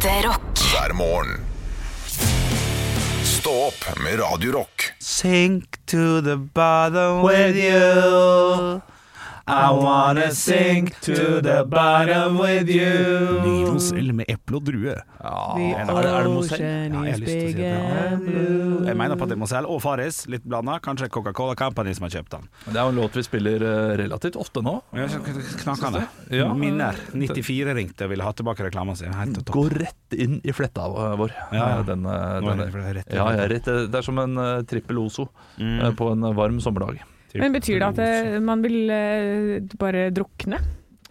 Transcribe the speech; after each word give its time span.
Ekte 0.00 0.28
rock. 0.28 0.58
hver 0.72 0.92
morgen. 0.94 1.40
Stå 3.24 3.50
opp 3.50 3.98
med 4.04 4.20
Radio 4.20 4.52
Rock. 4.52 4.92
Sink 4.98 5.86
to 5.86 6.20
the 6.20 6.36
bottom 6.36 7.22
with 7.22 7.56
you. 7.56 8.80
I 9.50 9.70
wanna 9.74 10.30
sink 10.32 10.92
to 11.02 11.40
the 11.42 11.64
bottom 11.66 12.38
with 12.38 12.68
you. 12.70 13.40
Nyrosell 13.44 14.12
med 14.14 14.28
eple 14.30 14.60
og 14.60 14.64
drue. 14.68 14.94
Er 14.94 15.56
det, 15.56 15.66
er 15.90 16.24
det 16.24 16.32
Mozell? 16.32 16.62
Ja, 16.62 17.02
jeg 17.04 17.14
har 17.14 17.20
lyst 17.20 17.32
til 17.32 17.40
å 17.40 17.50
si 17.50 17.56
det. 17.58 17.70
Ja. 17.70 18.90
Jeg 18.90 18.96
mener 19.00 19.18
på 19.18 19.26
at 19.26 19.32
det 19.32 19.36
er 19.36 19.40
Mozell 19.42 19.66
og 19.68 19.80
Farris, 19.84 20.22
litt 20.30 20.44
blanda. 20.48 20.78
Kanskje 20.84 21.08
Coca-Cola 21.12 21.56
Company 21.58 21.92
som 21.96 22.06
har 22.06 22.14
kjøpt 22.14 22.36
den. 22.36 22.46
Det 22.70 22.76
er 22.76 22.80
jo 22.86 22.92
en 22.94 23.00
låt 23.02 23.18
vi 23.18 23.24
spiller 23.26 23.64
eh, 23.66 23.92
relativt 24.00 24.38
ofte 24.40 24.62
nå. 24.64 24.76
Ja, 24.96 25.08
Knakende. 25.64 26.04
Ja. 26.34 26.48
Minner. 26.54 26.98
94 27.12 27.74
ringte 27.76 28.06
og 28.06 28.14
ville 28.14 28.26
ha 28.26 28.32
tilbake 28.36 28.66
reklama 28.68 28.94
si. 28.98 29.10
Gå 29.50 29.66
rett 29.74 30.16
inn 30.16 30.38
i 30.46 30.54
fletta 30.56 30.86
vår. 30.90 31.34
Ja, 31.52 31.58
ja. 31.58 31.78
Eh, 31.80 31.86
Den, 31.90 32.06
eh, 32.06 32.12
er 32.12 32.40
den- 32.40 32.60
er 32.60 32.94
rett 33.00 33.06
inn. 33.10 33.16
ja, 33.16 33.30
ja, 33.36 33.48
rett. 33.50 33.64
Det 33.90 33.94
er 33.94 34.02
som 34.06 34.18
en 34.18 34.36
eh, 34.38 34.62
trippel 34.62 34.98
Ozo 35.04 35.28
Mm. 35.58 35.80
eh, 35.84 35.90
på 35.92 36.12
en 36.12 36.20
varm 36.34 36.60
sommerdag. 36.60 37.00
Men 37.38 37.52
betyr 37.54 37.78
det 37.78 37.88
at 37.92 37.98
det, 38.00 38.42
man 38.42 38.62
vil 38.64 38.90
eh, 38.90 39.60
bare 39.78 40.08
drukne? 40.10 40.58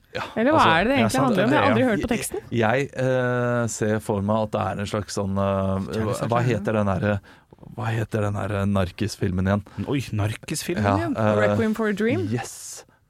Ja, 0.10 0.24
Eller 0.36 0.56
hva 0.56 0.60
altså, 0.64 0.70
er 0.74 0.84
det 0.84 0.90
det 0.90 0.96
ja, 0.96 1.00
egentlig 1.00 1.14
sant, 1.14 1.26
handler 1.28 1.44
om? 1.46 1.52
Jeg 1.54 1.60
har 1.62 1.70
aldri 1.70 1.84
hørt 1.86 2.02
på 2.02 2.10
teksten. 2.10 2.40
Jeg 2.58 2.88
eh, 2.98 3.66
ser 3.70 4.00
for 4.02 4.26
meg 4.26 4.48
at 4.48 4.54
det 4.56 4.62
er 4.66 4.82
en 4.84 4.90
slags 4.90 5.18
sånn 5.20 5.38
eh, 5.38 5.90
hva, 6.08 6.16
hva 6.32 6.40
heter 6.48 6.80
den 6.80 6.90
derre 6.90 7.20
Hva 7.78 7.92
heter 7.94 8.26
den 8.26 8.40
her 8.40 8.56
narkisfilmen 8.66 9.52
igjen? 9.52 9.64
Oi, 9.86 10.00
narkisfilmen 10.18 10.88
Ja, 10.88 10.96
igjen. 10.98 11.14
Uh, 11.20 11.34
Requiem 11.44 11.76
for 11.78 11.94
a 11.94 11.94
Dream? 11.94 12.26
Yes! 12.34 12.56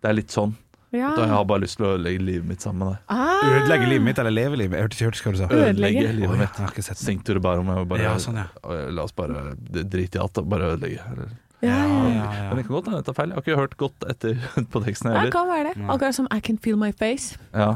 Det 0.04 0.12
er 0.12 0.20
litt 0.20 0.36
sånn. 0.36 0.58
Ja. 0.92 1.12
Da 1.14 1.24
jeg 1.28 1.32
har 1.36 1.44
bare 1.46 1.62
lyst 1.64 1.78
til 1.78 1.86
å 1.86 1.92
ødelegge 1.96 2.24
livet 2.26 2.48
mitt 2.50 2.64
sammen 2.66 2.82
med 2.82 2.96
deg. 2.96 3.02
Ah, 3.14 3.60
Ødelegge 3.60 3.90
livet 3.92 4.06
mitt 4.08 4.20
eller 4.24 4.34
leve 4.34 4.58
livet 4.58 4.72
mitt? 4.74 4.80
Jeg 4.80 4.88
hørte 4.88 4.98
ikke 4.98 5.10
hørte 5.10 5.24
hva 5.24 5.34
du 5.34 5.40
sa. 5.40 5.50
Ødelegge? 5.50 5.68
Ødelegge 5.70 6.08
Oh, 6.10 6.16
livet 6.20 6.32
jeg 6.34 6.40
mitt. 6.42 6.62
har 6.64 6.72
ikke 6.74 6.86
sett. 6.88 7.00
Sink 7.00 7.26
to 7.28 7.36
the 7.38 7.44
Bare, 7.44 8.00
Ja, 8.02 8.16
sånn, 8.18 8.40
ja. 8.42 8.48
La 8.90 9.06
oss 9.06 9.14
bare 9.14 9.54
drite 9.70 10.18
i 10.18 10.24
alt 10.24 10.42
og 10.42 10.50
bare 10.50 10.74
ødelegge. 10.74 11.06
Eller- 11.14 11.38
ja, 11.62 11.76
ja, 11.76 12.10
ja. 12.16 12.50
Men 12.50 12.58
det 12.58 12.66
kan 12.68 12.74
godt 12.76 12.86
hende 12.88 13.02
jeg 13.02 13.06
tar 13.10 13.18
feil. 13.18 13.30
Jeg 13.30 13.36
har 13.36 13.42
ikke 13.48 13.60
hørt 13.60 13.78
godt 13.78 14.06
etter 14.10 14.36
på 14.72 14.84
teksten 14.86 15.12
Det 15.12 15.18
heller. 15.20 15.32
kan 15.36 15.48
være 15.50 15.64
det. 15.74 15.90
Akkurat 15.90 16.16
som 16.16 16.28
I 16.32 16.40
Can 16.40 16.58
Feel 16.58 16.78
My 16.80 16.92
Face. 16.96 17.38
Ja. 17.54 17.74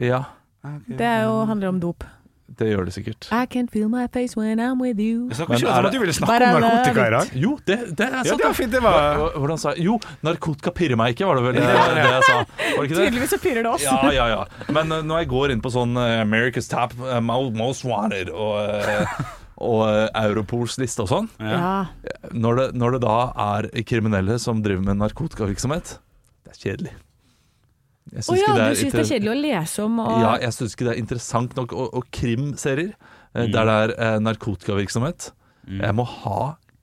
ja, 0.00 0.22
Det 0.88 1.00
er 1.06 1.24
jo, 1.24 1.44
handler 1.48 1.68
om 1.68 1.80
dop. 1.80 2.04
det 2.58 2.66
gjør 2.72 2.84
det 2.88 2.92
sikkert. 2.94 3.28
I 3.30 3.46
can 3.46 3.68
feel 3.68 3.88
my 3.88 4.06
face 4.12 4.34
when 4.36 4.58
I'm 4.60 4.80
with 4.82 4.98
you. 4.98 5.28
Jeg 5.28 5.36
snakker 5.36 5.52
Men 5.52 5.58
ikke 5.60 5.68
er 5.68 5.76
om 5.78 5.82
det- 5.84 5.88
at 5.88 5.94
du 5.94 5.98
ville 6.00 6.12
snakke 6.12 6.46
om 6.54 6.60
narkotika 6.60 7.06
i 7.06 7.10
dag. 7.10 7.30
Jo, 7.42 7.58
det, 7.66 7.76
det 7.98 8.00
er 8.06 8.16
Ja, 8.16 8.22
det 8.36 8.44
var 8.44 8.52
fint. 8.52 8.72
Det 8.72 8.82
var 8.82 9.30
Hvordan 9.38 9.58
sa 9.58 9.68
jeg? 9.76 9.84
Jo, 9.84 10.00
narkotika 10.22 10.70
pirrer 10.70 10.96
meg 10.96 11.14
ikke, 11.14 11.26
var 11.28 11.34
det 11.38 11.44
vel 11.44 11.54
det, 11.54 11.62
det 11.62 12.04
jeg 12.04 12.22
sa. 12.28 12.36
Var 12.38 12.82
det 12.82 12.90
ikke 12.90 12.96
det? 12.98 13.04
Tydeligvis 13.06 13.30
så 13.30 13.38
pirrer 13.42 13.62
det 13.62 13.72
oss. 13.72 13.82
Ja, 13.84 14.10
ja, 14.12 14.26
ja. 14.34 14.44
Men 14.72 14.92
uh, 14.92 15.02
når 15.02 15.18
jeg 15.22 15.28
går 15.28 15.50
inn 15.54 15.60
på 15.62 15.70
sånn 15.70 15.94
uh, 15.96 16.20
America's 16.24 16.68
Top 16.68 16.92
uh, 16.98 17.20
Most 17.22 17.84
Wanted 17.84 18.28
og, 18.34 18.58
uh, 18.58 19.22
og 19.58 19.82
uh, 19.88 20.06
Europols 20.22 20.78
liste 20.78 21.02
og 21.04 21.10
sånn, 21.10 21.28
Ja. 21.42 21.90
når 22.32 22.60
det, 22.60 22.66
når 22.78 22.96
det 22.96 23.02
da 23.04 23.18
er 23.58 23.68
kriminelle 23.88 24.38
som 24.42 24.62
driver 24.62 24.84
med 24.86 25.00
narkotikavirksomhet, 25.02 25.98
det 26.46 26.54
er 26.54 26.62
kjedelig. 26.62 26.94
Jeg 28.08 28.24
Å 28.24 28.32
oh, 28.32 28.38
ja, 28.38 28.44
ikke 28.48 28.64
er 28.64 28.78
syns 28.78 28.94
det 28.94 29.00
er 29.02 29.10
kjedelig 29.10 29.30
å 29.30 29.40
lese 29.42 29.82
om 29.84 29.98
og 30.00 30.14
Ja, 30.22 30.30
jeg 30.40 30.54
syns 30.56 30.72
ikke 30.72 30.86
det 30.86 30.92
er 30.94 31.00
interessant 31.02 31.58
nok. 31.58 31.74
Og, 31.76 31.90
og 31.98 32.06
krimserier 32.14 32.94
mm. 32.94 33.50
der 33.52 33.68
det 33.68 33.74
er 33.74 33.92
eh, 33.98 34.16
narkotikavirksomhet 34.24 35.26
Jeg 35.68 35.96
må 35.98 36.06
ha 36.08 36.38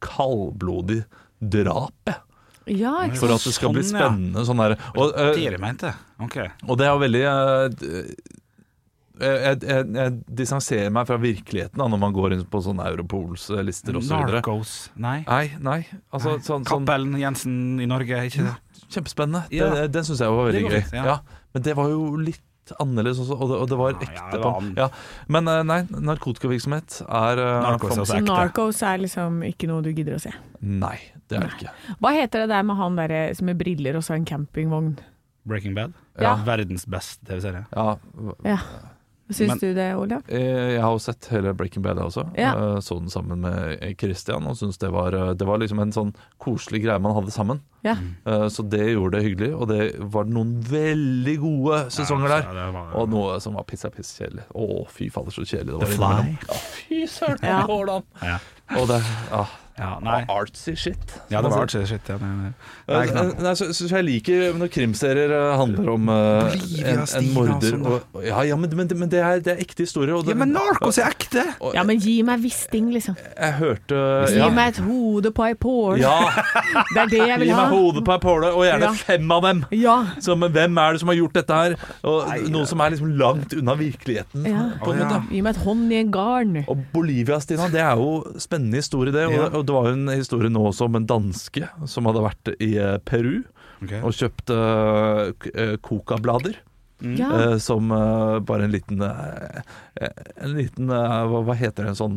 kaldblodig 0.05 1.01
drap, 1.41 1.95
jeg. 2.05 2.21
Ja, 2.65 2.93
ikke 3.05 3.19
For 3.21 3.33
at 3.33 3.43
det 3.45 3.53
skal 3.53 3.73
bli 3.73 3.83
Sånn, 3.85 3.97
ja. 3.97 4.07
spennende. 4.07 4.45
Sånn 4.45 4.61
der. 4.61 4.73
Og, 4.97 5.11
uh, 5.13 5.33
det 5.37 5.59
mente. 5.61 5.91
Ok. 6.21 6.37
og 6.65 6.79
det 6.79 6.87
er 6.87 6.93
jo 6.93 7.01
veldig 7.03 7.21
eh, 7.29 7.65
d- 7.73 8.03
jeg, 9.19 9.59
jeg, 9.63 9.85
jeg 9.95 10.13
distanserer 10.41 10.91
meg 10.93 11.07
fra 11.09 11.17
virkeligheten 11.21 11.79
da, 11.81 11.87
når 11.91 12.01
man 12.01 12.15
går 12.15 12.35
inn 12.35 12.41
på 12.51 12.61
sånne 12.65 12.87
Europols 12.91 13.47
eh, 13.53 13.61
lister 13.65 13.95
osv. 13.99 14.11
Narcos. 14.15 14.73
Nei. 14.95 15.19
Nei, 15.27 15.45
nei. 15.63 15.77
Altså, 16.11 16.35
sånn, 16.39 16.65
sånn 16.67 16.67
Kappelen 16.85 17.15
Jensen 17.21 17.79
i 17.83 17.87
Norge, 17.89 18.25
ikke 18.29 18.47
det? 18.49 18.55
Kjempespennende. 18.89 19.45
Ja. 19.55 19.69
Den, 19.75 19.93
den 19.95 20.07
syns 20.07 20.23
jeg 20.23 20.35
var 20.35 20.51
veldig 20.51 20.65
gøy. 20.67 20.83
ja. 20.97 21.07
ja. 21.13 21.15
Men 21.55 21.63
det 21.63 21.73
var 21.77 21.87
jo 21.93 22.03
litt 22.19 22.43
annerledes 22.81 23.19
også, 23.21 23.35
og 23.37 23.51
det, 23.51 23.57
og 23.61 23.67
det 23.69 23.77
var 23.79 23.97
ekte. 23.99 24.13
ja, 24.17 24.29
det 24.33 24.39
var 24.41 24.69
ja. 24.81 24.87
Men 25.31 25.51
eh, 25.51 25.61
nei, 25.69 25.79
narkotikavirksomhet 26.09 27.01
er 27.05 27.41
Narcos 27.63 27.99
er 28.01 28.79
Så 28.79 28.87
er 28.89 29.03
liksom 29.05 29.43
ikke 29.47 29.69
noe 29.69 29.85
du 29.85 29.91
gidder 29.93 30.17
å 30.17 30.23
se. 30.23 30.33
Nei, 30.65 30.97
det 31.29 31.39
er 31.39 31.45
det 31.45 31.53
ikke. 31.59 31.75
Hva 32.01 32.15
heter 32.17 32.43
det 32.43 32.49
der 32.55 32.65
med 32.67 32.79
han 32.81 32.97
der 32.99 33.15
som 33.37 33.47
med 33.51 33.61
briller 33.61 33.99
og 33.99 34.03
så 34.07 34.17
en 34.17 34.25
campingvogn? 34.27 34.95
Breaking 35.45 35.77
Bad. 35.77 35.93
Ja. 36.17 36.35
Verdens 36.45 36.87
beste 36.89 37.25
TV-serie. 37.29 37.65
Ja, 37.71 37.95
Ja. 38.43 38.57
Syns 39.31 39.47
Men- 39.49 39.57
du 39.57 39.73
det, 39.73 39.95
Olav? 39.97 40.21
eh, 40.29 40.73
jeg 40.75 40.81
har 40.81 40.91
jo 40.91 40.99
sett 40.99 41.25
hele 41.31 41.53
Breaking 41.57 41.81
Bad 41.81 41.97
også. 41.97 42.27
Ja. 42.37 42.51
Eh, 42.75 42.79
Så 42.79 42.99
den 42.99 43.09
sammen 43.09 43.39
med 43.41 43.97
Christian 43.97 44.45
og 44.45 44.55
syntes 44.55 44.77
det 44.77 44.91
var, 44.93 45.15
eh, 45.15 45.33
det 45.33 45.47
var 45.47 45.57
liksom 45.57 45.79
en 45.81 45.91
sånn 45.91 46.13
koselig 46.39 46.83
greie 46.83 46.99
man 47.01 47.15
hadde 47.15 47.31
sammen. 47.31 47.59
Ja. 47.83 47.95
Eh, 48.25 48.45
Så 48.49 48.67
det 48.69 48.85
gjorde 48.93 49.17
det 49.17 49.23
hyggelig, 49.23 49.49
og 49.59 49.67
det 49.69 49.95
var 49.99 50.25
noen 50.25 50.61
veldig 50.61 51.39
gode 51.41 51.79
sesonger 51.89 52.27
der. 52.29 52.53
Ja, 52.53 52.71
var- 52.71 52.95
Og 53.01 53.09
noe 53.09 53.39
som 53.41 53.53
var 53.55 53.63
pissa 53.63 53.89
piss 53.89 54.15
kjedelig. 54.19 54.43
Å, 54.53 54.87
fy 54.89 55.09
fader, 55.09 55.31
så 55.31 55.41
kjedelig 55.41 55.79
det 55.79 55.97
var. 55.97 56.21
The. 56.21 56.23
Fly. 56.27 56.37
Ja, 56.47 56.53
fy 56.53 57.05
søren, 57.07 57.65
hvordan 57.65 58.03
Ja. 58.21 58.37
Og 58.73 58.87
det 58.89 59.03
ah. 59.31 59.53
Ja, 59.75 59.97
nei. 59.99 60.21
artsy 60.31 60.71
shit. 60.79 61.17
Ja, 61.27 61.41
det 61.43 61.49
var 61.51 61.65
artsy 61.65 61.81
shit. 61.83 62.07
Ja, 62.07 62.15
nei, 62.21 62.29
nei. 62.31 62.51
Nei. 62.87 63.23
Nei, 63.43 63.51
så, 63.59 63.65
så 63.75 63.89
jeg 63.89 64.05
liker 64.07 64.53
når 64.55 64.69
krimserier 64.71 65.33
eh, 65.35 65.47
handler 65.59 65.89
om 65.91 66.07
uh, 66.07 66.53
en, 66.79 67.01
en 67.03 67.25
morder 67.35 67.73
sånn 67.73 67.83
og, 67.89 68.05
Ja, 68.23 68.39
ja 68.47 68.55
men, 68.55 68.71
men, 68.77 68.87
men 69.01 69.11
det, 69.11 69.19
er, 69.19 69.41
det 69.43 69.51
er 69.51 69.59
ekte 69.65 69.83
historier. 69.83 70.13
Og 70.15 70.23
det, 70.23 70.31
Ja, 70.31 70.39
men 70.45 70.53
Narcos 70.55 70.99
er 71.01 71.09
ekte! 71.11 71.43
og 71.59 71.75
Ja, 71.75 71.83
men 71.87 71.99
gi 71.99 72.13
meg 72.23 72.45
Wisting, 72.45 72.87
liksom. 72.95 73.17
Jeg 73.19 73.57
hørte 73.57 73.99
Gi 74.31 74.39
ja, 74.39 74.47
meg 74.55 74.77
et 74.77 74.79
hode 74.85 75.33
på 75.35 75.43
ei 75.49 75.57
påle. 75.59 75.99
ja, 75.99 76.15
Det 76.93 77.03
er 77.03 77.11
det 77.11 77.19
jeg 77.19 77.33
Gi 77.33 77.41
vil 77.43 77.51
ha. 77.51 77.65
meg 77.65 77.75
hodet 77.75 78.05
på 78.07 78.15
ei 78.15 78.23
påle, 78.23 78.53
og 78.55 78.63
gjerne 78.69 78.87
Ja. 78.87 78.93
fem 78.95 79.35
av 79.35 79.43
dem. 79.49 79.65
Ja. 79.75 79.97
Så, 80.23 80.39
men 80.39 80.55
hvem 80.55 80.79
er 80.85 80.95
det 80.95 81.03
som 81.03 81.11
har 81.11 81.19
gjort 81.19 81.35
dette 81.41 81.59
her? 81.59 81.77
Og 82.07 82.31
Noe 82.55 82.71
som 82.71 82.79
er 82.85 82.95
liksom 82.95 83.11
langt 83.19 83.57
unna 83.59 83.75
virkeligheten. 83.75 84.47
Ja. 84.47 84.69
På 84.79 84.95
en 84.95 85.03
ja. 85.03 85.19
Gi 85.27 85.43
meg 85.43 85.57
et 85.57 85.61
hånd 85.67 85.91
i 85.91 85.99
en 85.99 86.15
garn. 86.15 86.57
Og 86.63 86.87
Bolivia, 86.95 87.41
Stina, 87.43 87.67
det 87.75 87.83
er 87.83 87.99
jo 87.99 88.37
spennende 88.55 88.79
historie, 88.81 89.11
det. 89.13 89.25
Og, 89.27 89.33
Ja. 89.35 89.49
og 89.51 89.65
det 89.67 89.73
var 89.75 89.89
jo 89.89 89.93
en 89.99 90.07
historie 90.15 90.49
nå 90.49 90.63
også 90.71 90.85
om 90.87 90.95
en 90.95 91.05
danske 91.09 91.67
som 91.91 92.05
hadde 92.07 92.23
vært 92.23 92.53
i 92.63 92.71
eh, 92.79 92.97
Peru 93.05 93.43
okay. 93.83 93.99
og 94.01 94.15
kjøpt 94.15 94.47
k- 95.43 95.51
eh, 95.55 95.75
coca-blader. 95.83 96.55
Ja. 97.03 97.27
Uh, 97.27 97.57
som 97.59 97.89
uh, 97.91 98.39
bare 98.39 98.63
en 98.63 98.71
liten 98.71 99.01
eh, 99.03 99.57
En 100.39 100.53
liten 100.55 100.87
hva, 100.87 101.41
hva 101.43 101.53
heter 101.59 101.83
det? 101.83 101.89
En 101.91 101.97
sånn 101.99 102.15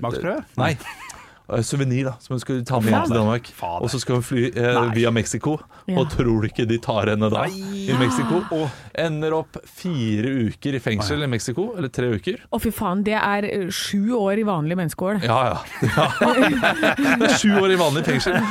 Smaksprøve? 0.00 0.42
Nei. 0.58 0.72
Uh, 1.46 1.60
Suvenir, 1.62 2.08
da, 2.08 2.16
som 2.18 2.34
hun 2.34 2.40
skulle 2.42 2.64
ta 2.66 2.80
med 2.82 2.90
hjem 2.90 3.04
til 3.06 3.14
Danmark. 3.20 3.46
Fader. 3.54 3.84
Og 3.86 3.90
så 3.92 4.00
skal 4.02 4.18
hun 4.18 4.24
fly 4.26 4.48
eh, 4.50 4.78
via 4.96 5.12
Mexico. 5.14 5.52
Ja. 5.86 6.00
Og 6.00 6.08
tror 6.10 6.40
du 6.42 6.48
ikke 6.48 6.64
de 6.66 6.78
tar 6.82 7.06
henne 7.12 7.28
da 7.30 7.44
i 7.46 7.94
Mexico? 8.00 8.40
Og 8.56 8.64
ender 8.98 9.36
opp 9.36 9.58
fire 9.70 10.32
uker 10.48 10.74
i 10.74 10.80
fengsel 10.82 11.22
i 11.22 11.28
Mexico. 11.30 11.68
Eller 11.78 11.92
tre 11.94 12.08
uker. 12.18 12.40
Å, 12.50 12.58
fy 12.62 12.72
faen. 12.74 13.04
Det 13.06 13.14
er 13.20 13.46
eh, 13.46 13.68
sju 13.70 14.16
år 14.18 14.42
i 14.42 14.46
vanlig 14.48 14.78
menneskehål. 14.80 15.22
Ja, 15.22 15.38
ja. 15.52 15.86
ja. 15.86 17.30
Sju 17.40 17.52
år 17.60 17.76
i 17.76 17.78
vanlig 17.80 18.04
fengsel. 18.08 18.40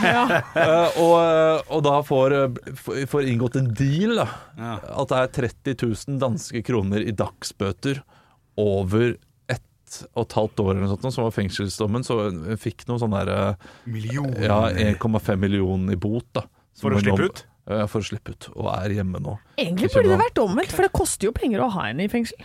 Eh, 0.56 0.98
og, 1.02 1.66
og 1.74 1.82
da 1.86 1.98
får, 2.06 2.34
eh, 2.38 3.06
får- 3.12 3.28
inngått 3.28 3.58
en 3.60 3.68
deal, 3.76 4.16
da. 4.22 4.26
Ja. 4.58 4.76
At 5.02 5.12
det 5.12 5.20
er 5.20 5.32
30 5.76 5.76
000 5.84 6.20
danske 6.22 6.62
kroner 6.66 7.04
i 7.04 7.12
dagsbøter 7.16 8.00
over 8.62 9.16
og 10.14 10.26
et 10.26 10.36
halvt 10.38 10.62
år 10.64 10.72
eller 10.74 10.86
noe 10.86 10.94
sånt, 10.94 11.16
som 11.16 11.26
var 11.28 11.36
fengselsdommen. 11.36 12.06
Så 12.08 12.18
hun 12.28 12.62
fikk 12.62 12.86
noe 12.90 13.02
sånn 13.02 13.16
der 13.16 13.32
Ja, 13.34 14.60
1,5 14.70 15.36
millioner 15.42 15.96
i 15.96 16.00
bot, 16.00 16.28
da. 16.36 16.46
For 16.80 16.96
å 16.96 17.02
slippe 17.02 17.30
ut? 17.30 17.46
Ja, 17.66 17.88
for 17.90 18.04
å 18.04 18.06
slippe 18.06 18.36
ut. 18.36 18.50
Og 18.54 18.70
er 18.76 18.94
hjemme 19.00 19.22
nå. 19.24 19.38
Egentlig 19.58 19.90
burde 19.94 20.12
det 20.12 20.20
vært 20.22 20.42
omvendt, 20.44 20.74
for 20.76 20.86
det 20.86 20.94
koster 20.94 21.30
jo 21.30 21.34
penger 21.36 21.64
å 21.66 21.72
ha 21.74 21.88
henne 21.88 22.06
i 22.06 22.12
fengsel. 22.12 22.44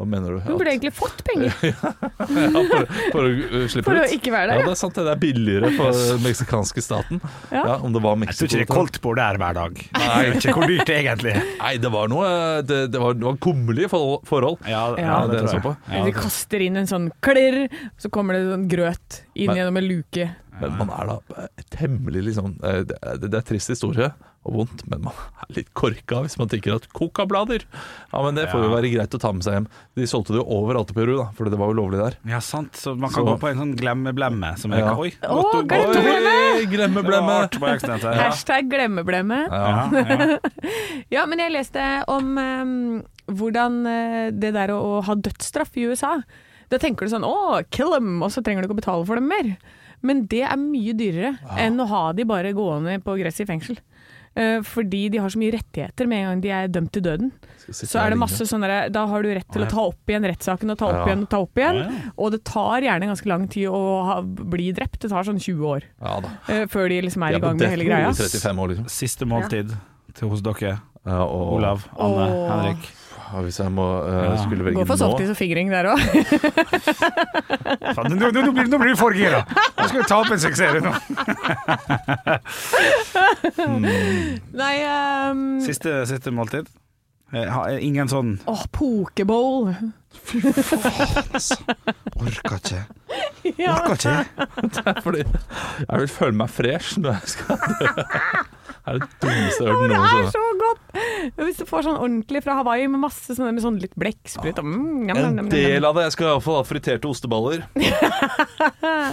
Hva 0.00 0.06
mener 0.08 0.32
du? 0.32 0.38
Hun 0.46 0.56
burde 0.56 0.70
egentlig 0.72 0.94
fått 0.96 1.18
penger 1.26 1.52
ja, 1.68 1.74
for, 1.84 2.86
for 3.12 3.26
å 3.26 3.32
uh, 3.36 3.64
slippe 3.68 3.84
for 3.84 3.98
å 4.00 4.04
ikke 4.14 4.30
være 4.32 4.54
der. 4.54 4.54
Ja, 4.54 4.62
Ja, 4.62 4.68
det 4.70 4.72
er 4.72 4.78
sant. 4.80 4.94
det. 4.96 5.04
Det 5.04 5.12
er 5.12 5.20
billigere 5.20 5.70
for 5.76 5.92
den 5.98 6.22
meksikanske 6.24 6.84
staten. 6.86 7.20
Ja. 7.52 7.64
Ja, 7.68 7.74
om 7.84 7.92
det 7.92 8.00
var 8.04 8.16
Jeg 8.24 8.38
tror 8.38 8.48
ikke 8.48 8.62
det 8.62 8.68
koldt 8.70 8.96
på 9.04 9.12
der 9.18 9.40
hver 9.42 9.58
dag. 9.58 9.82
Nei, 9.98 10.22
ikke 10.38 10.54
hvor 10.56 10.64
dyrt 10.70 10.88
det 10.88 10.96
egentlig. 11.02 11.34
Nei, 11.60 11.74
det 11.84 11.90
var 11.92 12.08
noe 12.12 12.30
Det, 12.64 12.80
det 12.94 13.02
var, 13.02 13.18
det 13.20 13.28
var 13.28 13.36
kummerlige 13.44 13.90
forhold. 13.92 14.64
Ja, 14.64 14.86
Ja, 14.96 15.18
det 15.28 15.42
jeg 15.42 15.52
så 15.52 15.60
på. 15.68 15.74
Ja, 15.92 16.02
De 16.08 16.16
kaster 16.16 16.64
inn 16.64 16.80
en 16.80 16.88
sånn 16.88 17.10
klirr, 17.24 17.66
så 18.00 18.08
kommer 18.12 18.38
det 18.40 18.46
sånn 18.48 18.66
grøt 18.72 19.20
inn 19.34 19.52
Men- 19.52 19.60
gjennom 19.60 19.82
en 19.82 19.90
luke. 19.92 20.30
Men 20.60 20.74
man 20.80 20.90
er 20.92 21.06
da 21.08 21.14
eh, 21.44 21.62
temmelig 21.72 22.20
liksom 22.26 22.50
eh, 22.68 22.82
Det 22.88 22.96
er, 23.00 23.20
det 23.22 23.30
er 23.38 23.44
trist 23.48 23.70
historie 23.72 24.10
og 24.48 24.54
vondt, 24.56 24.86
men 24.88 25.02
man 25.04 25.12
er 25.44 25.50
litt 25.58 25.68
korka 25.76 26.22
hvis 26.24 26.38
man 26.40 26.48
tenker 26.48 26.72
at 26.78 26.86
coca-blader 26.96 27.60
Ja, 27.68 28.22
men 28.24 28.34
det 28.38 28.46
får 28.48 28.62
jo 28.64 28.70
Ja. 28.70 28.76
være 28.78 28.90
greit 28.94 29.12
å 29.14 29.20
ta 29.20 29.32
med 29.36 29.44
seg 29.44 29.52
hjem. 29.58 29.66
De 29.98 30.06
solgte 30.08 30.32
det 30.32 30.40
jo 30.40 30.46
overalt 30.48 30.90
i 30.90 30.94
Peru, 30.96 31.12
da, 31.18 31.26
for 31.36 31.44
det 31.52 31.58
var 31.60 31.68
jo 31.68 31.76
lovlig 31.76 32.00
der. 32.00 32.16
Ja, 32.24 32.38
sant. 32.40 32.72
Så 32.72 32.94
man 32.96 33.10
kan 33.10 33.20
Så- 33.22 33.26
gå 33.28 33.38
på 33.38 33.50
en 33.50 33.58
sånn 33.58 33.74
glemme-blemme 33.76 34.56
som 34.58 34.72
er 34.72 34.78
Ja. 34.78 34.94
Oi, 34.96 35.10
godt 35.20 35.66
å- 35.66 36.00
henne! 36.00 36.66
Glemmeblemme. 36.72 37.48
Her. 37.50 38.14
Hashtag 38.30 38.68
glemmeblemme. 38.70 39.46
Ja. 39.50 39.90
Ja, 39.92 40.02
ja. 40.08 40.38
Ja, 41.10 41.26
men 41.26 41.38
jeg 41.38 41.52
leste 41.52 42.04
om 42.08 42.38
um, 42.38 43.02
hvordan 43.28 43.80
eh, 43.86 44.30
det 44.30 44.52
der 44.54 44.68
å, 44.68 44.78
å 45.00 45.02
ha 45.04 45.14
dødsstraff 45.14 45.76
i 45.76 45.86
USA 45.90 46.22
Da 46.70 46.78
tenker 46.78 47.06
du 47.08 47.10
sånn 47.12 47.24
å, 47.26 47.64
kill 47.70 47.90
them, 47.92 48.22
og 48.22 48.30
så 48.30 48.42
trenger 48.46 48.62
du 48.62 48.68
ikke 48.68 48.76
å 48.78 48.80
betale 48.80 49.06
for 49.08 49.16
dem 49.18 49.26
mer. 49.28 49.56
Men 50.06 50.24
det 50.30 50.44
er 50.46 50.56
mye 50.56 50.94
dyrere 50.96 51.32
enn 51.58 51.80
å 51.82 51.86
ha 51.90 52.12
de 52.12 52.22
bare 52.24 52.52
gående 52.54 52.94
på 53.02 53.16
gresset 53.18 53.42
i 53.42 53.50
fengsel. 53.52 53.78
Eh, 54.36 54.60
fordi 54.62 55.08
de 55.10 55.18
har 55.18 55.28
så 55.28 55.38
mye 55.40 55.50
rettigheter 55.52 56.06
med 56.06 56.20
en 56.22 56.28
gang 56.30 56.40
de 56.44 56.50
er 56.54 56.68
dømt 56.70 56.92
til 56.94 57.02
døden. 57.02 57.32
Så 57.70 57.98
er 57.98 58.10
det 58.10 58.18
masse 58.18 58.46
sånn 58.46 58.62
Da 58.92 59.02
har 59.06 59.22
du 59.22 59.28
rett 59.34 59.48
til 59.52 59.62
å 59.62 59.68
ta 59.68 59.80
opp 59.90 60.06
igjen 60.06 60.22
rettssaken 60.22 60.70
og 60.70 60.78
ta 60.78 60.86
opp 60.86 61.00
Ja. 61.00 61.06
igjen 61.10 61.22
og 61.22 61.28
ta 61.30 61.38
opp 61.42 61.54
igjen. 61.58 61.76
Ja, 61.76 61.82
ja. 61.90 62.10
Og 62.16 62.30
det 62.32 62.44
tar 62.44 62.80
gjerne 62.80 63.06
ganske 63.10 63.26
lang 63.26 63.48
tid 63.48 63.66
å 63.68 64.04
ha, 64.06 64.20
bli 64.22 64.70
drept. 64.72 65.00
Det 65.00 65.10
tar 65.10 65.22
sånn 65.26 65.38
20 65.42 65.66
år 65.66 65.82
Ja 66.00 66.20
da. 66.20 66.28
eh, 66.48 66.66
før 66.66 66.88
de 66.88 67.00
liksom 67.02 67.22
er 67.26 67.36
i 67.36 67.40
gang 67.40 67.56
med 67.58 67.68
hele 67.70 67.84
greia. 67.84 68.06
år, 68.10 68.68
liksom. 68.68 68.88
Siste 68.88 69.26
måltid 69.26 69.74
til 70.14 70.28
hos 70.28 70.40
dere. 70.42 70.80
Olav, 71.06 71.88
Anne, 71.98 72.26
Åh. 72.30 72.50
Henrik. 72.50 72.90
Hvis 73.30 73.60
jeg 73.60 73.70
må, 73.72 73.84
uh, 74.02 74.08
Ja. 74.10 74.36
skulle 74.42 74.64
velge 74.66 74.78
Gå 74.80 74.84
for 74.88 74.96
softis 75.00 75.30
og 75.30 75.36
fingring 75.38 75.70
der 75.70 75.84
òg. 75.92 75.98
Nå, 78.10 78.16
nå, 78.16 78.30
nå, 78.34 78.40
blir, 78.52 78.66
nå 78.70 78.78
blir 78.80 78.90
du 78.94 78.98
for 78.98 79.10
gira! 79.14 79.40
Nå 79.78 79.84
skal 79.88 80.00
du 80.02 80.06
ta 80.10 80.16
opp 80.24 80.30
en 80.34 80.42
sekserie 80.42 80.80
nå. 80.82 80.92
nå. 83.60 83.68
Nei 84.62 84.76
um... 85.30 85.40
Siste, 85.64 85.90
siste 86.10 86.30
måltid. 86.34 86.66
Eh, 87.30 87.46
eh, 87.46 87.78
Ingen 87.86 88.08
sånn 88.10 88.30
Åh, 88.50 88.62
pokeball. 88.74 89.70
Orker 92.18 92.56
ikke. 92.58 92.82
Ja. 93.56 93.72
Orker 93.78 93.94
ikke. 93.96 94.24
Det 94.74 94.82
er 94.86 95.00
fordi 95.04 95.22
jeg 95.24 95.96
vil 96.02 96.08
føle 96.12 96.36
meg 96.42 96.50
fresh 96.52 96.98
når 97.00 97.10
jeg 97.20 97.28
skal 97.36 97.56
dø. 97.80 97.86
Det 97.94 98.04
er 98.88 98.96
det 98.98 99.08
dummeste 99.22 99.64
jeg 99.66 99.70
har 99.70 99.80
hørt 99.80 99.90
Det 99.90 100.20
er 100.20 100.30
så 100.34 100.44
godt! 100.60 100.78
Hvis 101.40 101.58
du 101.60 101.64
får 101.68 101.84
sånn 101.86 101.98
ordentlig 102.00 102.40
fra 102.44 102.56
Hawaii 102.58 102.86
med 102.90 103.02
masse 103.04 103.34
sånne, 103.36 103.52
med 103.54 103.62
sånn 103.64 103.76
litt 103.82 103.92
blekksprut 104.00 104.58
og 104.58 104.66
mm, 104.66 105.10
En 105.12 105.50
del 105.52 105.86
av 105.86 105.98
det. 105.98 106.06
Jeg 106.08 106.14
skal 106.16 106.30
iallfall 106.32 106.58
ha 106.60 106.64
friterte 106.66 107.10
osteballer. 107.10 107.66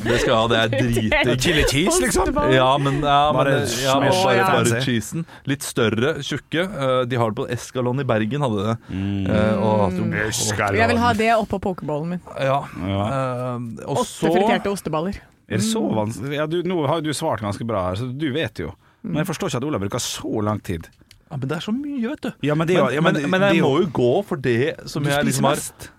Det 0.08 0.18
skal 0.22 0.32
jeg 0.32 0.38
ha, 0.38 0.48
det 0.52 0.58
er 0.58 0.72
dritdigg. 0.72 1.32
Chili 1.42 1.64
cheese, 1.68 2.00
liksom? 2.04 2.32
Ja, 2.54 2.70
men, 2.82 3.00
ja, 3.04 3.32
Bare 3.36 3.54
ja, 3.82 3.96
men 4.02 4.12
bare, 4.12 4.36
ja. 4.38 4.48
bare 4.54 4.82
cheesen. 4.84 5.26
Litt 5.50 5.66
større, 5.66 6.18
tjukke. 6.26 6.66
Eh, 6.68 7.02
De 7.10 7.20
har 7.20 7.32
det 7.32 7.40
på 7.40 7.48
Escalon 7.54 8.02
i 8.04 8.06
Bergen, 8.08 8.44
hadde 8.46 8.66
det. 8.68 8.76
Mm. 8.90 9.30
Og, 9.62 9.98
og, 10.00 10.76
Jeg 10.78 10.92
vil 10.92 11.02
ha 11.02 11.14
det 11.18 11.32
oppå 11.36 11.60
pokeballen 11.70 12.16
min. 12.16 12.24
ja. 12.40 12.60
Ja. 12.88 13.04
Eh, 13.08 13.88
Åtte 13.98 14.32
friterte 14.34 14.72
osteballer. 14.72 15.20
Er 15.48 15.62
det 15.62 15.68
så 15.68 15.82
vanskelig? 15.82 16.36
Ja, 16.36 16.46
du, 16.50 16.60
nå 16.68 16.82
har 16.90 17.00
jo 17.00 17.08
du 17.08 17.16
svart 17.16 17.44
ganske 17.44 17.64
bra 17.68 17.86
her, 17.90 18.00
så 18.00 18.10
du 18.12 18.28
vet 18.36 18.60
jo. 18.60 18.74
Men 19.08 19.24
jeg 19.24 19.28
forstår 19.30 19.48
ikke 19.52 19.58
at 19.58 19.68
Olav 19.70 19.80
bruker 19.84 20.04
så 20.04 20.42
lang 20.44 20.64
tid. 20.64 20.88
Ja, 21.30 21.38
Men 21.38 21.48
det 21.50 21.58
er 21.58 21.64
så 21.66 21.74
mye, 21.76 22.10
vet 22.10 22.22
du. 22.22 22.32
Ja, 22.48 22.56
men, 22.56 22.68
det, 22.68 22.78
Men, 22.78 22.94
ja, 22.94 23.02
men, 23.02 23.14
det- 23.14 23.30
men 23.30 23.42
jeg 23.42 23.58
jo- 23.58 23.68
må 23.68 23.82
jo 23.82 23.88
gå 23.92 24.12
for 24.26 24.38
det 24.38 24.76
som 24.90 25.04
jeg 25.04 25.26
liksom 25.26 25.44
har. 25.50 25.58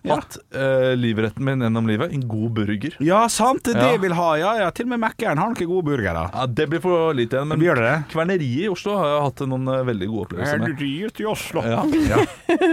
Ja. 0.09 0.15
hatt 0.17 0.39
eh, 0.55 0.95
livretten 0.97 1.45
min 1.45 1.61
gjennom 1.61 1.87
livet. 1.87 2.13
En 2.13 2.23
god 2.29 2.51
burger. 2.57 2.95
Ja, 3.05 3.27
sant, 3.29 3.63
det 3.65 3.75
det 3.75 3.93
Ja. 3.93 3.97
vil 3.99 4.13
ha. 4.15 4.35
Ja, 4.37 4.55
ja, 4.59 4.71
Til 4.71 4.87
og 4.87 4.91
med 4.95 5.01
Mækkern 5.01 5.37
har 5.39 5.53
noen 5.53 5.67
gode 5.69 5.85
burgere. 5.85 6.31
Ja, 6.33 6.47
Det 6.47 6.69
blir 6.71 6.81
for 6.81 7.13
lite 7.15 7.37
igjen. 7.37 7.49
Men 7.49 7.59
Men 7.59 7.75
det 7.77 7.85
det? 7.85 8.05
Kverneriet 8.15 8.65
i 8.65 8.69
Oslo 8.69 8.97
har 8.97 9.07
jeg 9.13 9.23
hatt 9.29 9.41
noen 9.49 9.69
eh, 9.69 9.85
veldig 9.85 10.07
gode 10.09 10.27
opplevelser 10.29 10.59
med. 10.59 10.77
Kverneriet 10.79 11.21
i 11.21 11.25
Oslo. 11.25 11.63
Ja. 11.63 11.85
Ja. 12.09 12.25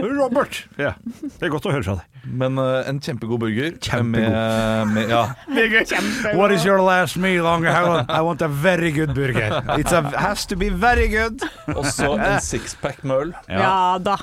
Robert! 0.02 0.66
Ja. 0.78 0.94
Det 1.22 1.44
er 1.44 1.50
godt 1.50 1.66
å 1.68 1.72
høre 1.74 1.84
fra 1.84 1.96
deg. 2.00 2.22
Men 2.26 2.58
uh, 2.58 2.82
en 2.90 3.00
kjempegod 3.00 3.40
burger. 3.40 3.76
Kjempegod. 3.80 4.32
Med, 4.32 4.88
med, 4.96 5.10
ja. 5.10 5.26
What 6.40 6.52
is 6.52 6.66
your 6.66 6.82
last 6.82 7.18
meal 7.18 7.46
I 7.46 7.60
want, 7.60 8.10
I 8.10 8.22
want 8.22 8.42
a 8.42 8.48
very 8.48 8.92
good 8.92 9.14
burger. 9.14 9.62
It 9.78 9.88
has 10.16 10.46
to 10.48 10.56
be 10.56 10.70
very 10.70 11.08
good. 11.08 11.42
Også 11.68 12.14
en 12.16 12.40
sixpack 12.46 13.04
med 13.04 13.16
øl. 13.28 13.32
Ja, 13.52 13.98
da. 14.02 14.18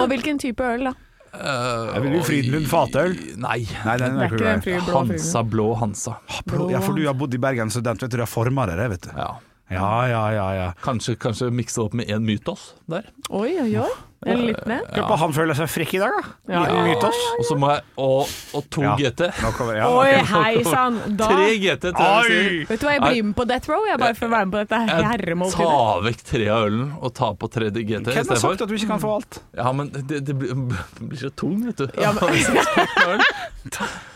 Og 0.00 0.06
hvilken 0.12 0.40
type 0.42 0.64
øl, 0.64 0.88
da? 0.90 0.94
Uh, 1.34 1.90
Jeg 1.94 2.02
vil 2.04 2.12
jo 2.14 2.20
Frydenlund 2.28 2.68
fatøl. 2.70 3.16
Nei. 3.42 3.64
Nei, 3.84 3.96
den 3.98 4.20
Det 4.20 4.28
er 4.46 4.60
ikke 4.62 4.84
Hansa 4.94 5.42
Blå 5.42 5.72
Hansa. 5.80 6.18
Blå. 6.46 6.68
Ja, 6.70 6.78
for 6.84 6.94
du 6.94 7.02
har 7.08 7.16
bodd 7.18 7.34
i 7.34 7.40
Bergen 7.42 7.72
så 7.74 7.82
den 7.82 7.98
vet 7.98 8.06
du. 8.06 8.20
Du 8.20 8.22
har 8.22 8.30
forma 8.30 8.68
det, 8.70 8.78
vet 8.94 9.08
du. 9.08 9.10
Ja. 9.18 9.32
Ja, 9.72 9.92
ja, 10.08 10.24
ja. 10.34 10.48
ja. 10.54 10.72
Kanskje, 10.84 11.16
kanskje 11.16 11.48
mikse 11.54 11.80
det 11.80 11.86
opp 11.88 11.94
med 11.96 12.10
én 12.12 12.24
mytos 12.26 12.74
der. 12.90 13.06
Oi, 13.30 13.54
oi, 13.62 13.70
oi. 13.80 13.92
Eller 14.24 14.54
litt 14.54 14.60
ned. 14.64 14.86
Ja. 14.96 15.02
på 15.04 15.16
han 15.20 15.34
føler 15.36 15.52
seg 15.56 15.68
frekk 15.68 15.90
i 15.96 15.98
dag, 16.00 16.14
da. 16.16 16.30
Ja. 16.48 16.60
Liten 16.64 16.86
mytos. 16.88 17.18
Og 17.38 17.44
så 17.44 17.56
må 17.60 17.68
jeg 17.74 17.82
Og, 18.00 18.30
og 18.56 18.62
to 18.72 18.80
Ja. 18.84 18.94
GT. 18.96 19.26
Nå 19.42 19.50
kommer, 19.52 19.76
ja, 19.76 19.88
Oi, 19.92 20.14
hei 20.30 20.62
sann. 20.64 20.96
Da 21.18 21.28
Tre 21.28 21.50
GT, 21.60 21.90
tror 21.92 22.30
jeg. 22.30 22.46
Oi! 22.54 22.62
Vet 22.70 22.80
du 22.80 22.86
hva, 22.88 22.94
jeg 22.94 23.02
blir 23.04 23.26
med 23.28 23.36
på 23.36 23.46
Death 23.50 23.68
Row, 23.68 23.84
jeg 23.88 24.00
bare 24.00 24.16
får 24.16 24.32
være 24.32 24.48
med 24.48 24.54
på 24.56 24.62
dette 24.62 24.80
herremåltidet. 25.10 25.68
Ta 25.68 26.00
vekk 26.06 26.24
tre 26.30 26.48
av 26.56 26.64
ølen 26.70 26.86
og 27.04 27.14
ta 27.20 27.30
på 27.36 27.50
tredje 27.52 27.84
GT 27.84 28.16
Hvem 28.16 28.32
har 28.32 28.42
sagt 28.46 28.64
at 28.64 28.72
du 28.72 28.74
ikke 28.78 28.90
kan 28.94 29.04
få 29.04 29.12
alt? 29.18 29.40
Ja, 29.60 29.72
men 29.76 29.92
det, 29.92 30.22
det, 30.24 30.38
blir, 30.40 30.56
det 30.96 31.08
blir 31.12 31.20
så 31.26 31.32
tung, 31.36 31.60
vet 31.68 31.84
du. 31.84 31.86
Ja, 32.00 32.12
men- 32.16 32.24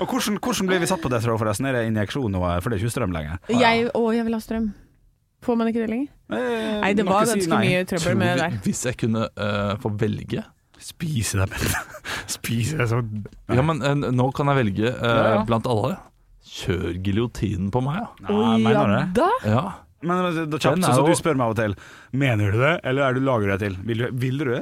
Og 0.01 0.07
hvordan, 0.09 0.37
hvordan 0.41 0.69
blir 0.69 0.81
vi 0.81 0.89
satt 0.89 1.05
på 1.05 1.13
Death 1.13 1.29
Row, 1.29 1.37
forresten? 1.41 1.69
Er 1.69 1.77
det 1.83 1.87
injeksjon 1.93 2.33
nå, 2.33 2.41
for 2.63 2.71
det 2.73 2.79
er 2.79 2.85
ikke 2.85 2.97
strøm 2.97 3.13
lenger? 3.17 3.41
Jeg, 3.53 3.91
å, 3.97 4.09
jeg 4.17 4.25
vil 4.29 4.37
ha 4.37 4.41
strøm. 4.45 4.73
Får 5.47 5.57
man 5.61 5.69
ikke 5.71 5.85
det 5.85 5.91
lenger? 5.93 6.09
Eh, 6.35 6.79
Nei, 6.83 6.93
det 6.99 7.05
var 7.07 7.27
ganske 7.29 7.51
nei. 7.53 7.61
mye 7.67 7.83
trøbbel 7.89 8.17
med 8.19 8.31
det 8.35 8.45
der. 8.45 8.57
Hvis 8.65 8.85
jeg 8.89 8.97
kunne 9.01 9.27
uh, 9.39 9.75
få 9.83 9.93
velge 10.01 10.43
Spise 10.79 11.41
dem. 11.41 11.55
Spise 12.39 12.77
deg 12.79 12.89
sånn 12.91 13.25
Ja, 13.51 13.63
men 13.67 13.83
uh, 13.83 14.09
nå 14.15 14.29
kan 14.37 14.51
jeg 14.53 14.61
velge 14.61 14.93
uh, 14.93 15.03
Ja, 15.09 15.29
ja. 15.39 15.43
blant 15.49 15.67
alle. 15.71 15.97
Kjør 16.49 16.97
giljotinen 17.05 17.71
på 17.75 17.83
meg, 17.85 18.01
ja. 18.03 18.09
Nei, 18.29 18.57
mener 18.67 18.93
du 18.93 19.21
det? 19.21 19.31
ja. 19.51 19.63
Men 20.07 20.21
men, 20.23 20.37
da 20.53 20.59
kjapt, 20.63 20.77
Den 20.79 20.85
så, 20.87 20.93
er 20.93 20.99
så 21.01 21.07
du 21.11 21.19
spør 21.19 21.35
meg 21.39 21.49
av 21.49 21.55
og 21.57 21.59
til 21.59 21.73
Mener 22.23 22.53
du 22.55 22.61
det, 22.63 22.75
eller 22.87 23.09
er 23.09 23.17
du 23.17 23.25
lager 23.27 23.51
deg 23.51 23.59
det 23.59 23.67
til? 23.67 23.79
Vil 23.89 24.05
du, 24.05 24.11
vil 24.23 24.37
du 24.39 24.45
det? 24.53 24.61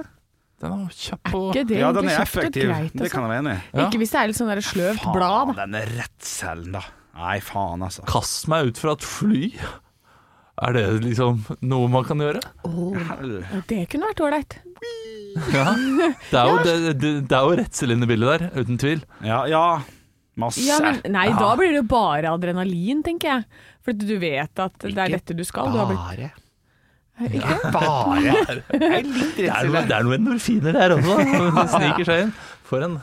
Den 0.65 0.73
er 0.73 0.95
kjapp 0.97 1.35
og 1.37 1.51
Ikke 1.53 1.65
det 1.69 1.81
Ja, 1.83 1.91
den 1.93 2.09
er 2.09 2.23
effektiv. 2.23 2.71
greit, 2.71 2.93
Det 2.95 3.03
altså. 3.03 3.13
kan 3.13 3.27
jeg 3.27 3.33
være 3.35 3.43
enig 3.45 3.57
i. 3.57 3.59
Ja. 3.77 3.85
Ikke 3.85 4.01
hvis 4.01 4.15
det 4.15 4.21
er 4.23 4.31
litt 4.31 4.39
sånn 4.39 4.53
der 4.55 4.63
sløvt 4.65 5.05
blad. 5.13 5.51
da. 5.53 5.67
den 5.67 5.77
redselen, 5.99 6.79
da. 6.79 6.83
Nei, 7.17 7.35
faen, 7.45 7.85
altså. 7.85 8.05
Kast 8.09 8.49
meg 8.53 8.71
ut 8.71 8.81
fra 8.81 8.95
et 8.97 9.05
fly. 9.05 9.51
Er 10.57 10.73
det 10.73 10.85
liksom 11.05 11.43
noe 11.69 11.89
man 11.93 12.05
kan 12.09 12.21
gjøre? 12.23 12.41
Oh, 12.65 12.97
Det 13.69 13.83
kunne 13.93 14.09
vært 14.09 14.23
ålreit. 14.25 14.57
Ja. 15.53 15.67
Det 16.31 16.39
er 16.41 16.49
jo, 16.49 16.57
det, 16.65 16.75
det, 17.03 17.11
det 17.29 17.37
er 17.37 17.45
jo 17.45 17.59
redsel 17.61 17.93
inne 17.93 18.07
i 18.07 18.09
bildet 18.09 18.31
der, 18.41 18.47
uten 18.63 18.79
tvil. 18.81 19.03
Ja, 19.27 19.43
ja. 19.51 19.65
Masse. 20.41 20.65
Ja, 20.65 20.79
men, 20.85 20.99
nei, 21.13 21.27
da 21.37 21.51
blir 21.57 21.71
det 21.75 21.83
jo 21.83 21.87
bare 21.89 22.33
adrenalin, 22.33 23.03
tenker 23.05 23.31
jeg. 23.35 23.45
For 23.85 23.97
du 23.97 24.17
vet 24.21 24.61
at 24.65 24.75
det 24.85 24.97
er 24.97 25.15
dette 25.17 25.37
du 25.37 25.45
skal. 25.49 25.71
Du 25.73 25.79
har 25.81 25.89
blitt 25.93 26.03
Bare. 26.03 26.33
Ikke? 27.33 27.71
Bare. 27.73 28.33
Det 28.77 28.89
er 28.93 29.07
litt 29.07 29.39
Det 29.39 29.47
er, 29.49 29.65
redsel. 29.65 29.77
det 29.89 29.95
er 29.97 30.05
noe 30.05 30.17
endorfiner 30.19 30.77
der 30.77 30.97
også. 30.99 31.17
Det 31.57 31.67
sniker 31.73 32.09
seg 32.11 32.25
inn. 32.27 32.33
For 32.69 32.85
en 32.85 32.97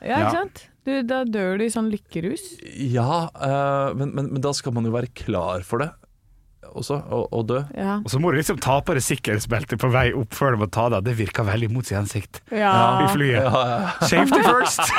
Ja, 0.00 0.06
Ja. 0.08 0.20
ikke 0.20 0.36
sant? 0.38 0.62
Du, 0.88 0.92
da 1.04 1.18
dør 1.28 1.58
du 1.60 1.66
i 1.66 1.72
sånn 1.72 1.90
lykkerus. 1.92 2.46
Ja, 2.88 3.26
eh, 3.36 3.90
men, 4.00 4.14
men, 4.16 4.30
men 4.32 4.40
da 4.44 4.52
skal 4.56 4.72
man 4.72 4.88
jo 4.88 4.94
være 4.94 5.10
klar 5.12 5.60
for 5.68 5.84
det 5.84 5.90
også, 6.68 6.98
å, 7.08 7.20
og 7.34 7.46
dø. 7.48 7.60
Ja. 7.76 7.96
Og 8.04 8.12
så 8.12 8.20
må 8.22 8.30
du 8.32 8.38
liksom 8.38 8.58
ta 8.62 8.76
på 8.84 8.94
deg 8.96 9.04
sikkerhetsbeltet 9.04 9.80
på 9.80 9.90
vei 9.92 10.10
opp 10.16 10.34
før 10.36 10.54
du 10.54 10.62
må 10.62 10.68
ta 10.72 10.88
det 10.92 11.00
av. 11.00 11.06
Det 11.06 11.14
virker 11.18 11.46
veldig 11.48 11.70
mot 11.72 11.86
sin 11.86 12.00
hensikt 12.00 12.42
ja. 12.52 12.72
i 13.04 13.08
flyet. 13.14 13.40
Ja, 13.40 13.62
ja. 13.70 13.78
Safety 14.04 14.42
first! 14.46 14.84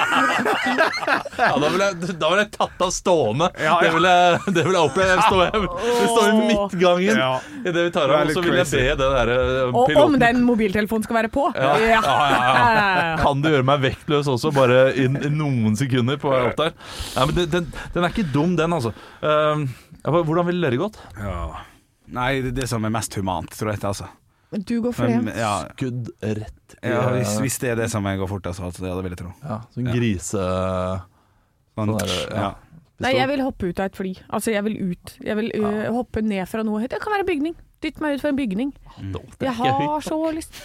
Ja, 1.41 1.55
da 1.57 1.69
ville 1.73 1.87
jeg, 1.89 1.97
vil 2.21 2.37
jeg 2.37 2.49
tatt 2.53 2.81
av 2.85 2.91
stående. 2.93 3.47
Ja, 3.57 3.71
ja. 3.71 3.77
Det 3.81 3.91
ville 3.95 4.11
jeg, 4.11 4.53
vil 4.55 4.75
jeg 4.75 4.81
oppleve. 4.81 5.15
Jeg 5.15 5.23
står, 5.25 5.41
jeg, 5.47 6.09
står 6.11 6.27
i 6.27 6.43
midtgangen 6.51 7.21
Ja. 7.21 7.29
i 7.61 7.73
det 7.73 7.85
vi 7.87 7.93
tar 7.95 8.13
av, 8.13 8.27
og 8.27 8.35
så 8.35 8.43
vil 8.45 8.59
jeg 8.59 8.67
be 8.71 8.83
den 8.99 9.15
derre 9.15 9.37
Og 9.71 9.93
om 10.03 10.17
den 10.21 10.43
mobiltelefonen 10.45 11.07
skal 11.07 11.17
være 11.21 11.31
på. 11.33 11.47
Ja. 11.55 11.71
Ja, 11.81 12.01
ja, 12.05 12.27
ja. 12.29 12.51
ja. 12.67 13.15
Kan 13.23 13.41
du 13.41 13.49
gjøre 13.49 13.65
meg 13.67 13.81
vektløs 13.87 14.29
også, 14.31 14.53
bare 14.55 14.83
i, 14.93 15.07
i 15.07 15.33
noen 15.33 15.77
sekunder 15.79 16.19
på 16.21 16.31
vei 16.33 16.43
opp 16.51 16.59
der? 16.61 16.75
Ja, 17.15 17.25
men 17.25 17.37
den, 17.39 17.49
den, 17.55 17.71
den 17.95 18.05
er 18.05 18.13
ikke 18.13 18.27
dum, 18.33 18.53
den, 18.59 18.77
altså. 18.77 18.93
Ehm, 19.25 19.67
ja, 20.03 20.11
hvordan 20.11 20.47
ville 20.49 20.65
dere 20.69 20.79
gått? 20.81 20.97
Ja. 21.17 21.35
Nei, 22.11 22.41
det 22.41 22.51
er 22.53 22.57
det 22.63 22.67
som 22.71 22.83
er 22.87 22.91
mest 22.93 23.13
humant, 23.15 23.51
tror 23.55 23.71
jeg. 23.73 23.83
Altså. 23.87 24.07
Du 24.51 24.73
går 24.83 24.91
for 24.97 25.07
Men, 25.07 25.29
det. 25.29 25.37
ja, 25.39 25.51
Skudd 25.77 26.09
rett 26.19 26.73
i 26.83 26.89
ja, 26.91 27.05
hvis, 27.15 27.37
hvis 27.39 27.55
det 27.63 27.69
er 27.71 27.77
det 27.79 27.85
som 27.93 28.03
jeg 28.09 28.19
går 28.19 28.27
fortest, 28.27 28.59
altså, 28.59 28.83
ja, 28.89 28.95
det 28.97 29.05
vil 29.05 29.13
jeg 29.15 29.21
tro. 29.21 29.31
ja, 29.45 29.61
Sånn 29.71 29.87
Ja. 29.87 29.93
grise... 29.95 30.43
Sånn, 31.71 31.87
Sånn 31.93 32.01
er 32.03 32.11
ja. 32.11 32.41
ja. 32.41 32.49
Nei, 33.01 33.13
jeg 33.15 33.29
vil 33.31 33.41
hoppe 33.41 33.69
ut 33.71 33.79
av 33.81 33.87
et 33.89 33.95
fly. 33.97 34.11
Altså, 34.29 34.51
jeg 34.53 34.61
vil 34.67 34.75
ut. 34.91 35.13
Jeg 35.25 35.37
vil 35.39 35.47
ø, 35.57 35.69
hoppe 35.95 36.21
ned 36.21 36.43
fra 36.51 36.61
noe 36.67 36.83
høyt. 36.83 36.91
Det 36.93 36.99
kan 37.01 37.15
være 37.15 37.25
bygning. 37.25 37.55
Dytt 37.81 38.01
meg 38.03 38.17
ut 38.19 38.21
fra 38.21 38.29
en 38.29 38.37
bygning. 38.37 38.73
Det 38.99 39.47
er 39.47 39.47
Jeg 39.47 39.55
har 39.57 40.03
så 40.05 40.19
lyst. 40.35 40.59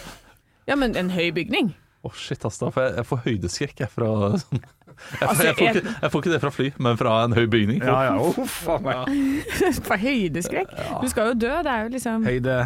Ja, 0.68 0.74
men 0.76 0.92
en 1.00 1.08
høy 1.14 1.30
bygning? 1.32 1.70
Å 2.04 2.10
shit, 2.12 2.44
ass, 2.44 2.58
da 2.60 2.68
får 2.74 2.82
jeg, 2.90 2.96
jeg 2.98 3.08
får 3.08 3.22
høydeskrekk 3.24 3.80
jeg 3.86 3.88
fra 3.94 4.10
sånn. 4.42 4.60
Jeg, 4.96 5.18
får, 5.18 5.28
Altså, 5.28 5.44
jeg, 5.44 5.54
får 5.58 5.68
ikke, 5.68 5.94
jeg 6.02 6.12
får 6.12 6.22
ikke 6.24 6.32
det 6.32 6.40
fra 6.40 6.50
fly, 6.54 6.70
men 6.86 6.98
fra 7.00 7.14
en 7.24 7.36
høy 7.36 7.46
bygning. 7.52 7.84
Ja, 7.84 7.98
ja, 8.08 8.16
uff, 8.16 8.56
meg. 8.84 9.12
For 9.88 10.00
høydeskrekk? 10.00 10.74
Du 11.02 11.08
skal 11.12 11.32
jo 11.32 11.38
dø. 11.46 11.52
Det 11.66 11.72
er 11.72 11.86
jo 11.86 11.94
liksom 11.94 12.26
Høyde 12.26 12.58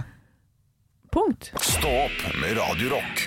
punkt. 1.11 1.51
Stå 1.59 1.91
opp 2.07 2.25
med 2.39 2.55
Radiorock. 2.59 3.27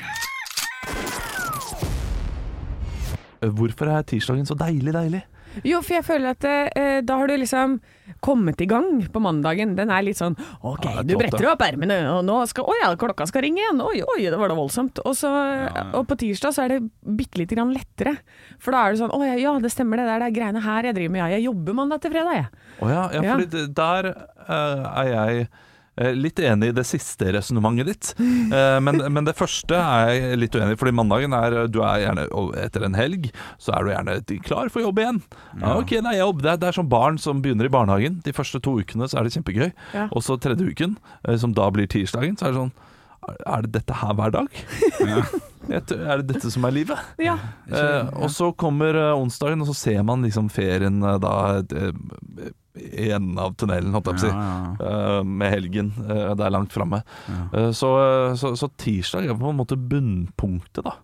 Hvorfor 3.43 3.91
er 3.91 4.05
tirsdagen 4.07 4.48
så 4.48 4.55
deilig, 4.55 4.93
deilig? 4.95 5.24
Jo, 5.63 5.81
for 5.86 5.93
jeg 6.00 6.05
føler 6.07 6.33
at 6.33 6.45
eh, 6.50 7.01
da 7.05 7.17
har 7.19 7.27
du 7.29 7.36
liksom 7.38 7.75
kommet 8.24 8.60
i 8.63 8.67
gang 8.69 9.01
på 9.12 9.22
mandagen. 9.24 9.75
Den 9.77 9.91
er 9.93 10.01
litt 10.05 10.17
sånn 10.19 10.36
OK, 10.65 10.86
Ja, 10.88 11.01
det 11.03 11.03
er 11.03 11.03
du 11.03 11.13
topp, 11.13 11.22
bretter 11.24 11.48
opp 11.51 11.62
ermene, 11.65 11.98
og 12.13 12.22
nå 12.27 12.38
skal 12.50 12.65
Å 12.72 12.75
ja, 12.81 12.89
klokka 13.00 13.27
skal 13.29 13.43
ringe 13.45 13.62
igjen. 13.62 13.81
Oi, 13.83 14.00
oi, 14.15 14.22
det 14.25 14.39
var 14.39 14.50
da 14.51 14.57
voldsomt. 14.57 15.00
Og, 15.05 15.13
så, 15.19 15.29
og 15.93 16.07
på 16.10 16.17
tirsdag 16.24 16.55
så 16.55 16.65
er 16.65 16.75
det 16.77 16.79
bitte 17.03 17.41
lite 17.41 17.57
grann 17.60 17.74
lettere. 17.75 18.15
For 18.63 18.74
da 18.75 18.86
er 18.88 18.95
det 18.95 19.03
sånn 19.03 19.13
Å 19.13 19.22
ja, 19.27 19.36
ja, 19.39 19.53
det 19.63 19.72
stemmer 19.74 20.00
det, 20.01 20.07
det 20.10 20.15
er 20.17 20.25
de 20.25 20.31
greiene 20.39 20.63
her 20.63 20.89
jeg 20.89 20.98
driver 21.00 21.15
med. 21.17 21.24
Ja, 21.25 21.29
jeg 21.38 21.45
jobber 21.50 21.77
mandag 21.83 22.01
til 22.05 22.15
fredag, 22.15 22.39
jeg. 22.39 22.63
Å 22.81 22.89
ja, 22.91 23.03
ja, 23.13 23.22
Ja. 23.27 23.36
fordi 23.38 23.50
det- 23.53 23.75
der 23.77 24.10
eh, 24.13 24.88
er 25.03 25.13
jeg 25.13 25.48
litt 25.95 26.39
enig 26.41 26.71
i 26.71 26.75
det 26.75 26.85
siste 26.89 27.29
resonnementet 27.35 27.89
ditt. 27.89 28.12
Eh, 28.19 28.77
men, 28.81 29.01
men 29.13 29.27
det 29.27 29.35
første 29.38 29.77
er 29.77 30.09
jeg 30.15 30.39
litt 30.41 30.55
uenig 30.57 30.73
i, 30.73 30.79
fordi 30.79 30.95
mandagen 30.97 31.35
er 31.38 31.67
Du 31.69 31.81
er 31.85 32.01
gjerne 32.01 32.25
Etter 32.63 32.88
en 32.88 32.97
helg 32.97 33.29
så 33.62 33.75
er 33.77 33.85
du 33.85 33.91
gjerne 33.93 34.15
klar 34.45 34.71
for 34.73 34.81
jobb 34.83 35.00
igjen. 35.03 35.19
Ja, 35.62 35.75
ok, 35.77 35.93
det 36.00 36.13
er 36.15 36.19
jobb. 36.23 36.41
Det 36.43 36.51
er, 36.53 36.57
det 36.63 36.71
er 36.71 36.77
som 36.79 36.89
barn 36.89 37.19
som 37.21 37.43
begynner 37.43 37.69
i 37.69 37.73
barnehagen. 37.73 38.19
De 38.25 38.33
første 38.35 38.62
to 38.63 38.75
ukene 38.81 39.07
så 39.09 39.19
er 39.19 39.27
det 39.27 39.35
kjempegøy. 39.38 39.69
Ja. 39.93 40.07
Og 40.12 40.25
så 40.25 40.38
tredje 40.41 40.65
uken, 40.65 40.97
eh, 41.27 41.38
som 41.39 41.53
da 41.55 41.69
blir 41.73 41.89
tirsdagen, 41.91 42.38
så 42.39 42.50
er 42.50 42.55
det 42.55 42.63
sånn 42.63 42.73
Er 43.47 43.63
det 43.63 43.71
dette 43.77 44.01
her 44.01 44.17
hver 44.19 44.33
dag? 44.35 44.50
Ja. 45.63 45.79
Er 45.79 46.19
det 46.19 46.33
dette 46.33 46.50
som 46.51 46.65
er 46.67 46.73
livet? 46.75 47.00
Ja. 47.23 47.38
Eh, 47.71 48.09
og 48.19 48.27
så 48.35 48.50
kommer 48.51 48.97
eh, 49.00 49.13
onsdagen, 49.15 49.62
og 49.63 49.69
så 49.69 49.75
ser 49.79 50.01
man 50.03 50.25
liksom 50.25 50.50
ferien 50.51 50.97
eh, 51.00 51.15
da 51.23 51.35
eh, 51.63 52.50
i 52.75 53.11
enden 53.11 53.37
av 53.39 53.53
tunnelen, 53.59 53.93
holdt 53.93 54.09
jeg 54.09 54.17
på 54.17 54.21
å 54.21 54.23
si. 54.23 54.85
Eh, 54.89 55.23
med 55.23 55.53
helgen. 55.53 55.93
eh, 56.07 56.33
det 56.33 56.45
er 56.45 56.53
langt 56.55 56.73
framme. 56.73 57.03
Ja. 57.29 57.71
så, 57.71 57.93
eh, 58.01 58.35
så, 58.39 58.55
så 58.57 58.69
tirsdag 58.81 59.29
er 59.29 59.37
på 59.37 59.53
en 59.53 59.59
måte 59.59 59.77
bunnpunktet, 59.77 60.83
da. 60.83 60.97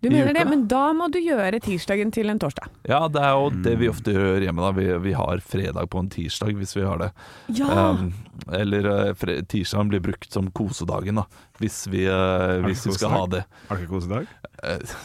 Du 0.00 0.08
mener 0.08 0.32
det, 0.32 0.46
men 0.48 0.62
da 0.68 0.94
må 0.96 1.10
du 1.12 1.18
gjøre 1.20 1.58
tirsdagen 1.60 2.08
til 2.14 2.32
en 2.32 2.38
torsdag. 2.40 2.70
Ja, 2.88 3.02
det 3.12 3.20
er 3.20 3.34
jo 3.36 3.50
det 3.66 3.74
vi 3.82 3.88
ofte 3.90 4.14
gjør 4.14 4.46
hjemme. 4.46 4.62
da 4.64 4.70
Vi, 4.72 4.86
vi 5.04 5.12
har 5.12 5.42
fredag 5.44 5.90
på 5.92 6.00
en 6.00 6.08
tirsdag, 6.08 6.54
hvis 6.56 6.72
vi 6.72 6.86
har 6.88 7.02
det. 7.02 7.10
Ja! 7.58 7.90
Um, 7.90 8.14
eller 8.56 8.88
uh, 9.12 9.34
tirsdagen 9.44 9.92
blir 9.92 10.00
brukt 10.00 10.32
som 10.32 10.48
kosedagen, 10.56 11.20
da. 11.20 11.26
Hvis 11.60 11.82
vi, 11.92 12.06
uh, 12.08 12.62
hvis 12.64 12.86
vi 12.88 12.96
skal 12.96 13.12
ha 13.12 13.26
det. 13.28 13.42
Har 13.68 13.76
du 13.76 13.84
ikke 13.84 13.98
kosedag? 13.98 14.32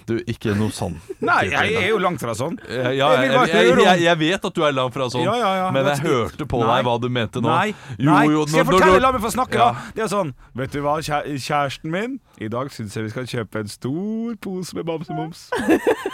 Du, 0.05 0.17
ikke 0.27 0.51
noe 0.59 0.73
sånn. 0.75 0.97
Nei, 1.23 1.45
jeg 1.47 1.75
er 1.79 1.85
jo 1.87 1.99
langt 2.03 2.19
fra 2.19 2.33
sånn. 2.35 2.57
Ja, 2.67 2.89
Jeg 2.91 3.29
jeg, 3.31 3.77
jeg, 3.79 4.01
jeg, 4.03 4.17
vet 4.19 4.47
at 4.49 4.53
du 4.57 4.63
er 4.67 4.73
langt 4.75 4.93
fra 4.93 5.07
sånn, 5.13 5.23
Ja, 5.23 5.35
ja, 5.39 5.69
men 5.71 5.87
jeg 5.87 6.01
hørte 6.03 6.47
på 6.51 6.59
Nei. 6.59 6.67
deg 6.81 6.87
hva 6.89 6.95
du 6.99 7.07
mente 7.09 7.39
nå. 7.39 7.47
Nei, 7.47 7.69
Jo, 7.97 8.09
nei. 8.11 8.25
jo, 8.33 8.41
skal 8.49 8.59
jeg 8.61 8.67
fortelle? 8.69 8.99
La 9.05 9.11
meg 9.15 9.23
få 9.23 9.31
snakke, 9.31 9.55
da. 9.61 9.69
Det 9.95 10.03
er 10.03 10.11
sånn, 10.11 10.33
vet 10.59 10.75
du 10.75 10.81
hva, 10.83 10.97
kjæresten 10.99 11.93
min 11.93 12.17
I 12.43 12.49
dag 12.51 12.71
syns 12.75 12.97
jeg 12.99 13.07
vi 13.07 13.13
skal 13.13 13.29
kjøpe 13.31 13.63
en 13.63 13.71
stor 13.71 14.35
pose 14.43 14.75
med 14.75 14.87
bamsemums. 14.89 15.45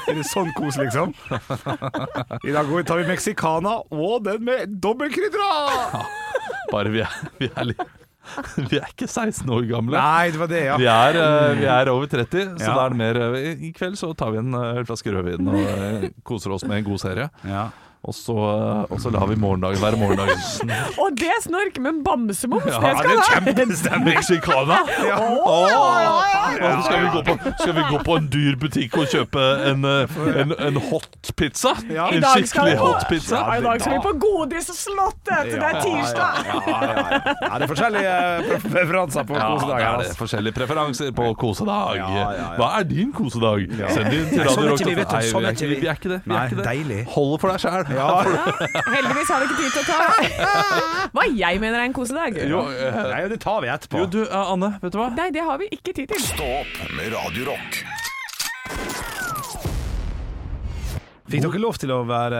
Eller 0.07 0.27
sånn 0.29 0.51
kos, 0.57 0.77
liksom? 0.77 1.15
I 2.47 2.53
dag 2.53 2.69
går- 2.69 2.85
tar 2.91 3.01
vi 3.01 3.07
mexicana 3.09 3.79
og 3.89 4.21
den 4.29 4.45
med 4.45 4.77
dobbeltkrydra! 4.85 5.49
Bare 6.71 6.93
vi 6.93 7.01
er, 7.03 7.17
vi 7.41 7.49
er 7.55 7.71
litt 7.73 7.81
Vi 8.71 8.77
er 8.79 8.87
ikke 8.91 9.07
16 9.09 9.49
år 9.49 9.65
gamle. 9.69 9.97
Nei, 9.97 10.31
det 10.31 10.39
var 10.39 10.47
det, 10.51 10.59
ja. 10.67 10.75
Vi 10.77 10.85
er, 10.87 11.17
eh, 11.21 11.53
vi 11.59 11.65
er 11.73 11.89
over 11.91 12.05
30, 12.11 12.55
så 12.61 12.67
Ja. 12.67 12.73
da 12.77 12.85
er 12.85 12.89
det 12.93 12.99
mer 13.01 13.21
eh, 13.27 13.63
I 13.67 13.71
kveld 13.75 13.97
så 13.99 14.11
tar 14.17 14.31
vi 14.35 14.37
en 14.43 14.53
eh, 14.53 14.81
flaske 14.87 15.11
rødvin 15.15 15.47
og 15.51 16.09
koser 16.27 16.53
oss 16.55 16.63
med 16.67 16.77
en 16.81 16.89
god 16.91 17.01
serie. 17.01 17.29
ja. 17.47 17.69
Og 18.01 18.15
så, 18.17 18.33
og 18.89 18.97
så 19.01 19.11
lar 19.13 19.27
vi 19.29 19.35
morgendagen 19.37 19.77
være 19.77 19.97
morgendagen. 20.01 20.39
Og 20.97 21.11
det 21.19 21.27
er 21.29 21.41
snork, 21.43 21.75
men 21.85 21.99
bamsemums, 22.01 22.63
Ja, 22.65 22.79
det 22.81 22.93
skal 22.97 23.11
det 23.11 23.17
er 23.19 23.27
kjempestemning. 23.35 24.07
Mexicana! 24.15 24.77
Ja. 25.05 25.17
Åh, 25.21 26.81
skal, 26.87 27.03
vi 27.03 27.11
gå 27.13 27.21
på, 27.27 27.35
skal 27.59 27.75
vi 27.77 27.83
gå 27.91 27.99
på 28.07 28.15
en 28.17 28.29
dyr 28.33 28.57
butikk 28.63 28.97
og 29.03 29.05
kjøpe 29.11 29.43
en, 29.69 29.85
eh, 29.85 30.15
en, 30.41 30.53
en 30.69 30.79
hot 30.89 31.29
pizza? 31.37 31.75
Ja. 31.93 32.07
En 32.09 32.25
skikkelig 32.25 32.79
på- 32.79 32.87
hot 32.87 33.05
pizza? 33.11 33.43
I 33.53 33.61
dag 33.67 33.83
skal 33.85 33.93
vi 33.93 34.01
på 34.07 34.15
Godis 34.25 34.71
og 34.73 35.13
Det 35.29 35.61
er 35.61 35.77
tirsdag! 35.85 36.41
Ja, 36.49 36.57
ja, 36.71 36.81
ja. 36.81 37.35
ja, 37.37 37.53
det 37.53 37.67
er 37.67 37.71
forskjellige 37.75 38.15
eh, 38.17 38.65
preferanser 38.65 39.29
på 39.29 39.37
Ja, 39.37 39.51
det 39.61 39.69
er 39.69 39.77
det. 39.77 39.91
Altså. 39.91 40.17
Forskjellige 40.23 40.57
preferanser 40.57 41.13
på 41.21 41.29
kosedag. 41.37 42.01
Ja, 42.01 42.09
ja, 42.17 42.25
ja. 42.41 42.49
Hva 42.57 42.71
er 42.79 42.89
din 42.89 43.13
kosedag? 43.13 43.69
Send 43.93 44.09
inn 44.09 44.25
til 44.33 44.41
sånn 44.49 44.65
Radio 44.65 44.73
er 44.73 44.81
ikke 44.81 44.89
vi, 44.89 44.97
Rock. 44.97 45.13
vet 45.13 45.13
du. 45.13 45.31
Sånn 45.35 45.45
er 45.45 45.55
ikke 45.59 45.69
vi. 45.69 45.79
vi 45.85 45.93
er 45.93 46.01
ikke 46.01 46.13
det. 46.15 46.21
Vi 46.25 46.33
er 46.41 46.57
ikke 46.57 46.65
det. 46.89 47.05
Hold 47.13 47.37
for 47.45 47.53
deg 47.53 47.61
sjæl. 47.61 47.90
Ja. 47.95 48.07
Heldigvis 48.95 49.29
har 49.33 49.39
vi 49.43 49.49
ikke 49.49 49.59
tid 49.61 49.71
til 49.71 49.81
å 49.81 49.85
ta 49.87 49.97
hva 51.15 51.25
jeg 51.29 51.59
mener 51.63 51.79
er 51.81 51.87
en 51.89 51.95
kosedag. 51.95 52.37
Jo, 52.47 52.63
eh, 52.71 52.99
Nei, 53.11 53.21
det 53.31 53.39
tar 53.43 53.61
vi 53.65 53.71
etterpå. 53.73 54.03
jo, 54.03 54.09
du, 54.17 54.21
eh, 54.25 54.51
Anne, 54.55 54.73
vet 54.81 54.93
du 54.95 54.99
hva? 55.01 55.09
Nei, 55.17 55.29
det 55.35 55.43
har 55.47 55.57
vi 55.61 55.67
ikke 55.75 55.93
tid 55.97 56.11
til. 56.13 56.21
Stå 56.31 56.47
opp 56.61 56.93
med 56.97 57.11
Radiorock. 57.15 57.81
Fikk 61.31 61.45
dere 61.45 61.59
lov 61.63 61.77
til 61.79 61.91
å 61.95 62.01
være 62.03 62.39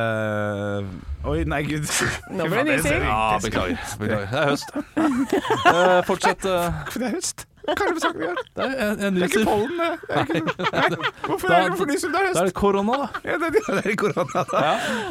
Oi, 1.32 1.44
nei, 1.48 1.62
gud. 1.64 1.86
Nå 2.34 2.48
ble 2.50 2.64
det 2.66 2.80
nysing. 2.82 3.04
Ja, 3.06 3.38
beklager. 3.40 3.78
beklager. 4.02 4.28
Det 4.28 4.40
er 4.42 4.50
høst. 4.50 4.74
Eh, 5.72 6.00
fortsett. 6.08 6.44
eh, 6.50 6.82
Hvorfor 6.82 7.00
det 7.04 7.08
er 7.12 7.14
høst? 7.16 7.46
Hva 7.62 7.76
det 7.78 7.94
for 7.94 8.02
saken 8.04 8.20
vi 8.22 8.26
gjør? 8.26 8.40
det 8.56 8.66
er 8.66 8.92
en, 8.92 9.00
en 9.08 9.14
Det 9.16 9.22
er 9.22 9.28
ikke 9.28 9.46
pollen, 9.46 9.78
det. 9.78 9.90
det. 10.02 10.16
er 10.16 10.24
ikke- 10.24 10.72
Nei, 10.72 11.10
Hvorfor 11.28 11.48
Da- 11.48 11.58
er 11.62 11.70
det 11.70 11.78
for 11.78 11.86
nyser? 11.92 12.08
Det 12.12 12.16
er 12.16 12.22
Da 12.22 12.30
er 12.30 12.34
høst. 12.34 12.46
det 12.46 12.54
korona, 12.54 12.94
da. 13.02 13.08
Ja, 13.30 13.38
det, 13.38 13.50
det, 13.54 13.62
det 13.68 13.92
er 13.92 13.96
korona. 13.96 14.44
da. 14.52 14.62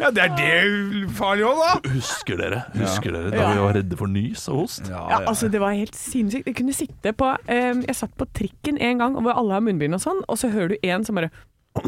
Ja, 0.00 0.10
det 0.10 0.24
er 0.24 0.36
det 0.40 1.10
farlig 1.20 1.44
òg, 1.46 1.60
da. 1.62 1.90
Husker 1.94 2.36
dere 2.42 2.62
Husker 2.74 3.10
dere 3.12 3.30
da 3.30 3.36
Ja. 3.36 3.52
vi 3.54 3.60
var 3.66 3.72
redde 3.78 3.96
for 3.96 4.06
nys 4.06 4.48
og 4.48 4.54
host? 4.64 4.88
Ja, 4.90 5.20
altså 5.26 5.48
Det 5.50 5.60
var 5.60 5.72
helt 5.78 5.94
sinnssykt. 5.96 6.46
Jeg 6.46 6.56
kunne 6.56 6.72
sitte 6.74 7.12
på 7.12 7.30
um, 7.30 7.84
Jeg 7.86 7.96
satt 7.96 8.16
på 8.18 8.26
trikken 8.34 8.78
en 8.80 8.98
gang 8.98 9.14
hvor 9.20 9.32
alle 9.36 9.52
har 9.52 9.60
munnbind 9.60 9.94
og 9.94 10.00
sånn, 10.00 10.22
og 10.28 10.36
så 10.38 10.50
hører 10.50 10.68
du 10.74 10.76
en 10.82 11.04
som 11.04 11.14
bare 11.14 11.30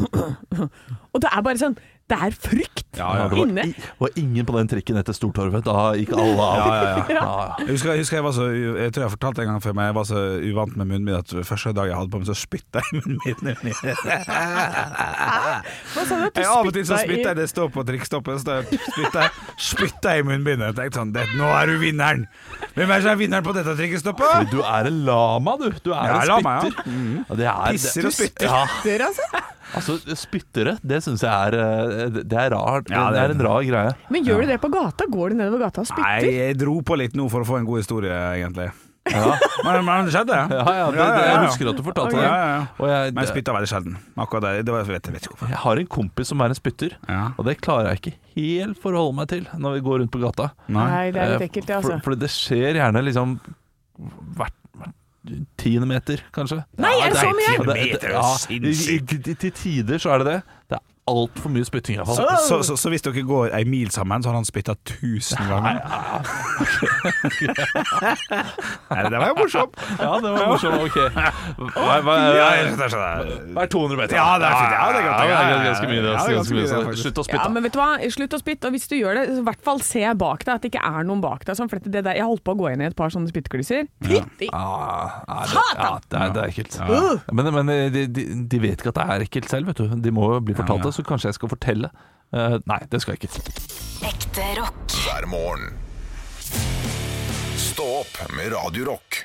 Og 1.13 1.21
det 1.21 1.29
er 1.31 1.41
bare 1.43 1.59
sånn 1.59 1.75
Det 2.11 2.17
er 2.19 2.33
frykt 2.35 2.97
Ja, 2.97 3.05
ja. 3.17 3.27
Det 3.31 3.37
var, 3.37 3.45
inne. 3.47 3.63
i, 3.71 3.73
var 3.97 4.09
ingen 4.19 4.45
på 4.45 4.53
den 4.57 4.67
trikken 4.69 4.97
etter 4.99 5.13
Stortorvet. 5.15 5.63
Da 5.65 5.93
gikk 5.97 6.11
alle 6.13 6.43
av. 6.45 6.57
Ja, 6.59 6.65
ja, 6.67 6.73
ja. 6.83 6.89
Ja, 7.09 7.15
ja. 7.15 7.21
Jeg 7.63 7.69
husker, 7.77 7.89
jeg 7.93 7.99
husker 8.03 8.17
jeg 8.19 8.25
var 8.25 8.33
så 8.35 8.45
Jeg 8.51 8.91
tror 8.93 9.01
jeg 9.01 9.07
har 9.07 9.13
fortalt 9.15 9.37
en 9.41 9.47
gang 9.49 9.61
før, 9.63 9.73
men 9.77 9.83
jeg 9.87 9.95
var 9.97 10.05
så 10.09 10.19
uvant 10.43 10.73
med 10.75 10.85
munnen 10.91 11.05
min 11.07 11.15
at 11.17 11.29
første 11.47 11.71
dag 11.73 11.85
jeg 11.89 11.95
hadde 11.97 12.11
på 12.13 12.17
meg, 12.21 12.27
så 12.29 12.35
spytta 12.37 12.77
jeg 12.83 12.87
i 12.91 12.93
munnbindet. 13.07 13.57
Hva 15.93 16.01
sa 16.05 16.13
du? 16.19 16.25
Du 16.27 16.41
Jeg, 16.43 16.49
av 16.51 16.67
og 16.69 16.73
til 16.75 16.85
så 16.91 16.97
spytta 17.01 17.27
jeg 17.31 17.37
det 17.39 17.47
står 17.53 17.67
på 17.73 17.79
trikkstoppet, 17.87 18.35
spytter 18.43 19.19
jeg, 19.23 19.29
spytter 19.71 20.09
jeg 20.17 20.21
i 20.25 20.27
munnbindet. 20.27 20.65
Jeg 20.69 20.75
tenkte 20.81 20.97
sånn 21.01 21.13
det, 21.15 21.23
Nå 21.39 21.47
er 21.55 21.63
du 21.71 21.75
vinneren! 21.81 22.21
Hvem 22.75 22.89
er 22.89 22.93
det 22.93 23.01
som 23.07 23.13
er 23.15 23.19
vinneren 23.23 23.45
på 23.47 23.55
dette 23.55 23.73
trikkestoppet? 23.79 24.51
Du 24.53 24.59
er 24.61 24.83
en 24.91 24.99
lama, 25.07 25.51
du. 25.61 25.67
Du 25.85 25.91
er 25.95 26.03
en 26.19 26.27
lama, 26.29 26.49
ja. 26.59 26.63
spytter. 26.67 26.83
Ja, 27.23 27.33
det 27.41 27.47
er, 27.49 27.55
Pisser 27.73 28.03
og 28.11 28.15
spytter. 28.19 28.45
Ja, 28.51 28.61
Dere, 28.85 29.03
altså. 29.13 29.25
Altså, 29.75 29.97
spyttere, 30.19 30.77
det 30.83 31.01
syns 31.05 31.21
jeg 31.25 31.31
er 31.33 31.57
eh, 31.59 32.21
Det 32.23 32.39
er 32.45 32.49
rart. 32.55 32.89
Ja, 32.93 33.09
det 33.11 33.17
det- 33.19 33.25
er 33.25 33.35
en 33.35 33.45
rar 33.49 33.61
greie. 33.67 33.93
Men 34.13 34.23
gjør 34.25 34.41
du 34.45 34.47
det 34.53 34.61
på 34.61 34.69
gata? 34.73 35.05
Går 35.09 35.29
du 35.29 35.35
nedover 35.41 35.65
gata 35.67 35.81
og 35.81 35.87
spytter? 35.91 36.23
Nei, 36.25 36.33
jeg 36.37 36.57
dro 36.61 36.79
på 36.81 36.97
litt 36.97 37.13
nå 37.17 37.29
for 37.29 37.41
å 37.41 37.47
få 37.47 37.59
en 37.59 37.65
god 37.69 37.83
historie, 37.83 38.13
egentlig. 38.37 38.71
Ja, 39.11 39.33
Men, 39.67 39.81
men 39.83 40.05
det 40.07 40.13
skjedde. 40.15 40.31
ja, 40.31 40.63
ja, 40.79 40.83
det, 40.95 40.95
det, 41.03 41.23
jeg 41.27 41.39
husker 41.43 41.69
at 41.73 41.75
du 41.75 41.83
fortalte 41.83 42.15
okay. 42.15 42.21
det. 42.23 42.29
ja, 42.29 42.45
ja. 42.53 42.61
Og 42.79 42.87
jeg, 42.87 43.11
Men 43.13 43.25
jeg 43.25 43.31
spytta 43.33 43.55
veldig 43.57 43.67
sjelden. 43.73 43.97
Akkurat 44.15 44.45
det, 44.45 44.51
det 44.63 44.71
var, 44.71 44.79
jeg 44.85 44.93
vet, 44.93 45.09
jeg 45.09 45.15
vet 45.17 45.25
ikke 45.27 45.33
hvorfor. 45.33 45.49
jeg 45.51 45.59
har 45.65 45.81
en 45.81 45.89
kompis 45.97 46.31
som 46.31 46.39
er 46.45 46.53
en 46.53 46.55
spytter, 46.61 46.95
Ja. 47.11 47.25
og 47.35 47.43
det 47.49 47.57
klarer 47.59 47.89
jeg 47.91 47.99
ikke 47.99 48.13
helt 48.37 48.79
forholde 48.79 49.17
meg 49.19 49.27
til 49.33 49.43
når 49.59 49.75
vi 49.75 49.83
går 49.89 49.99
rundt 50.05 50.13
på 50.15 50.21
gata. 50.23 50.47
Nei, 50.71 51.11
det 51.11 51.19
er 51.19 51.33
litt 51.33 51.41
Eh, 51.43 51.47
ekkelt, 51.49 51.67
det, 51.67 51.81
For, 51.83 51.91
altså. 51.97 52.03
for 52.07 52.15
det 52.23 52.31
skjer 52.31 52.79
gjerne 52.79 53.03
liksom 53.03 53.35
hvert 54.39 54.55
tiende 55.57 55.87
meter, 55.87 56.17
kanskje. 56.33 56.63
Nei, 56.77 56.91
er 57.05 57.09
det 57.13 57.17
så 57.17 57.29
mye? 57.31 57.53
Ja, 57.53 57.63
det- 57.63 57.75
det- 57.75 57.91
meter, 57.93 58.09
ja, 58.09 58.21
i- 58.49 58.55
i- 58.55 59.29
i- 59.31 59.33
Til 59.35 59.51
tider 59.51 59.97
så 59.97 60.09
er 60.09 60.17
det 60.23 60.27
det. 60.27 60.41
Altfor 61.03 61.51
mye 61.51 61.65
spytting, 61.67 61.97
Så, 62.07 62.23
så, 62.47 62.61
så, 62.63 62.77
så 62.79 62.87
hvis 62.89 63.01
dere 63.03 63.25
går 63.27 63.49
ei 63.57 63.65
mil 63.67 63.89
sammen, 63.91 64.23
så 64.23 64.29
har 64.31 64.37
han 64.39 64.45
spytta 64.47 64.71
tusen 64.87 65.43
ganger? 65.49 65.81
Nei, 67.83 69.03
det 69.11 69.17
var 69.19 69.27
jo 69.31 69.35
morsomt. 69.41 69.73
Ja, 69.99 70.11
det 70.23 70.29
var 70.31 70.45
morsomt. 70.47 70.77
Ok. 70.85 70.95
Hver, 70.95 71.11
hver, 71.75 72.01
hver 72.05 72.19
jeg 72.37 72.45
skjønner, 72.63 72.83
jeg 72.85 72.91
skjønner. 72.93 73.17
hva 73.57 73.61
er 73.65 73.69
200 73.73 73.97
meter? 73.99 74.15
Ja, 74.17 74.27
det 74.39 74.45
er 74.47 74.53
fint. 74.59 74.73
Ja, 74.77 74.85
det 74.93 74.99
er 75.01 75.05
godt. 75.07 75.13
Ja, 75.13 75.17
Ja, 75.23 75.27
ja, 75.33 75.37
det 75.43 75.49
er 75.57 75.63
ganske 75.67 75.87
mye. 75.91 75.99
Er 75.99 76.03
ganske 76.07 76.29
mye. 76.29 76.35
ganske 76.37 76.53
mye, 76.55 76.67
Så 76.71 76.75
faktisk. 76.87 77.03
Slutt 77.03 77.17
å 77.17 77.19
Ja, 77.23 77.27
spytte. 77.29 77.49
men 77.57 77.61
vet 77.67 77.73
du 77.75 77.79
hva? 77.81 77.89
Slutt 78.17 78.33
å 78.33 78.39
spytte. 78.41 78.63
Og 78.69 78.73
hvis 78.77 78.87
du 78.87 78.95
gjør 78.97 79.13
det, 79.19 79.23
i 79.33 79.35
hvert 79.47 79.63
fall 79.67 79.79
se 79.83 80.03
bak 80.23 80.39
deg 80.47 80.53
at 80.55 80.61
det 80.63 80.69
ikke 80.73 80.85
er 80.87 81.01
noen 81.09 81.21
bak 81.23 81.41
deg. 81.47 81.53
Sånn, 81.59 81.69
for 81.71 81.77
det 81.83 81.91
der, 82.07 82.15
jeg 82.19 82.25
holdt 82.29 82.43
på 82.47 82.51
å 82.55 82.59
gå 82.63 82.67
inn 82.73 82.81
i 82.83 82.87
et 82.89 82.95
par 82.95 83.09
sånne 83.13 83.27
spyttklyser. 83.31 83.81
Fytti! 84.07 84.47
Ah, 84.53 84.57
ja, 85.27 85.39
det, 85.43 85.49
ja, 85.83 85.91
det, 86.07 86.17
er, 86.23 86.29
det 86.39 86.43
ekkelt. 86.53 86.73
Men, 87.33 87.45
men 87.59 87.67
de, 87.93 88.01
de, 88.07 88.21
de 88.47 88.57
vet 88.63 88.77
ikke 88.79 88.91
at 88.95 88.99
det 89.01 89.07
er 89.17 89.21
ekkelt 89.27 89.47
selv, 89.51 89.65
vet 89.73 89.79
du. 89.83 89.87
De 90.03 90.11
må 90.15 90.23
jo 90.35 90.39
bli 90.47 90.55
fortalt 90.57 90.79
Ja, 90.79 90.83
ja. 90.83 90.87
det, 90.89 90.92
så 90.93 91.05
kanskje 91.07 91.31
jeg 91.31 91.39
skal 91.41 91.51
fortelle. 91.55 91.91
Uh, 92.33 92.57
nei, 92.69 92.79
det 92.89 93.01
skal 93.03 93.17
jeg 93.17 93.27
ikke. 93.27 93.43
Ekte 94.09 94.47
rock. 94.61 94.97
hver 95.03 95.27
morgen. 95.29 95.73
Stå 97.57 97.85
opp 98.01 98.17
med 98.37 98.53
Radio 98.53 98.89
Rock. 98.93 99.23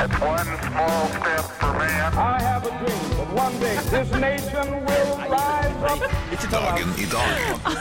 It's 0.00 0.20
one 0.24 0.50
small 0.64 1.02
step 1.12 1.44
for 1.60 1.72
man. 1.76 2.14
I 2.14 2.40
have 2.40 2.64
a 2.64 2.72
dream 2.80 3.10
that 3.18 3.30
one 3.36 3.54
day 3.60 3.76
this 3.92 4.10
nation 4.16 4.68
will 4.88 5.10
rise 5.28 5.82
up. 5.92 6.00
Dagen 6.50 6.88
i 6.98 7.04
dag 7.04 7.28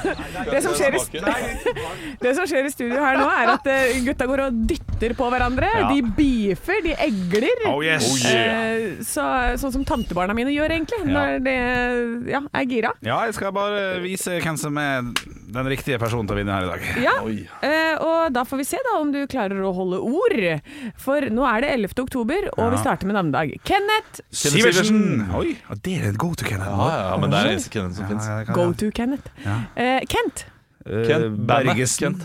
Det 0.51 0.60
som, 0.62 0.74
skjer 0.75 0.98
i, 0.98 1.01
det 2.24 2.34
som 2.36 2.48
skjer 2.50 2.67
i 2.67 2.72
studio 2.74 3.00
her 3.00 3.17
nå, 3.17 3.27
er 3.31 3.53
at 3.53 3.69
eh, 3.72 4.01
gutta 4.03 4.27
går 4.29 4.43
og 4.50 4.60
dytter 4.67 5.15
på 5.15 5.29
hverandre. 5.31 5.69
De 5.93 6.03
De 6.17 6.34
beefer, 6.50 6.82
de 6.86 6.96
egler. 7.06 7.63
Oh 7.70 7.79
yes. 7.86 8.08
Eh, 8.25 9.00
så, 9.06 9.25
sånn 9.62 9.74
som 9.77 9.86
tantebarna 9.88 10.36
mine 10.38 10.51
gjør, 10.53 10.74
egentlig, 10.75 11.00
når 11.08 11.39
de 11.46 11.56
ja, 12.34 12.41
er 12.60 12.68
gira. 12.70 12.91
Ja, 13.06 13.22
jeg 13.29 13.38
skal 13.38 13.53
bare 13.56 14.00
vise 14.03 14.39
hvem 14.44 14.60
som 14.60 14.77
er 14.82 15.08
den 15.50 15.70
riktige 15.72 15.98
personen 16.01 16.27
til 16.29 16.36
å 16.36 16.39
vinne 16.41 16.58
her 16.58 16.68
i 16.68 16.72
dag. 16.74 16.89
Ja, 17.06 17.15
eh, 17.65 17.96
og 18.03 18.34
da 18.36 18.44
får 18.48 18.62
vi 18.62 18.68
se 18.70 18.82
da 18.89 18.98
om 19.00 19.13
du 19.15 19.22
klarer 19.32 19.63
å 19.65 19.74
holde 19.77 20.01
ord. 20.03 20.38
For 21.00 21.29
nå 21.34 21.48
er 21.50 21.65
det 21.65 21.74
11. 21.77 21.96
oktober, 22.06 22.51
og 22.58 22.75
vi 22.75 22.82
starter 22.84 23.10
med 23.10 23.18
navnedag. 23.18 23.56
Kenneth, 23.68 24.22
Sivertsen! 24.29 25.25
Oi, 25.39 25.56
det 25.86 25.98
er 26.00 26.12
en 26.12 26.20
go 26.22 26.34
to 26.38 26.48
Kenneth. 26.48 26.70
Ja, 26.70 26.91
ja, 27.10 27.18
men 27.22 27.34
det 27.34 27.41
er 27.41 27.53
eneste 27.56 27.74
Kenneth 27.74 28.01
som 28.01 28.10
fins. 28.12 28.29
Ja, 28.29 28.41
ja, 28.44 28.56
go 28.56 28.70
to 28.77 28.91
Kenneth. 28.96 29.29
Eh, 29.75 30.00
Kent 30.10 30.46
Eh, 30.89 31.06
Kent. 31.06 31.38
Bergesen. 31.46 32.00
Kent. 32.15 32.22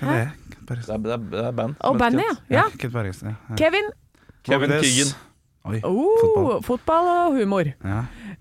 Er 0.00 0.06
det? 0.06 0.28
Kent 0.30 0.47
Bergesen. 0.68 1.02
Det 1.04 1.12
er, 1.16 1.24
det 1.32 1.44
er, 1.46 1.54
band. 1.62 1.74
og 1.80 1.98
bandet, 2.00 2.24
ja. 2.50 2.62
ja. 2.62 2.66
Kent 2.78 2.92
Bergesen, 2.94 3.32
ja. 3.34 3.56
Kevin. 3.56 3.90
Kevin 4.46 4.70
Vågenes. 4.70 4.84
Keegan. 4.86 5.16
Oi, 5.68 5.80
Oh, 5.84 6.20
fotball. 6.22 6.60
fotball 6.64 7.08
og 7.12 7.34
humor. 7.36 7.66
Ja. 7.84 7.98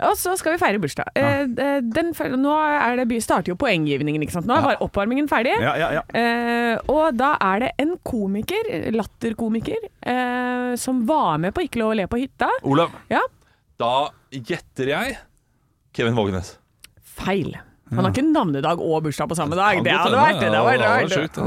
Og 0.07 0.13
så 0.15 0.35
skal 0.39 0.53
vi 0.53 0.59
feire 0.61 0.79
bursdag. 0.79 1.09
Ja. 1.17 1.31
eh, 1.43 1.79
den, 1.83 2.13
nå 2.39 2.53
er 2.55 3.01
det, 3.01 3.17
starter 3.25 3.51
jo 3.51 3.57
poenggivningen, 3.59 4.21
ikke 4.23 4.35
sant. 4.37 4.47
Nå 4.47 4.55
er 4.55 4.63
bare 4.63 4.85
oppvarmingen 4.85 5.27
ferdig. 5.27 5.55
Ja, 5.59 5.73
ja, 5.81 5.89
ja. 5.97 6.03
Eh, 6.15 6.77
og 6.93 7.17
da 7.17 7.33
er 7.49 7.65
det 7.65 7.71
en 7.83 7.95
komiker, 8.07 8.69
latterkomiker, 8.95 9.89
eh, 10.07 10.75
som 10.79 11.01
var 11.09 11.41
med 11.41 11.55
på 11.57 11.65
Ikke 11.65 11.81
lov 11.81 11.95
å 11.95 11.97
le 11.99 12.07
på 12.07 12.21
hytta. 12.21 12.47
Olav, 12.63 12.93
Ja, 13.11 13.23
da 13.81 14.09
gjetter 14.31 14.93
jeg 14.93 15.17
Kevin 15.97 16.15
Vågenes. 16.15 16.55
feil. 17.17 17.57
Han 17.89 18.03
har 18.03 18.11
ikke 18.11 18.23
navnedag 18.27 18.81
og 18.83 19.03
bursdag 19.05 19.29
på 19.31 19.35
samme 19.39 19.55
dag. 19.55 19.79
Det 19.83 19.93
hadde 19.95 20.17
vært 20.19 20.39
det. 20.41 20.49
Hadde 20.51 20.87
vært 20.87 21.13
sjukt. 21.15 21.37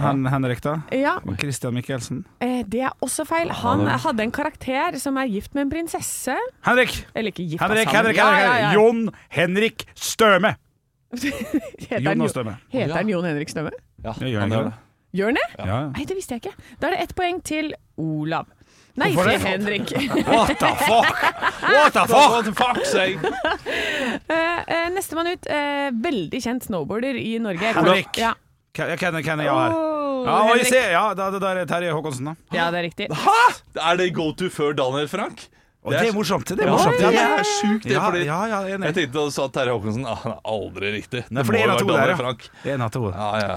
Hen, 0.00 0.24
Henrik, 0.32 0.60
da? 0.64 0.74
Ja, 0.96 1.16
Christian 1.40 1.74
Michelsen. 1.74 2.24
eh, 2.40 2.62
det 2.70 2.80
er 2.86 2.92
også 3.02 3.26
feil. 3.28 3.50
Han 3.62 3.86
hadde 3.86 4.22
en 4.22 4.32
karakter 4.32 4.96
som 5.02 5.18
er 5.20 5.26
gift 5.28 5.54
med 5.54 5.66
en 5.66 5.70
prinsesse. 5.70 6.36
Henrik! 6.66 7.04
Eller 7.14 7.32
ikke 7.34 7.46
gift, 7.48 7.62
Henrik, 7.62 7.86
altså, 7.86 7.96
Henrik, 7.98 8.16
Henrik, 8.16 8.44
ja, 8.46 8.58
ja. 8.60 8.72
Jon 8.78 9.08
Henrik 9.28 9.86
Støme! 9.94 10.54
Heter 11.20 12.00
Jon 12.06 12.20
og 12.22 12.30
Støme. 12.30 12.56
heter 12.70 12.94
han 12.94 13.08
Jon 13.10 13.24
Henrik 13.26 13.48
Støme? 13.50 13.70
Ja, 14.04 14.12
Ja, 14.20 14.40
han 14.40 14.40
han 14.40 14.50
gjør 14.50 14.64
det? 14.70 14.72
Gjør 15.18 15.26
han 15.32 15.38
det? 15.40 15.46
Nei, 15.96 16.04
det 16.06 16.16
visste 16.16 16.36
jeg 16.36 16.44
ikke. 16.44 16.54
Da 16.80 16.86
er 16.86 16.94
det 16.94 17.00
ett 17.08 17.14
poeng 17.18 17.40
til 17.44 17.72
Olav. 17.98 18.46
Nei, 18.98 19.12
sier? 19.14 19.38
Henrik. 19.44 19.90
What 20.26 20.58
the 20.58 20.70
fuck? 20.80 21.20
What 21.62 21.92
the 21.94 22.04
fuck? 22.10 22.30
What 22.34 22.44
the 22.44 22.52
fuck, 22.58 22.80
say? 22.86 23.18
Eh, 24.28 24.58
eh, 24.66 24.88
Nestemann 24.94 25.30
ut. 25.32 25.46
eh, 25.46 25.90
veldig 25.94 26.40
kjent 26.42 26.66
snowboarder 26.66 27.14
i 27.20 27.36
Norge. 27.42 27.72
Henrik. 27.76 28.18
Ja. 28.18 28.34
Hvem 28.74 28.90
er 28.90 29.22
jeg 29.22 29.24
her? 29.26 29.44
Ja, 29.44 29.54
oi, 29.70 30.50
Henrik. 30.50 30.66
se, 30.68 30.80
ja, 30.92 31.04
det, 31.16 31.30
det 31.34 31.40
der 31.42 31.62
er 31.62 31.66
Terje 31.70 31.94
Håkonsen, 31.96 32.28
da. 32.30 32.34
ja, 32.54 32.68
det 32.70 32.78
er 32.82 32.86
riktig. 32.90 33.08
Hæ? 33.10 33.38
Er 33.80 33.96
det 33.98 34.10
go 34.14 34.30
to 34.36 34.50
før 34.52 34.74
Daniel 34.76 35.08
Frank? 35.10 35.46
Og 35.80 35.94
det 35.96 36.10
er 36.10 36.12
morsomt. 36.12 36.44
Det 36.50 36.60
er 36.60 36.68
Ja, 36.68 36.72
morsomt. 36.76 36.98
det 37.00 37.12
Ja, 37.16 37.22
er 37.40 37.46
sjukt, 37.48 37.84
det. 37.86 37.92
ja, 37.94 38.00
fordi 38.04 38.24
ja, 38.26 38.40
ja, 38.50 38.58
jeg 38.68 38.94
tenkte 38.98 39.14
da 39.16 39.22
du 39.24 39.30
sa 39.32 39.46
Terje 39.48 39.72
Håkonsen 39.72 40.04
ah, 40.04 40.18
Han 40.26 40.34
er 40.34 40.40
aldri 40.44 40.90
riktig. 40.98 41.22
Nei, 41.32 41.42
for 41.48 41.56
det 41.56 41.62
må 41.64 41.78
jo 41.78 41.86
være 41.88 41.94
Daniel 42.02 42.18
Frank. 42.20 42.44
Det 42.62 42.70
er 42.70 42.74
En 42.76 42.84
av 42.84 42.90
to. 42.92 43.06
Ja, 43.14 43.30
ja. 43.40 43.54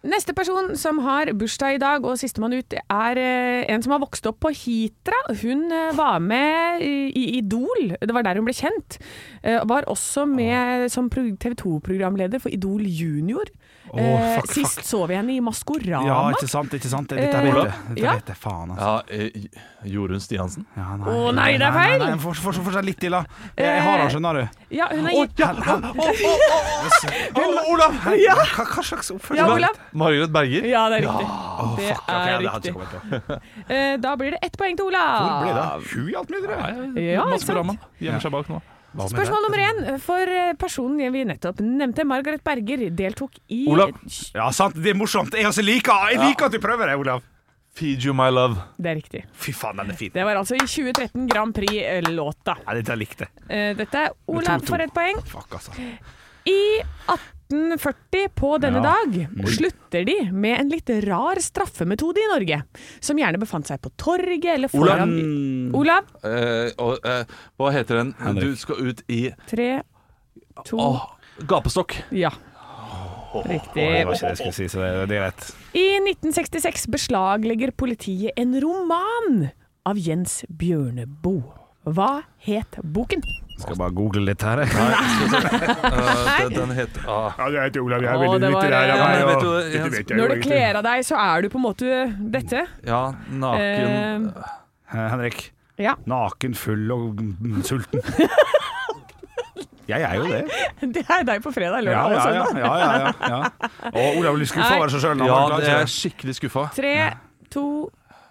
Neste 0.00 0.32
person 0.32 0.70
som 0.80 0.96
har 1.04 1.28
bursdag 1.36 1.76
i 1.76 1.80
dag, 1.80 2.04
og 2.08 2.16
sistemann 2.16 2.54
ut, 2.56 2.72
er 2.72 3.18
eh, 3.20 3.66
en 3.68 3.82
som 3.84 3.92
har 3.92 4.00
vokst 4.00 4.24
opp 4.30 4.38
på 4.40 4.52
Hitra. 4.56 5.18
Hun 5.42 5.66
eh, 5.76 5.90
var 5.96 6.22
med 6.24 6.80
i, 6.80 7.26
Idol, 7.36 7.92
det 8.00 8.14
var 8.16 8.24
der 8.24 8.40
hun 8.40 8.48
ble 8.48 8.56
kjent. 8.56 8.96
Eh, 9.44 9.60
var 9.68 9.84
også 9.92 10.24
med 10.24 10.88
som 10.88 11.10
TV 11.12 11.52
2-programleder 11.52 12.40
for 12.40 12.48
Idol 12.48 12.88
Junior. 12.88 13.52
Åh, 13.92 14.00
Eh, 14.00 14.36
fuck, 14.36 14.46
fuck. 14.46 14.54
Sist 14.54 14.84
så 14.86 15.00
vi 15.10 15.14
henne 15.18 15.32
i 15.34 15.40
Maskorama. 15.42 16.06
Ja, 16.06 16.18
ikke 16.30 16.46
sant, 16.48 16.70
ikke 16.76 16.88
sant. 16.92 17.08
Dette 17.10 17.26
er 17.36 17.42
vet 17.42 17.56
jeg. 17.64 17.72
Dette 17.88 18.04
ja. 18.04 18.12
vet 18.14 18.28
jeg, 18.30 18.36
faen, 18.38 18.70
altså. 18.70 18.86
ja 18.86 19.02
eh, 19.10 19.30
Jorunn 19.90 20.20
Stiansen. 20.22 20.66
Ja, 20.76 20.84
Å, 20.94 21.32
nei, 21.34 21.56
det 21.58 21.66
er 21.66 21.72
feil. 21.74 21.98
Nei, 21.98 22.10
nei, 22.12 22.18
for- 22.22 22.34
for- 22.38 22.52
for- 22.52 22.68
Fortsett 22.70 22.84
litt 22.86 23.00
til, 23.02 23.10
da. 23.16 23.24
Jeg, 23.56 23.66
jeg 23.66 23.82
har 23.82 23.98
henne, 23.98 24.10
skjønner 24.14 24.34
du. 24.38 24.64
Ja, 24.78 24.86
hun 24.92 25.06
er 25.06 25.14
gitt 25.16 25.34
Olav! 27.70 27.92
Hva, 28.04 28.64
hva 28.70 28.82
slags 28.84 29.10
oppførsel? 29.14 29.40
Ja, 29.40 29.46
Olav. 29.54 29.78
Margaret 29.92 30.32
Berger. 30.34 30.66
Ja, 30.70 30.84
det 30.92 31.00
er 31.00 31.06
riktig. 31.08 31.26
det 31.26 31.88
Fuck, 31.90 32.02
ok, 32.04 32.12
er 32.14 32.38
det 32.38 32.44
riktig. 32.46 33.40
Eh, 33.70 33.96
Da 34.00 34.16
blir 34.16 34.30
det 34.36 34.40
ett 34.46 34.56
poeng 34.60 34.76
til 34.78 34.86
Hvor 34.90 35.42
ble 35.44 35.54
det 35.54 35.62
det? 35.62 35.94
Hun 35.94 36.08
hjalp 36.14 36.30
meg, 36.30 36.46
dere. 36.46 37.08
Ja, 37.10 37.24
Maskorama. 37.30 37.76
Gjemmer 38.00 38.20
seg 38.22 38.32
bak 38.38 38.48
nå. 38.52 38.60
Spørsmål 38.90 39.44
nummer 39.46 39.60
én 39.62 39.98
for 40.02 40.30
eh, 40.34 40.52
personen 40.58 41.12
vi 41.14 41.24
nettopp 41.28 41.60
nevnte, 41.62 42.04
Margaret 42.08 42.42
Berger, 42.44 42.88
deltok 42.90 43.38
i 43.48 43.64
Olav. 43.70 43.92
Ja, 44.34 44.48
sant, 44.54 44.74
det 44.82 44.94
er 44.94 44.98
morsomt. 44.98 45.34
Jeg 45.38 45.46
også 45.46 45.62
liker 45.62 46.10
Jeg 46.10 46.22
liker 46.24 46.50
at 46.50 46.56
du 46.56 46.58
prøver 46.62 46.90
det, 46.90 46.96
Olav. 46.98 47.22
Feed 47.78 48.02
you 48.04 48.12
my 48.16 48.26
love. 48.34 48.58
Det 48.82 48.90
er 48.90 48.96
riktig. 48.98 49.20
Fy 49.38 49.52
faen, 49.54 49.78
den 49.78 49.92
er 49.94 49.98
fin. 49.98 50.10
Det 50.12 50.24
var 50.26 50.40
altså 50.40 50.58
i 50.58 50.64
2013 50.66 51.28
Grand 51.30 51.54
Prix-låta. 51.54 52.56
Ja, 52.66 52.74
dette 52.74 52.96
likte 52.98 53.28
jeg. 53.28 53.44
Eh, 53.46 53.76
Dette 53.78 54.06
er 54.08 54.16
Olav 54.26 54.66
for 54.66 54.82
ett 54.82 54.92
poeng. 54.96 55.22
Fuck, 55.30 55.54
altså. 55.54 55.76
I 56.50 56.58
1840 57.50 58.28
på 58.38 58.58
denne 58.62 58.78
Ja. 58.80 58.94
dag 58.94 59.28
slutter 59.50 60.04
de 60.06 60.30
med 60.32 60.60
en 60.60 60.68
litt 60.70 60.88
rar 61.06 61.36
straffemetode 61.42 62.18
i 62.22 62.28
Norge, 62.32 62.62
som 63.00 63.16
gjerne 63.18 63.38
befant 63.40 63.66
seg 63.66 63.80
på 63.82 63.90
torget 63.98 64.44
eller 64.54 64.68
Olav. 64.72 64.96
foran 64.98 65.74
Olav. 65.74 66.04
Eh, 66.24 66.70
og, 66.78 66.98
eh, 67.04 67.24
hva 67.58 67.72
heter 67.72 67.96
den? 67.96 68.14
Henrik. 68.18 68.40
Du 68.44 68.56
skal 68.56 68.76
ut 68.76 69.02
i 69.08 69.32
Tre, 69.46 69.82
to 70.64 70.78
Åh, 70.78 71.06
Gapestokk. 71.46 71.96
Ja. 72.12 72.30
Det 73.32 73.44
Riktig. 73.46 74.04
var 74.06 74.12
ikke 74.14 74.20
det 74.20 74.20
jeg 74.20 74.36
skulle 74.36 74.52
si, 74.54 74.64
så 74.66 74.78
det, 74.82 75.08
det 75.08 75.16
er 75.16 75.30
greit. 75.30 75.54
I 75.74 76.00
1966 76.02 76.86
beslaglegger 76.90 77.70
politiet 77.76 78.32
en 78.36 78.60
roman 78.60 79.50
av 79.86 79.96
Jens 79.96 80.44
Bjørneboe. 80.50 81.44
Hva 81.86 82.22
het 82.38 82.76
boken? 82.82 83.22
Skal 83.60 83.76
bare 83.80 83.92
google 83.94 84.22
litt 84.24 84.42
her. 84.42 84.62
jeg. 84.64 84.68
Nei. 84.74 86.48
den, 86.48 86.54
den 86.60 86.70
het 86.78 86.98
ah. 87.06 87.32
Ja, 87.38 87.48
det 87.50 87.64
heter 87.68 87.80
Olav, 87.84 88.02
jeg 88.04 88.10
er 88.10 88.16
Å, 88.16 88.22
veldig 88.24 88.40
det 88.40 88.52
var- 88.54 88.62
litterær 88.64 88.80
av 88.80 88.96
Ja, 88.96 89.04
meg, 89.04 89.18
men 89.18 89.28
vet 89.30 89.36
og- 89.36 89.56
Dette 89.60 89.76
jeg, 89.76 89.90
vet 89.94 90.08
jeg 90.14 90.18
Når 90.20 90.26
du 90.28 90.34
egentlig. 90.34 90.50
kler 90.50 90.80
av 90.80 90.86
deg, 90.88 91.04
så 91.10 91.16
er 91.24 91.42
du 91.42 91.48
på 91.52 91.60
en 91.60 91.66
måte 91.68 92.30
dette. 92.38 92.66
ja, 92.86 93.02
naken 93.30 94.30
Eh, 94.30 94.48
Eh, 94.90 95.08
Henrik. 95.12 95.52
ja. 95.78 95.94
Naken, 96.06 96.54
full 96.58 96.90
og 96.90 97.20
mm, 97.22 97.60
sulten. 97.62 98.00
Jeg 99.90 100.02
er 100.06 100.14
jo 100.20 100.26
det. 100.30 100.40
Det 100.94 101.02
er 101.10 101.24
deg 101.26 101.42
på 101.42 101.50
fredag, 101.54 101.82
Ja, 101.82 102.04
lørdag 102.04 102.04
og 102.04 102.12
ja, 102.12 102.32
ja. 102.34 102.44
søndag. 102.44 102.60
ja, 102.62 102.74
ja, 102.78 102.90
ja, 102.98 103.30
ja. 103.30 103.90
Og 103.90 104.18
Olav 104.20 104.36
blir 104.38 104.46
skuffa 104.50 104.76
over 104.78 104.92
seg 104.92 105.02
sjøl. 105.02 105.24
Ja, 105.26 105.38
det 105.58 105.66
er 105.68 105.78
jeg 105.82 105.90
skikkelig 105.94 106.34
skuffa. 106.38 106.64
Tre, 106.76 106.92
to, 107.50 107.64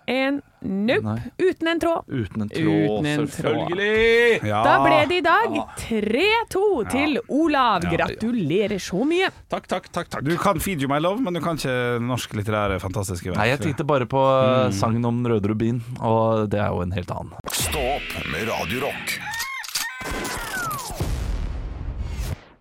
én, 0.10 0.39
nope. 0.62 1.15
Uten 1.38 1.67
en 1.67 1.80
tråd. 1.80 2.04
Uten 2.08 2.41
en 2.41 2.50
tråd, 2.50 2.65
Uten 2.65 3.06
en 3.06 3.17
tråd. 3.17 3.32
selvfølgelig. 3.36 4.39
Ja. 4.50 4.63
Da 4.65 4.76
ble 4.84 5.00
det 5.10 5.19
i 5.22 5.26
dag 5.26 5.58
3-2 5.84 6.63
til 6.91 7.19
Olav. 7.28 7.86
Gratulerer 7.93 8.82
så 8.82 9.06
mye. 9.08 9.30
Takk, 9.52 9.69
takk, 9.69 9.89
takk. 9.93 10.10
takk. 10.10 10.26
Du 10.26 10.36
kan 10.41 10.60
Feed 10.60 10.82
You 10.84 10.91
My 10.91 11.00
Love, 11.04 11.22
men 11.22 11.38
du 11.38 11.43
kan 11.45 11.60
ikke 11.60 12.00
norsk 12.04 12.34
litterære 12.39 12.80
fantastiske 12.84 13.32
verk. 13.32 13.41
Nei, 13.41 13.52
jeg 13.54 13.63
tenkte 13.63 13.88
bare 13.88 14.10
på 14.10 14.24
mm. 14.26 14.78
sangen 14.80 15.06
om 15.06 15.22
Røde 15.30 15.54
Rubin, 15.54 15.84
og 16.02 16.50
det 16.52 16.63
er 16.63 16.74
jo 16.74 16.84
en 16.86 16.95
helt 16.98 17.13
annen. 17.15 17.38
Stå 17.54 17.86
opp 17.98 18.15
med 18.34 18.50
Radio 18.50 18.88
Rock. 18.88 19.19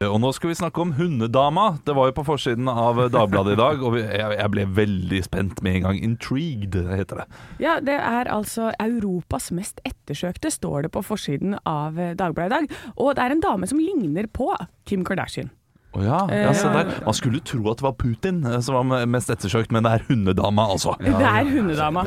Og 0.07 0.21
nå 0.23 0.31
skal 0.31 0.53
vi 0.53 0.55
snakke 0.55 0.79
om 0.79 0.93
Hundedama. 0.95 1.73
Det 1.83 1.95
var 1.97 2.07
jo 2.07 2.15
på 2.21 2.25
forsiden 2.29 2.69
av 2.71 3.01
Dagbladet 3.11 3.57
i 3.57 3.59
dag, 3.59 3.83
og 3.83 3.97
jeg 3.99 4.51
ble 4.55 4.67
veldig 4.77 5.23
spent 5.27 5.63
med 5.67 5.81
en 5.81 5.89
gang. 5.89 5.99
Intrigued, 6.07 6.79
heter 6.93 7.25
det. 7.25 7.27
Ja, 7.65 7.79
det 7.83 7.97
er 7.99 8.31
altså 8.31 8.71
Europas 8.79 9.51
mest 9.51 9.83
ettersøkte, 9.89 10.53
står 10.55 10.87
det 10.87 10.95
på 10.95 11.03
forsiden 11.03 11.59
av 11.67 11.99
eh, 11.99 12.15
Dagbladet 12.19 12.47
i 12.47 12.55
dag. 12.55 12.81
Og 12.95 13.17
det 13.19 13.27
er 13.27 13.35
en 13.35 13.43
dame 13.43 13.67
som 13.71 13.83
ligner 13.83 14.31
på 14.31 14.53
Kim 14.87 15.03
Kardashian. 15.03 15.51
Å 15.97 16.03
ja, 16.05 16.19
ja, 16.29 16.51
se 16.53 16.69
der. 16.69 16.91
Man 17.07 17.17
skulle 17.17 17.41
tro 17.49 17.63
at 17.73 17.81
det 17.81 17.87
var 17.87 17.95
Putin 17.97 18.43
eh, 18.45 18.59
som 18.65 18.77
var 18.77 19.07
mest 19.09 19.31
ettersøkt, 19.33 19.73
men 19.73 19.87
det 19.87 19.95
er 19.97 20.05
hundedama, 20.11 20.67
altså. 20.75 20.93
det 21.01 21.15
er 21.17 21.49
hundedama. 21.49 22.05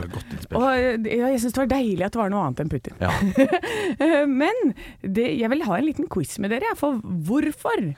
Og 0.54 0.68
eh, 0.70 1.08
jeg 1.10 1.40
syns 1.42 1.56
det 1.58 1.64
var 1.64 1.72
deilig 1.74 2.06
at 2.06 2.14
det 2.14 2.22
var 2.22 2.30
noe 2.34 2.44
annet 2.46 2.62
enn 2.66 2.72
Putin. 2.72 2.98
Ja. 3.02 3.12
Eh, 4.02 4.24
Men 4.30 4.72
det, 5.04 5.26
jeg 5.38 5.50
vil 5.52 5.64
ha 5.68 5.76
en 5.78 5.86
liten 5.86 6.08
quiz 6.10 6.38
med 6.42 6.54
dere, 6.54 6.72
for 6.80 7.02
hvorfor 7.04 7.92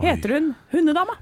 heter 0.00 0.32
hun 0.32 0.46
Hundedama? 0.72 1.14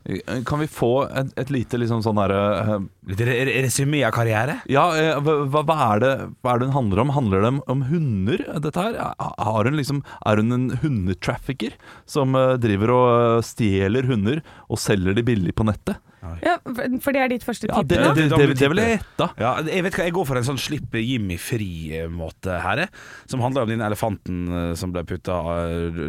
Kan 0.46 0.60
vi 0.62 0.66
få 0.70 0.90
et, 1.10 1.32
et 1.42 1.50
lite 1.50 1.78
liksom 1.80 2.02
sånn 2.04 2.18
derre 2.20 2.38
eh, 2.60 2.84
Litt 3.10 3.22
re- 3.26 3.38
re- 3.48 3.56
resymé 3.66 4.04
av 4.06 4.12
karriere? 4.14 4.60
Ja, 4.70 4.84
eh, 4.96 5.18
hva, 5.20 5.64
hva, 5.66 5.76
er 5.90 6.02
det, 6.04 6.12
hva 6.40 6.54
er 6.54 6.62
det 6.62 6.68
hun 6.70 6.76
handler 6.78 7.02
om? 7.02 7.12
Handler 7.16 7.42
det 7.44 7.50
om, 7.54 7.62
om 7.74 7.82
hunder, 7.90 8.44
dette 8.62 8.84
her? 8.86 9.00
Har 9.18 9.66
hun 9.68 9.76
liksom, 9.80 10.04
er 10.26 10.40
hun 10.44 10.54
en 10.56 10.68
hundetrafficker 10.84 11.74
som 12.08 12.36
eh, 12.38 12.54
driver 12.62 12.94
og 12.94 13.08
eh, 13.16 13.42
stjeler 13.50 14.06
hunder 14.08 14.40
og 14.68 14.78
selger 14.80 15.18
de 15.18 15.26
billig 15.26 15.56
på 15.58 15.66
nettet? 15.68 15.98
Ja, 16.20 16.56
for 17.00 17.16
det 17.16 17.20
er 17.22 17.30
ditt 17.32 17.44
første 17.46 17.68
Ja, 17.70 17.80
tipp 17.80 17.92
det, 17.92 18.00
nå? 18.02 18.10
det, 18.16 18.26
det, 18.28 18.48
det 18.60 18.68
vil 18.72 18.80
jeg 18.82 18.96
gjette. 18.98 19.28
Ja, 19.40 19.52
jeg 19.64 19.84
vet 19.86 19.96
hva, 19.96 20.06
jeg 20.08 20.14
går 20.18 20.28
for 20.28 20.40
en 20.40 20.46
sånn 20.50 20.60
slipp 20.60 20.96
Jimmy 21.00 21.38
fri-måte 21.40 22.58
her, 22.64 22.84
jeg. 22.84 22.92
Som 23.32 23.44
handler 23.44 23.64
om 23.64 23.72
den 23.72 23.84
elefanten 23.84 24.42
eh, 24.48 24.68
som 24.78 24.92
ble 24.94 25.04
putta 25.08 25.38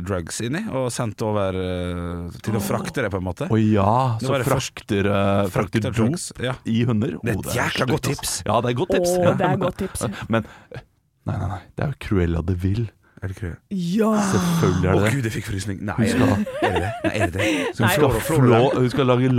drugs 0.03 0.41
inni 0.43 0.65
og 0.67 0.89
sendt 0.93 1.23
over 1.25 1.55
eh, 1.55 2.39
til 2.43 2.59
å 2.59 2.63
frakte 2.63 3.05
det, 3.05 3.11
på 3.13 3.21
en 3.21 3.27
måte. 3.29 3.47
Å 3.47 3.61
ja, 3.61 3.95
Det 4.19 4.27
så 4.27 4.41
frakter, 4.45 5.07
uh, 5.07 5.47
frakter 5.47 5.55
Frakter 5.55 5.87
dop 5.87 5.99
drugs, 5.99 6.29
ja. 6.43 6.55
i 6.67 6.83
hunder. 6.87 7.17
Det 7.21 7.35
er 7.35 7.43
et 7.43 7.59
jækla 7.61 7.89
godt 7.93 8.09
tips. 8.11 8.37
Ja, 8.47 8.59
det 8.63 8.73
er 8.73 8.79
godt 8.81 8.95
tips. 8.97 9.17
Oh, 9.17 9.35
det 9.37 9.47
er 9.47 9.61
godt 9.61 9.83
tips. 9.85 10.07
Men 10.33 10.47
Nei, 11.29 11.35
nei, 11.37 11.47
nei. 11.51 11.59
Det 11.77 11.85
er 11.85 11.91
jo 11.93 11.99
Cruella 12.01 12.41
de 12.45 12.55
Vil. 12.57 12.87
Er 13.21 13.29
det 13.29 13.35
ikke 13.37 13.49
det? 13.51 13.57
Ja! 13.77 14.11
Selvfølgelig 14.31 14.87
er 14.89 14.93
det 14.95 15.01
det. 15.05 15.13
gud, 15.13 15.25
jeg 15.29 15.33
fikk 15.35 15.45
frysning. 15.51 15.81
Nei, 15.85 15.95
Hun 15.99 16.07
skal, 16.09 16.29
det 16.41 16.69
er 16.69 16.73
det? 16.73 16.81
det? 16.81 16.91
Nei, 17.05 17.11
er 17.13 17.25
det 17.25 17.33
det? 17.33 17.49
hun 17.77 17.89
skal, 17.93 18.15
flå, 18.25 18.61
hun 18.79 18.87
skal 18.89 19.05
lage 19.11 19.29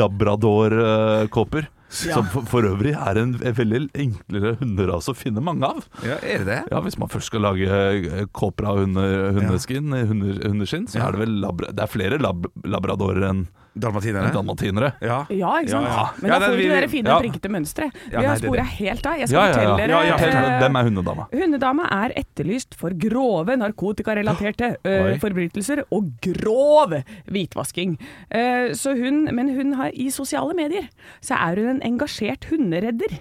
labrador-kåper. 0.73 1.67
Ja. 1.93 2.15
Som 2.17 2.25
for, 2.33 2.47
for 2.49 2.65
øvrig 2.65 2.95
er 2.97 3.19
en 3.21 3.35
veldig 3.37 3.81
enklere 4.01 4.55
hunderase 4.63 5.13
å 5.13 5.17
finne 5.19 5.43
mange 5.45 5.69
av. 5.69 5.83
Ja, 6.07 6.15
er 6.25 6.41
det 6.41 6.47
det? 6.49 6.61
Ja, 6.73 6.79
Hvis 6.87 6.97
man 6.97 7.11
først 7.13 7.29
skal 7.29 7.43
lage 7.45 7.67
eh, 7.69 8.23
kåper 8.33 8.71
av 8.71 8.79
hunde, 8.81 9.03
hundeskinn, 9.37 9.93
hunder, 9.93 10.39
hundeskinn, 10.47 10.87
så 10.89 11.03
Ja. 11.03 11.09
er 11.11 11.19
det 11.19 11.21
vel 11.27 11.35
labra, 11.43 11.69
Det 11.77 11.85
er 11.85 11.93
flere 11.93 12.17
lab, 12.23 12.47
labradorer 12.65 13.27
enn 13.29 13.43
Dalmatinere? 13.75 14.31
dalmatinere. 14.35 14.89
Ja. 15.01 15.23
Ja, 15.33 15.53
ikke 15.63 15.71
sant? 15.73 15.87
Ja, 15.89 15.93
ja. 15.97 16.09
Men 16.21 16.31
Ja, 16.31 16.39
da 16.39 16.47
får 16.51 16.57
vi 16.59 16.65
ikke 16.67 16.81
det 16.85 16.91
fine 16.93 17.09
ja. 17.09 17.19
prikkete 17.23 17.49
mønsteret. 17.55 17.95
Ja, 18.13 18.21
Vi 18.21 18.27
har 18.27 18.37
spora 18.43 18.63
helt 18.69 19.07
av. 19.07 19.17
Jeg 19.19 19.29
skal 19.29 19.39
Ja, 19.39 19.43
ja, 19.43 19.49
ja. 19.49 19.55
fortelle 19.55 19.77
dere 19.81 19.89
Ja, 19.89 20.03
ja, 20.11 20.17
Fortell, 20.19 20.45
eh, 20.45 20.59
Hvem 20.61 20.77
er 20.77 20.85
hundedama? 20.91 21.27
Hundedama 21.33 21.89
er 22.05 22.13
etterlyst 22.21 22.75
for 22.77 22.91
grove 22.91 23.57
narkotikarelaterte 23.57 24.77
ø, 24.85 25.17
forbrytelser 25.23 25.85
og 25.91 26.13
grov 26.21 26.93
hvitvasking. 27.33 27.97
Eh, 28.31 28.73
så 28.77 28.93
hun, 28.99 29.25
men 29.35 29.49
hun 29.57 29.73
har, 29.81 29.91
i 29.95 30.11
sosiale 30.11 30.53
medier 30.55 30.89
så 31.25 31.35
er 31.41 31.57
hun 31.57 31.77
en 31.79 31.83
engasjert 31.95 32.45
hunderedder. 32.53 33.21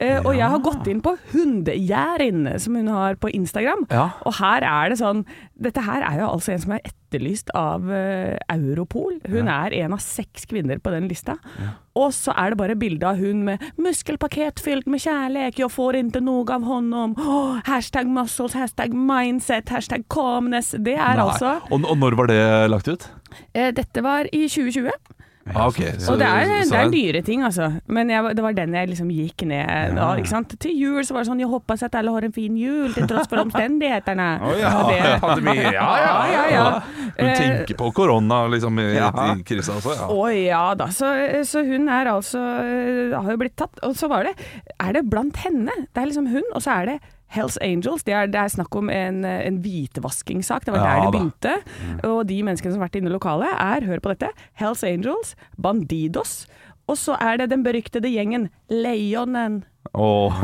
Eh, 0.00 0.20
Og 0.24 0.34
jeg 0.36 0.48
har 0.48 0.58
gått 0.64 0.86
inn 0.88 1.00
på 1.04 1.16
Hundegjerrin, 1.32 2.46
som 2.60 2.76
hun 2.78 2.88
har 2.88 3.16
på 3.20 3.30
Instagram. 3.34 3.86
Ja. 3.90 4.10
Og 4.26 4.34
her 4.40 4.64
er 4.64 4.90
det 4.92 4.98
sånn 5.00 5.24
Dette 5.60 5.82
her 5.84 6.00
er 6.06 6.22
jo 6.22 6.30
altså 6.30 6.54
en 6.54 6.62
som 6.62 6.72
er 6.72 6.80
etterlyst 6.88 7.50
av 7.58 7.84
uh, 7.84 8.38
Europol. 8.48 9.18
Hun 9.28 9.48
er 9.52 9.74
en 9.82 9.92
av 9.92 10.00
seks 10.00 10.46
kvinner 10.48 10.78
på 10.80 10.92
den 10.94 11.04
lista. 11.10 11.34
Og 11.98 12.14
så 12.16 12.32
er 12.32 12.54
det 12.54 12.58
bare 12.62 12.76
bilde 12.80 13.04
av 13.04 13.18
hun 13.20 13.42
med 13.44 13.60
'muskelpaket 13.76 14.62
fylt 14.64 14.86
med 14.86 15.00
kjærlighet', 15.04 15.58
'jeg 15.58 15.68
får 15.70 15.98
ikke 16.00 16.22
noe 16.24 16.48
av 16.54 16.62
honom', 16.64 17.12
oh, 17.18 17.60
hashtag 17.66 18.06
muscles, 18.08 18.54
hashtag 18.54 18.94
mindset, 18.94 19.68
hashtag 19.68 20.04
calmness. 20.08 20.70
Det 20.78 20.96
er 20.96 21.16
Nei. 21.18 21.26
altså 21.28 21.60
Og, 21.70 21.84
og 21.84 21.98
når 21.98 22.16
var 22.16 22.26
det 22.26 22.70
lagt 22.70 22.88
ut? 22.88 23.10
eh, 23.54 23.70
Dette 23.72 24.02
var 24.02 24.24
i 24.32 24.46
2020. 24.48 24.90
Ah, 25.54 25.66
okay. 25.68 25.92
så- 25.98 26.12
Og 26.12 26.18
det 26.18 26.26
er, 26.26 26.44
det 26.70 26.72
er 26.78 26.90
dyre 26.90 27.22
ting, 27.22 27.42
altså. 27.44 27.80
Men 27.88 28.08
jeg, 28.10 28.36
det 28.36 28.42
var 28.42 28.52
den 28.52 28.74
jeg 28.74 28.88
liksom 28.88 29.08
gikk 29.10 29.42
ned 29.46 29.94
da, 29.96 30.14
ikke 30.16 30.28
sant. 30.28 30.54
Til 30.60 30.72
jul 30.78 31.02
så 31.04 31.12
var 31.14 31.24
det 31.24 31.30
sånn 31.30 31.40
'jeg 31.40 31.48
håper 31.50 31.84
at 31.84 31.94
alle 31.94 32.10
har 32.12 32.24
en 32.24 32.32
fin 32.32 32.56
jul 32.56 32.92
til 32.94 33.06
tross 33.06 33.26
for 33.28 33.36
omstendighetene'. 33.44 34.42
Oh, 34.42 34.54
ja, 34.58 35.18
pandemi. 35.24 35.56
Ja, 35.56 35.88
ja, 35.96 36.26
ja. 36.32 36.44
ja. 36.50 36.80
Hun 37.20 37.28
Eh, 37.28 37.36
tenker 37.36 37.74
på 37.76 37.92
korona 37.92 38.46
liksom, 38.48 38.78
i, 38.78 38.94
Ja. 38.94 39.10
i 39.34 39.42
krisa 39.42 39.72
også? 39.72 39.94
Ja. 39.96 40.06
Å 40.08 40.46
ja 40.46 40.74
da, 40.74 40.86
så, 40.86 41.06
så 41.44 41.64
hun 41.66 41.88
er 41.88 42.06
altså 42.06 42.38
øh, 42.38 43.22
Har 43.22 43.30
jo 43.32 43.36
blitt 43.36 43.56
tatt. 43.56 43.78
Og 43.82 43.94
så 43.96 44.08
var 44.08 44.24
det 44.24 44.34
Er 44.80 44.92
det 44.92 45.10
blant 45.10 45.36
henne? 45.36 45.70
Det 45.94 46.02
er 46.02 46.06
liksom 46.06 46.26
hun, 46.30 46.42
og 46.54 46.62
så 46.62 46.70
er 46.80 46.86
det 46.86 46.98
Hells 47.30 47.58
Angels. 47.62 48.04
Det 48.06 48.14
er, 48.16 48.30
det 48.30 48.40
er 48.40 48.52
snakk 48.52 48.74
om 48.76 48.90
en, 48.90 49.22
en 49.24 49.60
hvitvaskingssak. 49.62 50.66
Det 50.66 50.74
var 50.74 50.82
Ja 50.82 50.94
der 50.94 51.04
det 51.06 51.12
begynte. 51.14 51.56
Mm. 51.80 51.98
Og 52.10 52.22
de 52.28 52.40
menneskene 52.46 52.74
som 52.74 52.82
har 52.82 52.88
vært 52.88 53.00
inne 53.00 53.12
i 53.12 53.14
lokalet, 53.14 53.52
er, 53.54 53.86
hør 53.86 54.02
på 54.02 54.14
dette, 54.14 54.32
Hells 54.58 54.82
Angels, 54.86 55.36
Bandidos. 55.60 56.44
Og 56.90 56.98
så 56.98 57.14
er 57.22 57.38
det 57.38 57.52
den 57.52 57.62
beryktede 57.66 58.10
gjengen 58.10 58.48
Leonen. 58.70 59.62
Åh, 59.92 60.42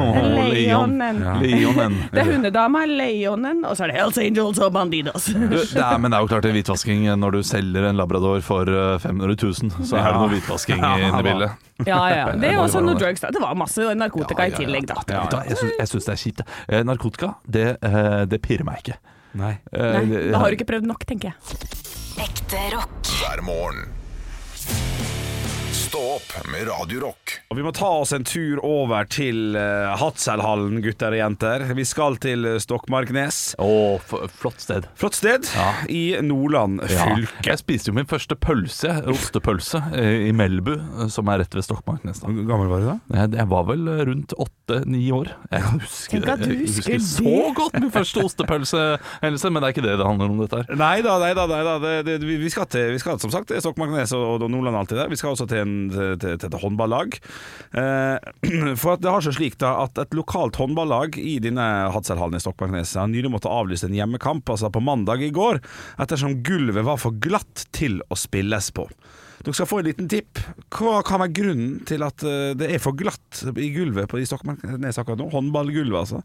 Leon. 0.50 0.96
Leonen. 0.98 1.18
Leonen. 1.42 1.94
Det 2.10 2.18
er 2.22 2.30
hundedama, 2.32 2.80
Leonen, 2.90 3.60
og 3.68 3.76
så 3.78 3.84
er 3.86 3.92
det 3.92 3.96
Hells 4.00 4.18
Angels 4.18 4.58
og 4.58 4.72
Bandidos. 4.74 5.28
Du, 5.30 5.54
det 5.54 5.78
er, 5.82 5.98
men 6.02 6.10
det 6.10 6.18
er 6.18 6.24
jo 6.24 6.30
klart 6.32 6.42
det 6.46 6.50
er 6.50 6.56
hvitvasking 6.58 7.04
når 7.22 7.36
du 7.36 7.40
selger 7.46 7.86
en 7.90 7.96
labrador 8.00 8.42
for 8.42 8.66
eh, 8.66 8.96
500 9.02 9.36
000. 9.38 9.70
Så 9.86 10.00
er 10.00 10.08
det 10.10 10.16
noe 10.18 10.32
hvitvasking 10.34 10.82
inne 10.82 11.10
i 11.12 11.22
bildet. 11.28 11.66
Ja, 11.86 12.00
ja. 12.10 12.24
Det 12.42 12.50
er 12.50 12.58
også 12.62 12.80
noe 12.82 12.96
drugs. 12.98 13.22
da. 13.22 13.30
Det 13.36 13.42
var 13.42 13.54
masse 13.58 13.86
narkotika 14.00 14.48
i 14.50 14.54
tillegg, 14.56 14.88
da. 14.90 15.44
Jeg 15.46 15.88
syns, 15.92 16.08
det 16.08 16.14
er 16.16 16.22
kjipt. 16.24 16.42
Eh, 16.66 16.82
Narkotika, 16.88 17.34
det, 17.46 17.66
eh, 17.86 18.24
det 18.26 18.40
pirrer 18.42 18.66
meg 18.66 18.82
ikke. 18.82 18.98
Nei. 19.36 19.52
Eh, 19.70 19.92
Nei, 19.92 20.04
det- 20.10 20.24
da 20.32 20.40
har 20.42 20.50
du 20.50 20.56
ikke 20.58 20.66
prøvd 20.72 20.86
nok, 20.90 21.06
tenker 21.06 21.30
jeg. 21.30 21.60
Ekte 22.26 22.66
rock. 22.74 22.98
hver 23.20 23.42
morgen. 23.46 23.86
Stå 25.86 25.98
opp 26.16 26.46
med 26.50 26.66
Radio 26.68 27.00
Rock. 27.00 27.32
Og 27.52 27.56
Vi 27.58 27.62
må 27.62 27.70
ta 27.74 27.86
oss 28.00 28.10
en 28.16 28.24
tur 28.26 28.58
over 28.66 29.06
til 29.12 29.54
uh, 29.54 29.92
Hatselhallen, 30.00 30.80
gutter 30.82 31.14
og 31.14 31.20
jenter. 31.20 31.62
Vi 31.78 31.84
skal 31.86 32.16
til 32.22 32.42
uh, 32.48 32.54
Stokmarknes. 32.62 33.38
Å, 33.62 33.68
flott 34.40 34.58
sted. 34.64 34.88
Flott 34.98 35.14
sted 35.18 35.46
Ja. 35.54 35.68
i 35.92 36.16
Nordland 36.26 36.82
fylke. 36.90 37.44
Jeg 37.52 37.60
spiste 37.62 37.92
jo 37.92 37.96
min 38.00 38.08
første 38.10 38.34
pølse, 38.40 38.96
ostepølse, 39.12 39.82
eh, 39.94 40.26
i 40.26 40.32
Melbu, 40.34 40.72
eh, 40.74 41.06
som 41.12 41.30
er 41.30 41.44
rett 41.44 41.54
ved 41.54 41.66
Stokmarknes. 41.68 42.18
da. 42.24 42.32
Hvor 42.34 42.48
gammel 42.50 42.72
var 42.72 42.82
du 42.82 42.88
da? 42.90 42.96
Jeg, 43.20 43.32
jeg 43.38 43.48
var 43.54 43.68
vel 43.70 43.86
rundt 44.10 44.34
åtte-ni 44.42 45.04
år. 45.14 45.30
Jeg 45.54 45.64
husker, 45.76 46.26
Tenk 46.26 46.32
at 46.34 46.42
du 46.42 46.56
husker, 46.64 46.96
Jeg 46.96 47.04
husker 47.04 47.22
så 47.22 47.54
godt 47.60 47.78
min 47.78 47.94
første 47.94 48.26
ostepølsehendelse, 48.26 49.52
men 49.54 49.62
det 49.62 49.70
er 49.70 49.76
ikke 49.76 49.86
det 49.86 49.96
det 50.02 50.10
handler 50.10 50.34
om, 50.34 50.42
dette 50.42 50.64
her. 50.64 50.82
Nei 50.82 50.98
da, 51.06 51.16
nei 51.22 51.30
da. 51.38 51.46
Nei 51.54 51.62
da. 51.70 51.78
Det, 51.86 51.94
det, 52.10 52.18
vi, 52.26 52.40
vi, 52.42 52.50
skal 52.52 52.66
til, 52.74 52.90
vi 52.96 53.02
skal 53.04 53.22
som 53.22 53.30
sagt 53.38 53.52
til 53.52 53.62
Stokmarknes 53.62 54.16
og, 54.18 54.42
og 54.42 54.50
Nordland 54.50 54.82
alltid 54.82 54.98
der. 55.04 55.12
Vi 55.14 55.20
skal 55.22 55.36
også 55.36 55.46
til, 55.54 55.62
en, 55.62 55.75
til, 55.92 56.16
til, 56.22 56.46
et 56.48 56.58
håndballag. 56.62 57.18
Eh, 57.76 58.30
for 58.80 59.00
det 59.00 59.12
har 59.12 59.24
seg 59.24 59.36
slik 59.38 59.58
da 59.62 59.74
at 59.84 60.00
et 60.02 60.16
lokalt 60.16 60.58
håndballag 60.60 61.18
i 61.20 61.36
denne 61.42 61.66
Hadselhallen 61.94 62.38
i 62.38 62.42
Stokmarknes 62.42 62.96
har 62.98 63.10
nylig 63.12 63.32
måttet 63.32 63.52
avlyse 63.52 63.88
en 63.88 63.96
hjemmekamp, 63.96 64.48
altså 64.52 64.72
på 64.72 64.82
mandag 64.84 65.24
i 65.24 65.32
går, 65.34 65.60
ettersom 66.02 66.40
gulvet 66.46 66.86
var 66.86 67.00
for 67.02 67.16
glatt 67.22 67.66
til 67.76 68.00
å 68.10 68.18
spilles 68.18 68.72
på. 68.76 68.88
Dere 69.44 69.54
skal 69.54 69.68
få 69.68 69.78
en 69.78 69.86
liten 69.86 70.08
tipp. 70.10 70.40
Hva 70.74 71.00
kan 71.06 71.20
være 71.22 71.36
grunnen 71.36 71.80
til 71.86 72.02
at 72.06 72.24
eh, 72.26 72.52
det 72.58 72.72
er 72.72 72.82
for 72.82 72.96
glatt 72.98 73.44
i 73.54 73.70
gulvet 73.74 74.08
på 74.10 74.20
i 74.20 74.26
Stokmarknes 74.28 74.98
akkurat 74.98 75.20
nå? 75.20 75.30
Håndballgulvet, 75.34 76.00
altså. 76.02 76.22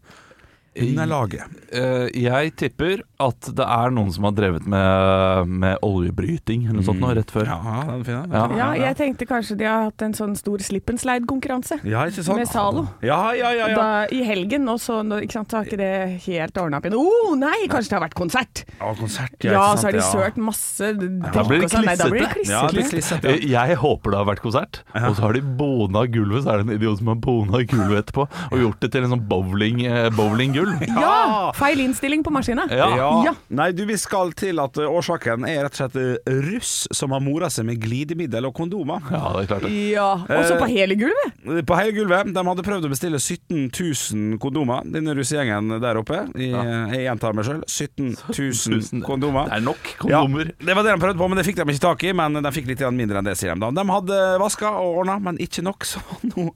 Under 0.80 1.04
laget. 1.06 1.42
Eh, 1.72 2.06
jeg 2.16 2.54
tipper 2.56 3.02
at 3.20 3.48
det 3.54 3.64
er 3.66 3.90
noen 3.92 4.08
som 4.14 4.24
har 4.24 4.32
drevet 4.32 4.64
med, 4.66 5.48
med 5.60 5.76
oljebryting 5.84 6.62
eller 6.64 6.78
noe 6.80 6.86
sånt 6.86 7.00
nå, 7.02 7.10
rett 7.18 7.30
før. 7.32 7.44
Ja, 7.50 7.82
den 7.90 8.04
finner 8.06 8.22
jeg. 8.24 8.32
Ja. 8.32 8.44
Ja, 8.56 8.68
jeg 8.88 8.96
tenkte 8.96 9.26
kanskje 9.28 9.56
de 9.60 9.66
har 9.68 9.84
hatt 9.90 10.04
en 10.06 10.14
sånn 10.16 10.32
stor 10.38 10.62
slip 10.64 10.88
and 10.88 10.98
slide-konkurranse 11.02 11.78
Ja, 11.84 12.06
ikke 12.08 12.24
sant? 12.24 12.38
med 12.40 12.48
Zalo. 12.48 12.86
Ja, 13.04 13.18
ja, 13.36 13.50
ja, 13.52 13.68
ja. 13.68 13.76
Da, 13.76 13.88
I 14.16 14.22
helgen, 14.24 14.64
og 14.72 14.80
så 14.80 15.02
nå- 15.04 15.20
ikke 15.26 15.36
sant, 15.38 15.52
så 15.52 15.60
har 15.60 15.68
ikke 15.68 15.78
det 15.82 15.92
helt 16.24 16.56
ordna 16.64 16.80
opp 16.80 16.88
igjen. 16.88 16.96
Oh, 16.96 17.34
nei, 17.36 17.68
kanskje 17.68 17.92
det 17.92 17.98
har 17.98 18.04
vært 18.06 18.16
konsert! 18.22 18.64
Ja, 18.80 18.94
konsert, 18.96 19.36
Ja, 19.44 19.52
ikke 19.52 19.82
så 19.82 19.90
har 19.90 19.92
de 19.98 20.02
sant, 20.06 20.16
sølt 20.16 20.40
masse 20.48 20.92
drikk 21.02 21.28
Da 21.36 21.44
blir 21.50 21.60
det 21.60 21.68
og 21.68 21.74
sånn. 21.76 21.84
Nei, 21.90 21.96
Da 22.00 22.08
blir 22.08 22.24
det 22.24 22.32
klissete. 22.32 22.56
Ja, 22.56 22.64
det 22.72 22.78
blir 22.80 22.90
klissete. 22.96 23.28
Eh, 23.36 23.46
Jeg 23.52 23.76
håper 23.84 24.10
det 24.16 24.22
har 24.22 24.28
vært 24.32 24.42
konsert, 24.48 24.82
og 24.96 25.16
så 25.20 25.20
har 25.28 25.32
de 25.36 25.44
bona 25.60 26.06
gulvet. 26.08 26.44
Så 26.46 26.54
er 26.56 26.62
det 26.62 26.68
en 26.70 26.74
idiot 26.80 26.98
som 26.98 27.12
har 27.12 27.20
bona 27.28 27.60
gulvet 27.68 28.06
etterpå 28.06 28.24
og 28.52 28.58
gjort 28.64 28.80
det 28.80 28.92
til 28.96 29.04
en 29.04 29.10
sånn 29.18 29.26
bowling, 29.28 29.84
eh, 29.86 30.08
bowlinggulv. 30.16 30.60
Ja! 31.02 31.52
Feil 31.56 31.80
innstilling 31.84 32.22
på 32.24 32.32
maskina. 32.34 32.66
Ja. 32.70 32.88
Ja. 32.96 33.08
Ja. 33.26 33.32
Nei, 33.54 33.70
du, 33.76 33.84
vi 33.88 33.96
skal 34.00 34.32
til 34.38 34.60
at 34.62 34.76
uh, 34.80 34.88
årsaken 34.90 35.46
er 35.48 35.64
rett 35.66 35.76
og 35.76 35.80
slett 35.80 35.96
uh, 35.98 36.32
russ 36.48 36.72
som 36.94 37.14
har 37.14 37.22
mora 37.24 37.48
seg 37.52 37.66
med 37.68 37.80
glidemiddel 37.82 38.46
og 38.48 38.54
kondomer. 38.56 39.02
Ja, 39.12 39.22
det 39.36 39.44
er 39.44 39.50
klart 39.52 39.66
det. 39.66 39.72
Ja, 39.92 40.08
Og 40.20 40.44
så 40.48 40.58
på 40.60 40.68
hele 40.70 40.96
gulvet! 41.00 41.38
På 41.68 41.78
hele 41.78 41.94
gulvet. 41.96 42.32
De 42.34 42.44
hadde 42.48 42.66
prøvd 42.66 42.88
å 42.88 42.92
bestille 42.92 43.20
17 43.20 43.70
000 43.70 44.38
kondomer, 44.42 44.86
denne 44.88 45.16
russegjengen 45.18 45.76
der 45.82 46.00
oppe. 46.00 46.22
I, 46.36 46.52
Jeg 46.52 47.06
gjentar 47.06 47.36
meg 47.36 47.48
sjøl. 47.48 47.62
17 47.66 48.12
000 48.30 49.04
kondomer. 49.06 49.48
Det 49.50 49.58
er 49.58 49.66
nok 49.66 49.92
Ja, 50.10 50.22
det 50.22 50.76
var 50.76 50.86
det 50.86 50.94
de 50.94 51.00
prøvde 51.02 51.18
på, 51.20 51.28
men 51.30 51.40
det 51.40 51.46
fikk 51.48 51.60
de 51.62 51.66
ikke 51.72 51.84
tak 51.86 52.04
i. 52.06 52.12
Men 52.16 52.38
de 52.42 52.54
fikk 52.54 52.70
litt 52.70 52.84
mindre 52.94 53.20
enn 53.20 53.28
det, 53.28 53.36
sier 53.40 53.54
de 53.56 53.64
da. 53.64 53.72
De 53.74 53.84
hadde 53.88 54.20
vaska 54.42 54.74
og 54.82 55.02
ordna, 55.02 55.18
men 55.22 55.40
ikke 55.42 55.64
nok. 55.66 55.86
Så 55.88 56.02
nå 56.32 56.48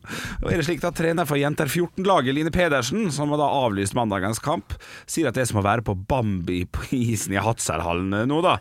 er 0.46 0.58
det 0.60 0.66
slik 0.68 0.84
at 0.86 0.96
trener 0.98 1.28
for 1.28 1.40
Jenter 1.40 1.70
14-laget, 1.70 2.36
Line 2.36 2.52
Pedersen, 2.54 3.08
som 3.14 3.32
var 3.32 3.42
da 3.42 3.50
avlyst 3.64 3.95
mandagens 3.96 4.38
kamp, 4.44 4.74
sier 5.08 5.28
at 5.30 5.36
det 5.38 5.44
er 5.46 5.50
som 5.50 5.60
å 5.60 5.64
være 5.66 5.84
på 5.86 5.94
Bambi 6.08 6.62
på 6.70 6.86
isen 6.96 7.34
i 7.36 7.40
Hatzerhallen 7.42 8.12
nå, 8.30 8.40
da. 8.44 8.56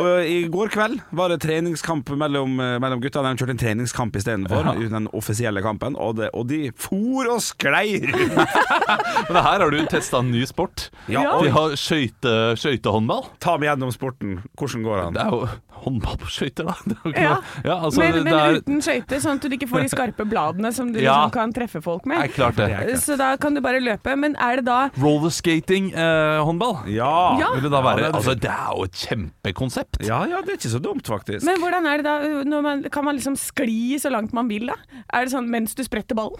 Og 0.00 0.24
I 0.26 0.40
går 0.52 0.72
kveld 0.74 1.00
var 1.16 1.30
det 1.32 1.40
treningskamp 1.44 2.10
mellom, 2.20 2.56
mellom 2.82 3.00
gutta. 3.04 3.22
De 3.24 3.34
kjørte 3.38 3.54
en 3.56 3.62
treningskamp 3.64 4.16
istedenfor, 4.20 4.70
Ja. 4.70 4.74
den 4.90 5.08
offisielle 5.16 5.62
kampen, 5.64 5.96
og, 6.00 6.16
det, 6.20 6.30
og 6.34 6.48
de 6.50 6.70
for 6.76 7.28
og 7.30 7.40
sklei. 7.44 8.00
Men 9.30 9.40
her 9.44 9.60
har 9.62 9.70
du 9.70 9.78
testa 9.90 10.20
en 10.22 10.30
ny 10.32 10.44
sport. 10.48 10.88
Ja, 11.10 11.22
De 11.42 11.50
har 11.54 11.74
skøyte, 11.78 12.34
skøytehåndball. 12.60 13.26
Ta 13.42 13.56
meg 13.60 13.70
gjennom 13.70 13.92
sporten. 13.94 14.38
Hvordan 14.58 14.84
går 14.86 15.02
han? 15.04 15.16
Det 15.16 15.24
er 15.24 15.34
jo 15.34 15.48
håndball 15.84 16.16
på 16.20 16.28
skøyter, 16.30 16.66
da. 16.68 16.74
Det 16.86 16.96
ikke 17.10 17.22
Ja. 17.24 17.34
noe- 17.36 17.64
ja 17.64 17.76
altså, 17.80 17.98
Men, 18.00 18.12
det 18.12 18.24
men 18.24 18.34
er, 18.34 18.58
uten 18.60 18.80
skøyter, 18.84 19.20
sånn 19.24 19.36
at 19.40 19.46
du 19.48 19.56
ikke 19.56 19.68
får 19.70 19.82
de 19.86 19.88
skarpe 19.94 20.26
bladene 20.28 20.72
som 20.76 20.92
du 20.92 20.98
Ja. 21.04 21.14
liksom 21.26 21.32
kan 21.32 21.52
treffe 21.56 21.82
folk 21.82 22.06
med. 22.06 22.18
med. 22.18 22.34
klart 22.34 22.56
det. 22.56 22.98
Så 23.00 23.16
da 23.20 23.36
kan 23.36 23.54
du 23.54 23.60
bare 23.64 23.80
løpe. 23.80 24.16
Men 24.16 24.36
er 24.36 24.56
det 24.60 24.66
da 24.66 24.88
Rollerskating-håndball. 25.00 26.84
Ja. 26.90 27.38
Ja. 27.40 27.52
Vil 27.54 27.62
det 27.66 27.72
da 27.72 27.80
være 27.82 28.00
Ja, 28.00 28.06
det 28.06 28.14
er- 28.14 28.18
Altså, 28.20 28.34
det 28.40 28.50
er 28.50 28.70
jo 28.76 28.82
et 28.84 28.92
kjempekonsept. 28.92 30.00
ja, 30.06 30.24
ja, 30.26 30.40
det 30.42 30.48
er 30.50 30.56
ikke 30.58 30.74
så 30.76 30.82
dumt, 30.82 31.06
faktisk. 31.06 31.44
Men 31.46 31.58
hvordan 31.60 31.86
er 31.86 31.96
det 31.96 32.04
da? 32.04 32.18
Når 32.44 32.62
man, 32.62 32.82
kan 32.90 33.04
man 33.04 33.16
liksom 33.16 33.36
skli 33.36 33.94
så 33.98 34.10
langt 34.10 34.32
man 34.32 34.48
vil 34.48 34.66
da? 34.66 34.74
Er 35.12 35.24
det 35.24 35.32
sånn 35.32 35.48
mens 35.48 35.74
du 35.74 35.82
spretter 35.84 36.14
ballen? 36.14 36.38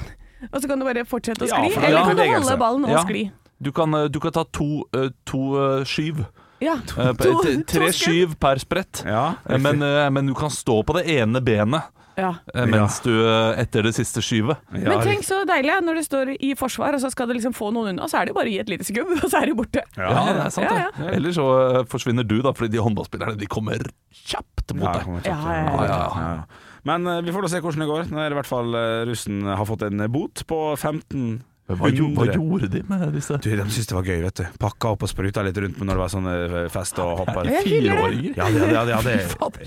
Og 0.52 0.60
så 0.62 0.68
kan 0.68 0.78
du 0.78 0.84
bare 0.84 1.04
fortsette 1.04 1.44
å 1.44 1.48
Ja, 1.48 1.56
skli? 1.56 1.72
for 1.74 1.80
det 1.80 1.90
er 1.90 1.96
Eller 1.96 2.04
kan 2.04 2.16
du 2.16 2.22
holde 2.22 2.58
ballen 2.58 2.84
og 2.84 2.90
Ja. 2.90 3.04
skli? 3.04 3.30
Du 3.62 3.72
kan, 3.72 3.94
eh, 3.94 4.08
du 4.08 4.18
kan 4.20 4.32
ta 4.32 4.44
to, 4.44 4.84
eh, 4.94 5.10
to 5.26 5.38
eh, 5.80 5.84
skyv. 5.84 6.26
Ja. 6.60 6.74
Eh, 6.96 7.12
To- 7.16 7.40
Tre 7.64 7.86
to 7.88 7.92
skyv 7.96 8.34
per 8.40 8.60
sprett. 8.60 9.02
Ja, 9.06 9.34
Eh, 9.48 9.58
Men, 9.58 9.82
eh, 9.82 10.10
men 10.10 10.26
du 10.26 10.34
kan 10.34 10.50
stå 10.52 10.82
på 10.84 10.94
det 10.98 11.06
ene 11.08 11.40
benet 11.40 11.82
ja. 12.20 12.34
eh, 12.54 12.66
mens 12.68 12.98
du 13.00 13.10
eh, 13.24 13.60
etter 13.62 13.82
det 13.86 13.94
siste 13.96 14.20
skyvet. 14.20 14.58
Ja, 14.76 14.90
Men 14.92 15.00
tenk 15.06 15.24
så 15.24 15.38
deilig 15.48 15.78
når 15.86 15.94
du 16.00 16.02
står 16.04 16.32
i 16.36 16.54
forsvar, 16.58 16.94
og 16.94 17.00
så 17.00 17.10
skal 17.10 17.28
du 17.30 17.34
liksom 17.38 17.54
få 17.56 17.70
noen 17.72 17.94
unna, 17.94 18.08
så 18.12 18.20
er 18.20 18.28
det 18.28 18.34
jo 18.34 18.38
bare 18.40 18.50
å 18.50 18.52
gi 18.52 18.58
et 18.60 18.68
lite 18.68 18.84
skubb, 18.84 19.08
og 19.24 19.30
så 19.30 19.40
er 19.40 19.46
de 19.46 19.54
borte. 19.56 19.84
Ja, 19.96 20.10
det 20.28 20.44
er 20.44 20.50
sant, 20.50 20.66
Ja, 20.68 20.90
det. 20.98 21.14
Eller 21.16 21.32
så 21.32 21.46
eh, 21.80 21.84
forsvinner 21.88 22.28
du, 22.28 22.40
da, 22.44 22.52
fordi 22.52 22.76
de 22.76 22.84
håndballspillerne 22.84 23.38
de 23.40 23.46
kommer 23.48 23.88
kjapt 24.12 24.74
mot 24.76 24.90
deg. 24.92 25.06
kjapt, 25.06 25.30
Ja, 25.32 25.38
ja, 25.48 25.64
ja, 25.64 25.86
ja. 25.86 26.34
ja. 26.36 26.66
Men 26.84 27.06
eh, 27.06 27.20
vi 27.24 27.32
får 27.32 27.42
da 27.44 27.48
se 27.52 27.60
hvordan 27.60 27.82
det 27.84 27.88
går. 27.90 28.06
Nå 28.12 28.20
er 28.24 28.32
i 28.32 28.36
hvert 28.38 28.48
fall 28.48 28.74
eh, 28.74 29.02
russen 29.08 29.42
har 29.48 29.64
fått 29.68 29.82
en 29.88 30.04
bot 30.12 30.44
på 30.48 30.60
15 30.80 31.42
Hva, 31.70 31.86
hva 32.16 32.24
gjorde 32.34 32.66
de 32.72 32.80
med 32.88 33.02
disse 33.14 33.36
Du, 33.38 33.48
de 33.50 33.64
syntes 33.70 33.86
det 33.90 33.94
var 33.96 34.04
gøy, 34.08 34.18
vet 34.24 34.36
du. 34.40 34.44
Pakka 34.62 34.86
opp 34.96 35.02
og 35.06 35.10
spruta 35.10 35.40
litt 35.46 35.58
rundt 35.62 35.78
når 35.78 35.92
det 35.92 36.00
var 36.02 36.10
sånne 36.14 36.34
eh, 36.46 36.68
fest 36.72 36.94
og 37.02 37.08
hopper. 37.22 37.42
Fireåringer? 37.66 38.32
Ja, 38.36 38.44
det, 38.50 38.58
ja, 38.72 38.82
det, 38.86 38.92
ja, 38.96 39.00
det, 39.06 39.14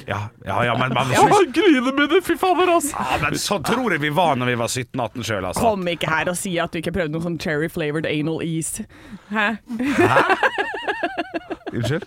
ja, 0.10 0.20
ja, 0.48 0.58
ja, 0.68 0.74
men, 0.80 0.90
men, 0.98 1.06
Ja, 1.16 1.24
griner 1.56 1.94
med 1.96 2.08
det, 2.12 2.22
fy 2.28 2.36
fader, 2.40 2.68
altså! 2.76 2.94
ja, 2.98 3.04
men 3.24 3.32
sånn 3.40 3.64
tror 3.68 3.90
jeg 3.96 4.02
vi 4.04 4.12
var 4.16 4.34
når 4.40 4.48
vi 4.54 4.58
var 4.64 4.70
17-18 4.74 5.28
sjøl, 5.30 5.44
altså. 5.52 5.62
Kom 5.64 5.82
ikke 5.94 6.08
her 6.12 6.26
og 6.34 6.38
si 6.40 6.52
at 6.62 6.70
du 6.74 6.78
ikke 6.82 6.96
prøvde 6.96 7.14
noe 7.16 7.24
sånn 7.26 7.40
cherry 7.42 7.70
flavored 7.72 8.08
anal 8.10 8.40
ease. 8.46 8.74
Hæ? 9.32 9.48
Unnskyld? 11.74 12.04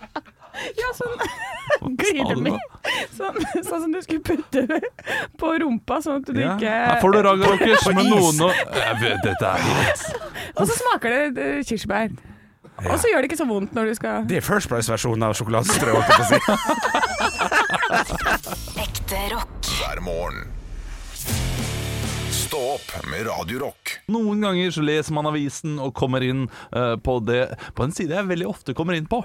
Ja, 0.82 0.88
sånn 0.96 1.16
glidemiddel. 1.98 2.60
Sånn, 3.16 3.34
sånn 3.66 3.80
som 3.82 3.90
du 3.92 3.98
skulle 4.04 4.22
putte 4.22 4.62
på 5.40 5.46
rumpa, 5.62 5.98
sånn 6.04 6.16
at 6.22 6.26
du 6.30 6.38
Ja. 6.40 6.54
ikke 6.54 6.70
Her 6.70 7.00
får 7.02 7.10
du 7.16 7.18
Raga 7.26 7.44
Rockers 7.50 7.86
med 7.96 8.06
noen 8.10 8.36
og 8.46 8.52
Jeg 8.76 8.94
vet, 9.02 9.18
Dette 9.24 9.46
er 9.50 9.60
helt 9.66 10.04
Og 10.54 10.64
så 10.70 10.74
smaker 10.78 11.08
det 11.10 11.22
eh, 11.42 11.60
kirsebær. 11.66 12.08
Og 12.86 12.96
så 13.00 13.08
gjør 13.10 13.18
det 13.24 13.28
ikke 13.30 13.40
så 13.40 13.48
vondt 13.48 13.72
når 13.76 13.84
du 13.90 13.94
skal 13.98 14.26
Det 14.28 14.36
er 14.38 14.44
First 14.46 14.68
Price-versjonen 14.70 15.22
av 15.26 15.32
sjokoladestrø, 15.38 15.90
holdt 15.96 16.08
jeg 16.12 16.16
på 16.20 16.24
å 16.24 16.28
si. 16.30 16.38
Ekte 18.84 19.18
rock. 19.32 19.54
Hver 19.80 19.98
morgen. 20.04 20.38
Stå 22.46 22.58
opp 22.58 23.06
med 23.10 23.26
Radio 23.26 23.58
Rock. 23.58 23.90
Noen 24.06 24.40
ganger 24.40 24.70
så 24.70 24.82
leser 24.84 25.14
man 25.16 25.26
avisen 25.26 25.80
og 25.82 25.90
kommer 25.98 26.22
inn 26.22 26.44
eh, 26.70 26.92
på, 27.02 27.16
det, 27.26 27.40
på 27.74 27.82
en 27.82 27.94
side 27.96 28.14
jeg 28.14 28.28
veldig 28.28 28.46
ofte 28.46 28.74
kommer 28.78 28.94
inn 28.94 29.08
på. 29.10 29.18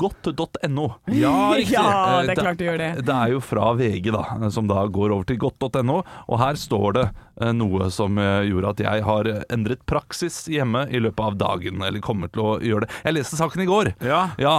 Godt.no. 0.00 0.88
Ja, 1.22 1.52
riktig. 1.54 1.76
Ja, 1.76 2.18
det 2.26 2.34
er 2.34 2.40
klart 2.40 2.58
du 2.58 2.64
gjør 2.66 2.80
det. 2.82 2.88
Det 3.06 3.14
er 3.14 3.30
jo 3.36 3.38
fra 3.44 3.68
VG, 3.78 4.10
da, 4.10 4.24
som 4.50 4.66
da 4.66 4.82
går 4.90 5.14
over 5.14 5.28
til 5.30 5.38
godt.no. 5.44 6.00
Og 6.26 6.42
her 6.42 6.58
står 6.58 6.98
det 6.98 7.06
noe 7.54 7.86
som 7.94 8.18
eh, 8.18 8.46
gjorde 8.48 8.70
at 8.74 8.80
jeg 8.82 9.04
har 9.06 9.28
endret 9.54 9.84
praksis 9.86 10.40
hjemme 10.50 10.86
i 10.90 10.98
løpet 11.02 11.20
av 11.24 11.36
dagen. 11.38 11.82
Eller 11.86 12.02
kommer 12.04 12.30
til 12.32 12.42
å 12.42 12.54
gjøre 12.64 12.86
det. 12.86 12.90
Jeg 13.04 13.14
leste 13.18 13.38
saken 13.38 13.62
i 13.62 13.68
går. 13.68 13.92
Ja. 14.04 14.22
ja 14.40 14.56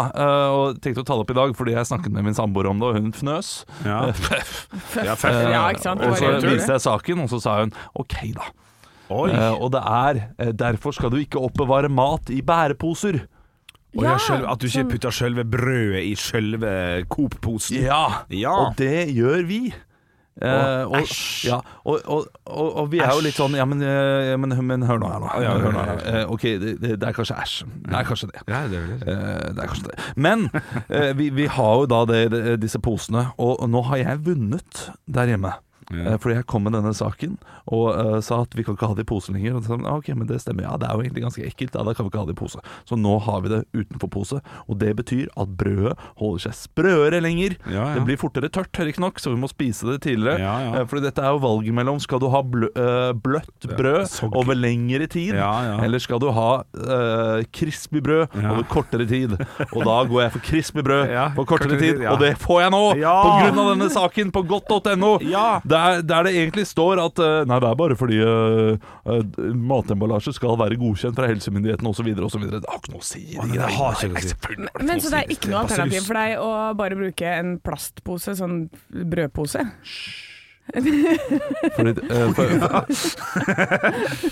og 0.53 0.79
tenkte 0.83 1.03
å 1.03 1.07
ta 1.07 1.17
det 1.19 1.25
opp 1.25 1.33
i 1.33 1.37
dag 1.39 1.55
fordi 1.59 1.75
jeg 1.75 1.89
snakket 1.89 2.13
med 2.15 2.23
min 2.29 2.37
samboer 2.37 2.69
om 2.71 2.79
det, 2.79 2.87
og 2.91 2.99
hun 2.99 3.11
fnøs. 3.15 3.51
Ja. 3.85 3.99
Ja, 4.99 5.15
Ja, 5.15 5.65
ikke 5.71 5.83
sant? 5.83 6.01
Og 6.05 6.15
så 6.19 6.31
viste 6.43 6.73
jeg 6.75 6.83
saken, 6.83 7.23
og 7.25 7.29
så 7.31 7.39
sa 7.43 7.57
hun 7.61 7.73
OK, 7.99 8.15
da. 8.37 8.47
Oi. 9.09 9.29
Eh, 9.33 9.55
og 9.57 9.71
det 9.73 9.81
er 9.81 10.19
eh, 10.37 10.51
derfor 10.53 10.93
skal 10.95 11.11
du 11.13 11.17
ikke 11.21 11.41
oppbevare 11.41 11.89
mat 11.89 12.29
i 12.33 12.41
bæreposer. 12.45 13.23
Og 13.97 14.03
ja, 14.05 14.17
selv, 14.21 14.45
at 14.51 14.61
du 14.61 14.67
ikke 14.67 14.83
sånn- 14.83 14.91
putter 14.91 15.15
selve 15.17 15.43
brødet 15.49 16.03
i 16.05 16.13
selve 16.19 16.71
Coop-posen. 17.09 17.79
Ja, 17.87 18.21
Ja. 18.29 18.51
og 18.53 18.75
det 18.77 19.07
gjør 19.15 19.47
vi. 19.49 19.61
Eh, 20.39 20.99
æsj. 21.01 21.47
ja, 21.49 21.59
og, 21.83 21.99
og, 22.05 22.27
og, 22.45 22.67
og 22.79 22.91
vi 22.93 23.01
er 23.03 23.11
jo 23.11 23.23
litt 23.25 23.35
sånn 23.35 23.57
Ja, 23.59 23.65
men, 23.67 23.81
ja, 23.83 24.37
men, 24.39 24.53
men 24.63 24.85
hør 24.87 25.01
nå 25.01 25.09
her, 25.11 25.19
nå. 25.19 25.31
Ja, 25.43 25.55
hør 25.59 25.75
nå 25.75 25.83
her. 25.83 26.03
Eh, 26.07 26.31
ok, 26.31 26.45
det, 26.61 26.75
det, 26.85 26.97
er 27.03 27.15
kanskje 27.17 27.39
æsj. 27.43 27.55
Det 27.85 27.97
er 27.99 28.07
kanskje 28.07 28.29
det. 28.31 28.43
Ja, 28.47 28.61
det 28.71 28.79
er 28.79 28.91
det. 28.91 28.99
Eh, 29.03 29.49
det 29.57 29.65
er 29.65 29.71
kanskje 29.73 29.89
det. 29.89 30.11
Men 30.15 30.47
eh, 30.87 31.11
vi, 31.19 31.31
vi 31.35 31.49
har 31.51 31.81
jo 31.81 31.89
da 31.91 32.03
disse 32.59 32.79
posene, 32.83 33.29
og 33.37 33.65
nå 33.69 33.83
har 33.91 34.03
jeg 34.03 34.23
vunnet 34.29 34.85
der 35.11 35.33
hjemme. 35.33 35.57
Ja. 35.89 36.13
Eh, 36.13 36.17
Fordi 36.21 36.35
jeg 36.37 36.45
kom 36.49 36.63
med 36.67 36.75
denne 36.77 36.93
saken 36.93 37.37
og 37.69 37.85
uh, 37.93 38.17
sa 38.25 38.41
at 38.43 38.53
vi 38.57 38.63
kan 38.65 38.75
ikke 38.77 38.87
ha 38.89 38.95
det 38.97 39.05
i 39.05 39.09
pose 39.09 39.33
lenger. 39.33 39.55
Og 39.57 39.65
så, 39.65 39.77
«Ah, 39.85 39.97
ok, 39.99 40.09
men 40.17 40.27
det 40.29 40.39
stemmer, 40.41 40.65
ja, 40.65 40.75
det 40.81 40.87
er 40.89 40.97
jo 40.97 41.03
egentlig 41.05 41.23
ganske 41.25 41.45
ekkelt. 41.45 41.75
Ja, 41.77 41.83
da 41.85 41.93
kan 41.93 42.05
vi 42.07 42.11
ikke 42.13 42.21
ha 42.23 42.27
det 42.29 42.35
i 42.35 42.39
pose. 42.39 42.61
Så 42.89 42.97
nå 42.97 43.15
har 43.25 43.41
vi 43.45 43.51
det 43.53 43.59
utenfor 43.77 44.09
pose, 44.13 44.39
og 44.65 44.79
det 44.81 44.91
betyr 44.97 45.29
at 45.39 45.51
brødet 45.59 45.93
holder 46.21 46.43
seg 46.47 46.57
sprøere 46.57 47.21
lenger. 47.21 47.55
Ja. 47.69 47.87
Det 47.97 48.03
blir 48.07 48.17
fortere 48.21 48.49
tørt, 48.53 48.73
riktignok, 48.79 49.21
så 49.21 49.33
vi 49.33 49.39
må 49.41 49.49
spise 49.51 49.85
det 49.91 49.99
tidligere. 50.07 50.39
Ja. 50.41 50.55
Eh, 50.81 50.85
Fordi 50.89 51.05
dette 51.05 51.21
er 51.25 51.35
jo 51.35 51.41
valget 51.45 51.77
mellom 51.77 51.99
skal 52.01 52.21
du 52.23 52.27
ha 52.33 52.41
blø, 52.41 52.69
bløtt 53.21 53.69
brød 53.77 54.17
over 54.33 54.57
lengre 54.57 55.07
tid, 55.09 55.33
eller 55.85 56.01
skal 56.01 56.19
du 56.21 56.29
ha 56.35 56.49
uh, 56.63 57.43
crispy 57.55 58.01
brød 58.05 58.33
over 58.39 58.63
kortere 58.69 59.05
tid. 59.09 59.35
Og 59.73 59.83
da 59.85 59.97
går 60.09 60.23
jeg 60.25 60.33
for 60.35 60.45
crispy 60.49 60.83
brød 60.85 61.13
på 61.37 61.45
kortere 61.49 61.79
tid, 61.79 62.01
og 62.09 62.19
det 62.23 62.33
får 62.41 62.61
jeg 62.65 62.73
nå! 62.75 62.83
På 62.99 63.31
grunn 63.43 63.61
av 63.63 63.71
denne 63.73 63.89
saken 63.93 64.33
på 64.35 64.43
godt.no. 64.49 65.13
Ja. 65.29 65.59
Der, 65.79 66.01
der 66.03 66.27
det 66.27 66.33
egentlig 66.35 66.65
står 66.67 66.99
at 67.03 67.21
eh, 67.23 67.41
Nei, 67.49 67.59
det 67.63 67.69
er 67.69 67.77
bare 67.79 67.97
fordi 67.99 68.19
uh, 68.19 69.19
matemballasje 69.71 70.33
skal 70.35 70.57
være 70.59 70.79
godkjent 70.79 71.17
fra 71.17 71.29
helsemyndighetene 71.29 71.91
osv. 71.93 72.09
osv. 72.27 72.47
Det 72.49 72.63
har 72.65 72.81
ikke 72.81 72.95
noe 72.95 73.03
å 73.03 73.09
si. 73.09 73.25
de 73.33 73.51
det 73.53 73.69
har 73.77 73.99
ikke 73.99 74.11
noe 74.13 74.23
å 74.23 74.25
si. 74.25 74.87
Men 74.91 75.03
så 75.03 75.13
det 75.13 75.21
er 75.21 75.35
ikke 75.35 75.53
noe 75.53 75.63
alternativ 75.65 76.09
for 76.09 76.19
deg 76.19 76.41
å 76.43 76.49
bare 76.79 76.99
bruke 76.99 77.37
en 77.39 77.55
plastpose, 77.63 78.35
sånn 78.39 78.65
brødpose? 78.89 79.63
Fordi, 80.69 81.89
uh, 81.89 82.29
for, 82.37 82.45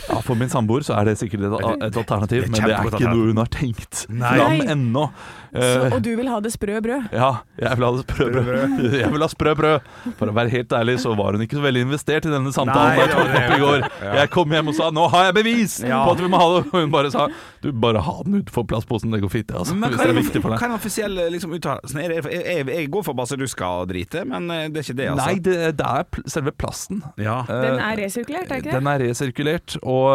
ja, 0.10 0.19
for 0.21 0.38
min 0.38 0.51
samboer 0.53 0.86
så 0.86 0.93
er 0.99 1.10
det 1.10 1.15
sikkert 1.17 1.47
et, 1.47 1.55
et 1.88 1.97
alternativ, 1.97 2.45
Det 2.45 2.47
er 2.47 2.51
men 2.51 2.62
det 2.62 2.75
er 2.77 2.91
ikke 2.91 3.10
noe 3.10 3.31
hun 3.31 3.41
har 3.41 3.49
tenkt 3.53 4.03
fram 4.05 4.62
ennå. 4.75 5.07
Så, 5.53 5.86
Eh, 5.88 5.93
og 5.95 6.01
du 6.03 6.10
vil 6.17 6.27
ha 6.27 6.39
det 6.43 6.51
sprø 6.53 6.79
brød? 6.83 7.07
ja, 7.15 7.29
jeg 7.62 7.77
vil 7.77 7.86
ha 7.88 7.91
det 7.95 8.03
sprø 8.03 8.25
brød. 8.33 8.93
Jeg 9.01 9.12
vil 9.13 9.21
ha 9.23 9.27
sprø 9.31 9.53
brød. 9.55 9.79
For 10.19 10.27
å 10.27 10.33
være 10.36 10.49
helt 10.51 10.73
ærlig 10.75 10.97
så 10.99 11.13
var 11.17 11.33
hun 11.38 11.41
ikke 11.45 11.55
så 11.57 11.63
veldig 11.63 11.81
investert 11.88 12.25
i 12.27 12.31
denne 12.33 12.51
samtalen 12.51 12.97
Nei, 12.97 12.99
jeg 12.99 13.12
tok 13.13 13.27
den 13.27 13.38
opp 13.38 13.53
i 13.55 13.62
går. 13.62 13.86
Jeg 14.17 14.29
kom 14.33 14.51
hjem 14.57 14.67
og 14.71 14.75
sa 14.75 14.89
'nå 14.91 15.05
har 15.13 15.23
jeg 15.29 15.36
bevis 15.38 15.79
Ja. 15.88 16.03
på 16.05 16.12
at 16.12 16.19
vi 16.19 16.27
må 16.27 16.38
ha 16.41 16.47
det'. 16.57 16.67
Og 16.73 16.81
hun 16.81 16.91
bare 16.91 17.12
sa 17.12 17.27
'du, 17.62 17.71
bare 17.71 18.01
ha 18.01 18.15
den 18.23 18.41
utenfor 18.41 18.67
plastposen, 18.67 19.12
det 19.12 19.21
går 19.21 19.29
fint', 19.31 19.47
det, 19.47 19.55
altså, 19.57 19.75
Men 19.75 19.89
hvis 19.91 19.99
det 20.01 20.10
er, 20.10 20.13
viktig 20.21 20.41
for 20.41 20.49
hva 20.49 20.57
deg. 20.57 20.63
er 20.63 20.67
den 20.67 20.77
offisielle 20.77 21.29
liksom, 21.31 21.53
uttalelsen? 21.57 21.99
Jeg, 22.01 22.23
jeg, 22.31 22.67
jeg 22.67 22.91
går 22.91 23.03
for 23.03 23.13
baseruska 23.13 23.65
og 23.81 23.88
drite, 23.89 24.25
men 24.25 24.51
eh, 24.51 24.67
det 24.67 24.77
er 24.77 24.83
ikke 24.88 24.97
det, 24.97 25.10
altså. 25.12 25.25
Nei, 25.25 25.39
det, 25.39 25.77
det 25.77 25.86
er 25.88 26.03
pl 26.12 26.21
selve 26.27 26.51
plasten. 26.51 27.03
Ja. 27.17 27.43
Den 27.47 27.79
Eh, 27.79 27.91
er 27.91 27.95
resirkulert, 28.03 28.51
er 28.51 28.55
ikke 28.62 28.71
det? 28.71 28.73
Den 28.73 28.88
er 28.88 28.99
resirkulert, 28.99 29.77
og, 29.83 30.07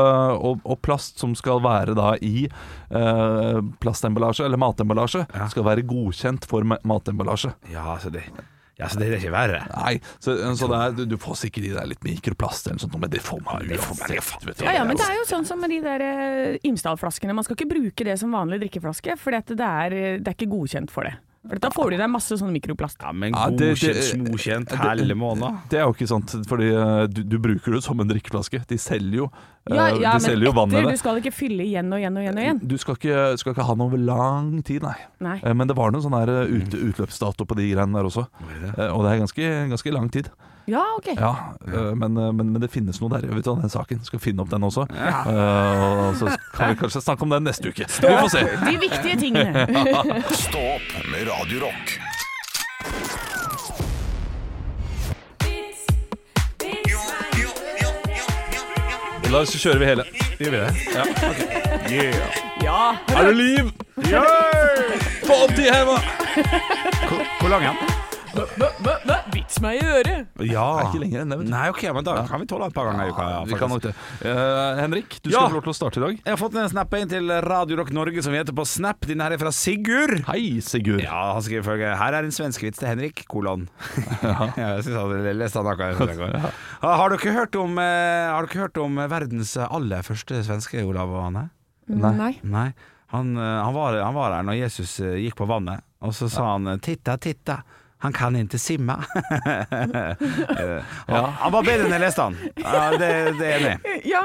og, 0.44 0.60
og 0.64 0.80
plast 0.82 1.18
som 1.18 1.34
skal 1.34 1.60
være 1.62 1.94
da 1.96 2.14
i 2.20 2.48
uh, 2.92 3.60
plastemballasje, 3.80 4.44
eller 4.44 4.58
matemballasje, 4.60 5.21
Ja. 5.28 5.48
skal 5.52 5.66
være 5.66 5.84
godkjent 5.86 6.48
for 6.48 6.66
matemballasje. 6.66 7.54
Ja, 7.72 7.96
så 8.02 8.10
det, 8.12 8.24
ja, 8.80 8.88
så 8.88 8.98
det 9.00 9.08
er 9.08 9.18
ikke 9.18 9.32
verre. 9.34 9.62
Nei, 9.76 9.96
så, 10.18 10.34
så 10.58 10.68
det 10.70 10.78
er, 10.78 10.94
du, 10.96 11.02
du 11.12 11.16
får 11.20 11.40
sikkert 11.44 11.68
i 11.68 11.74
deg 11.74 11.90
litt 11.92 12.06
mikroplast 12.06 12.66
eller 12.66 12.80
noe 12.80 12.86
sånt, 12.86 13.00
men 13.02 13.12
det 13.12 13.22
får 13.24 13.42
man 13.46 13.68
uansett. 13.68 14.46
vet. 14.48 14.64
Ja, 14.64 14.78
ja, 14.80 14.86
men 14.88 14.98
det 14.98 15.08
er 15.08 15.18
jo 15.20 15.26
sånn 15.28 15.48
som 15.48 15.60
med 15.62 15.74
de 15.74 15.82
der 15.84 16.06
eh, 16.06 16.62
Imsdal-flaskene. 16.68 17.36
Man 17.36 17.46
skal 17.46 17.58
ikke 17.58 17.70
bruke 17.74 18.08
det 18.08 18.16
som 18.20 18.34
vanlig 18.34 18.62
drikkeflaske, 18.64 19.18
for 19.20 19.34
det 19.34 19.58
er, 19.58 19.98
det 20.22 20.26
er 20.26 20.36
ikke 20.36 20.50
godkjent 20.54 20.94
for 20.94 21.08
det. 21.08 21.18
For 21.42 21.58
da 21.58 21.70
får 21.74 21.90
du 21.90 21.94
i 21.96 21.98
deg 21.98 22.10
masse 22.10 22.36
sånn 22.38 22.52
mikroplast. 22.54 23.00
Ja, 23.02 23.10
men 23.12 23.32
Ja, 23.34 23.48
det- 23.50 23.74
godkjent, 23.74 24.68
det- 24.68 24.78
hele 24.78 25.02
det- 25.08 25.16
Det 25.70 25.78
er 25.80 25.84
jo 25.86 25.92
ikke 25.92 26.06
sant, 26.06 26.30
fordi 26.46 26.68
eh, 26.70 27.06
du, 27.08 27.22
du 27.24 27.38
bruker 27.38 27.72
det 27.72 27.82
som 27.82 27.98
en 27.98 28.06
drikkeflaske. 28.08 28.64
De 28.68 28.76
selger 28.78 29.16
jo, 29.16 29.24
eh, 29.68 29.74
Ja, 29.74 29.88
ja 29.88 30.12
de 30.18 30.24
selger 30.24 30.44
jo 30.46 30.52
men 30.52 30.54
vann 30.54 30.68
med 30.70 30.78
etter, 30.78 30.90
det. 30.90 30.94
du 30.94 30.98
skal 30.98 31.20
ikke 31.20 31.32
fylle 31.34 31.66
igjen 31.66 31.92
og 31.92 31.98
igjen 31.98 32.16
og 32.16 32.22
igjen 32.22 32.38
og 32.38 32.44
igjen. 32.44 32.68
Du 32.68 32.76
skal 32.78 32.94
ikke, 32.94 33.38
skal 33.38 33.54
ikke 33.54 33.64
ha 33.66 33.74
den 33.74 33.82
over 33.82 33.98
lang 33.98 34.62
tid, 34.62 34.82
nei. 34.82 34.94
Nei. 35.20 35.40
Eh, 35.42 35.52
Men 35.52 35.66
det 35.66 35.76
var 35.76 35.90
noen 35.90 36.02
sånn 36.02 36.14
ut, 36.14 36.70
utløpsdato 36.70 37.44
på 37.44 37.56
de 37.56 37.74
greiene 37.74 37.92
der 37.92 38.04
også. 38.06 38.28
Og 38.94 39.02
det 39.02 39.10
er 39.10 39.26
ganske, 39.26 39.68
ganske 39.68 39.92
lang 39.92 40.10
tid. 40.10 40.30
Ja, 40.66 40.82
ok. 40.96 41.06
Ja, 41.16 41.34
øh, 41.68 41.96
men, 41.98 42.16
øh, 42.18 42.34
men, 42.34 42.52
men 42.52 42.62
det 42.62 42.70
finnes 42.70 43.00
noe 43.00 43.10
der. 43.10 43.26
Vet 43.34 43.44
du, 43.44 43.54
den 43.58 43.70
saken 43.70 44.04
Skal 44.06 44.20
finne 44.22 44.44
opp 44.44 44.50
den 44.50 44.62
også. 44.62 44.86
Eh, 44.90 46.06
og 46.08 46.16
så 46.20 46.36
kan 46.54 46.70
vi 46.70 46.78
kanskje 46.84 47.02
snakke 47.02 47.26
om 47.26 47.34
den 47.34 47.42
neste 47.48 47.68
uke. 47.68 47.86
Vi 47.88 48.14
får 48.20 48.28
se. 48.28 48.44
De 48.62 48.78
viktige 48.80 49.16
tingene. 49.18 49.66
Stå 50.46 50.62
opp 50.76 50.94
med 51.10 51.26
Radiorock. 51.30 51.98
Da 59.32 59.40
kjører 59.48 59.78
vi 59.80 59.86
hele. 59.88 60.04
Gjør 60.38 60.50
vi 60.50 60.58
det? 60.60 60.72
Yeah. 61.92 62.14
Ja. 62.62 62.94
Er 63.16 63.26
det 63.26 63.36
liv? 63.36 63.70
Få 65.26 65.34
opp 65.44 65.56
de 65.56 65.62
heva! 65.66 65.96
Hvor, 67.08 67.26
hvor 67.40 67.48
lang 67.48 67.64
er 67.64 67.74
den? 67.80 69.11
Meg 69.62 69.78
i 69.78 69.86
øret. 69.86 70.30
Ja. 70.42 70.64
Det 70.74 70.82
er 70.82 70.88
ikke 70.88 71.00
lenger 71.04 71.22
enn 71.22 71.32
det, 71.32 71.38
vet 71.40 71.48
du. 71.48 71.52
Nei, 71.52 71.64
ok, 71.70 71.82
men 71.96 72.06
da 72.06 72.14
kan 72.28 72.42
vi 72.42 72.48
tåle 72.50 72.68
et 72.68 72.74
par 72.76 72.88
ganger 72.88 73.06
i 73.06 73.12
uka. 73.14 73.26
Ja, 73.30 73.42
Vi 73.46 73.58
kan 73.60 73.70
nok 73.72 73.84
det. 73.84 73.92
Eh, 74.26 74.80
Henrik, 74.80 75.18
du 75.22 75.30
skal 75.30 75.48
få 75.52 75.56
lov 75.58 75.64
til 75.66 75.72
å 75.72 75.76
starte 75.76 76.00
i 76.00 76.04
dag. 76.04 76.18
Jeg 76.18 76.32
har 76.32 76.40
fått 76.40 76.58
en 76.58 76.70
snap 76.72 76.96
inn 76.98 77.10
til 77.12 77.34
Radio 77.46 77.78
Rock 77.80 77.92
Norge 77.94 78.24
som 78.26 78.34
vi 78.34 78.40
heter 78.40 78.56
på 78.58 78.66
Snap. 78.68 79.06
Denne 79.08 79.26
her 79.26 79.36
er 79.36 79.42
fra 79.42 79.52
Sigurd. 79.54 80.22
Hei, 80.28 80.58
Sigurd. 80.64 81.04
Ja, 81.04 81.20
han 81.36 81.44
skriver 81.46 81.66
følge 81.70 81.92
Her 82.00 82.18
er 82.18 82.26
en 82.26 82.34
svenskevits 82.34 82.82
til 82.82 82.90
Henrik, 82.90 83.24
kolon. 83.30 83.68
ja, 84.22 84.48
jeg 84.62 84.86
synes 84.88 84.98
han 84.98 85.28
leste 85.38 85.62
han 85.62 85.72
akkurat. 85.74 86.18
Ja. 86.82 86.96
Har 86.98 87.12
dere 87.12 87.32
hørt 87.34 87.56
om, 87.58 87.76
eh, 87.78 88.30
har 88.32 88.46
dere 88.46 88.64
hørt 88.64 88.78
om 88.82 88.96
verdens 89.10 89.54
aller 89.62 90.02
første 90.06 90.40
svenske, 90.46 90.82
Olav 90.86 91.12
og 91.12 91.28
Anne? 91.28 91.44
Nei. 91.92 92.12
Nei. 92.16 92.32
Nei. 92.42 92.68
Han, 93.12 93.36
eh, 93.36 93.60
han, 93.62 93.74
var, 93.76 93.98
han 94.00 94.16
var 94.16 94.32
der 94.34 94.46
når 94.48 94.58
Jesus 94.62 94.96
eh, 95.04 95.18
gikk 95.22 95.36
på 95.42 95.48
vannet, 95.50 95.84
og 96.02 96.14
så 96.16 96.30
sa 96.32 96.54
han 96.54 96.66
'titta, 96.80 97.18
titta'. 97.20 97.60
Han 98.02 98.12
kan 98.12 98.36
ikke 98.36 98.58
simma. 98.58 98.98
ja, 101.06 101.22
han, 101.38 101.52
var 101.54 101.62
bedre 101.62 101.86
enn 101.86 101.94
jeg 101.94 102.02
leste 102.02 102.26
han. 102.26 102.36
Ja, 102.58 102.84
det, 102.98 103.10
det 103.38 103.46
er 103.48 103.56
enig. 103.60 103.76
Ja, 104.10 104.22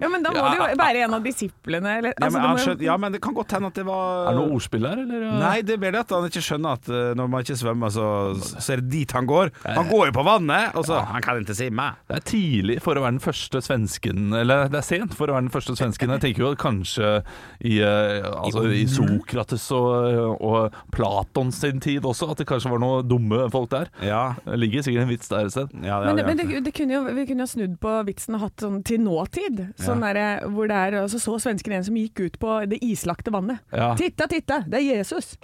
ja, 0.00 0.08
men 0.08 0.24
da 0.24 0.32
må 0.34 0.44
det 0.48 0.56
jo 0.58 0.68
være 0.80 1.04
en 1.04 1.16
av 1.18 1.24
disiplene. 1.24 1.96
Eller, 2.00 2.14
Ja, 2.16 2.26
altså, 2.26 2.40
men 2.40 2.56
det 2.58 2.76
må 2.80 2.86
ja, 2.86 2.96
men 3.00 3.14
det 3.14 3.20
kan 3.22 3.36
godt 3.36 3.52
hende 3.56 3.68
at 3.70 3.76
det 3.76 3.84
var 3.86 4.30
Er 4.30 4.34
det 4.34 4.40
noe 4.40 4.56
ordspill 4.56 4.86
her, 4.88 5.02
eller? 5.04 5.26
Nei, 5.40 5.56
det 5.66 5.76
er 5.76 5.82
bedre 5.82 6.00
det 6.00 6.02
at 6.06 6.14
han 6.16 6.28
ikke 6.30 6.42
skjønner 6.44 6.78
at 6.78 6.90
eh, 6.90 7.10
når 7.18 7.30
man 7.30 7.44
ikke 7.44 7.58
svømmer, 7.60 7.92
så, 7.94 8.06
så 8.40 8.74
er 8.74 8.82
det 8.82 8.90
dit 8.94 9.14
han 9.16 9.28
går. 9.28 9.52
Han 9.66 9.90
går 9.90 10.10
jo 10.10 10.16
på 10.16 10.24
vannet, 10.26 10.76
og 10.78 10.86
så 10.88 11.00
Han 11.10 11.24
kan 11.24 11.40
ikke 11.42 11.56
simme. 11.56 11.90
Det 12.08 12.18
er 12.20 12.26
tidlig 12.30 12.78
for 12.84 12.98
å 12.98 13.04
være 13.04 13.16
den 13.16 13.22
første 13.24 13.60
svensken 13.64 14.34
Eller 14.36 14.70
det 14.70 14.78
er 14.80 14.86
sent 14.86 15.14
for 15.18 15.30
å 15.30 15.36
være 15.36 15.48
den 15.48 15.54
første 15.54 15.76
svensken. 15.78 16.12
Jeg 16.16 16.24
tenker 16.24 16.44
jo 16.44 16.52
kanskje 16.60 17.12
i, 17.60 17.78
eh, 17.84 18.26
altså, 18.30 18.64
i 18.72 18.86
Sokrates 18.90 19.66
og, 19.76 20.40
og 20.40 20.76
Platon 20.94 21.52
sin 21.54 21.82
tid 21.82 22.06
også, 22.06 22.30
at 22.32 22.42
det 22.42 22.48
kanskje 22.50 22.72
var 22.72 22.82
noen 22.82 23.09
dumme 23.10 23.42
folk 23.52 23.70
der. 23.72 23.90
Ja, 24.06 24.22
Det 24.46 24.58
ligger 24.62 24.86
sikkert 24.86 25.06
en 25.06 25.12
vits 25.12 25.30
der 25.32 25.48
et 25.48 25.54
sted. 25.54 25.72
ja, 25.82 25.98
Men, 26.04 26.18
ja, 26.22 26.26
men 26.26 26.38
det, 26.40 26.64
det 26.68 26.74
kunne 26.76 26.94
jo, 26.98 27.02
vi 27.16 27.26
kunne 27.28 27.46
jo 27.46 27.50
snudd 27.50 27.78
på 27.82 27.96
vitsen 28.08 28.38
og 28.38 28.44
hatt 28.46 28.64
sånn 28.66 28.82
til 28.86 29.02
nåtid. 29.04 29.64
Sånn 29.82 30.04
derre 30.04 30.28
hvor 30.50 30.70
det 30.70 30.76
er 30.78 31.00
altså, 31.02 31.18
så 31.18 31.30
så 31.30 31.44
svensken 31.46 31.72
en 31.76 31.84
som 31.86 31.96
gikk 31.98 32.20
ut 32.26 32.38
på 32.42 32.60
det 32.70 32.80
islagte 32.82 33.30
vannet. 33.34 33.60
Ja. 33.74 33.92
Titta, 33.98 34.26
titta, 34.30 34.62
det 34.66 34.80
er 34.82 34.88
Jesus! 34.98 35.36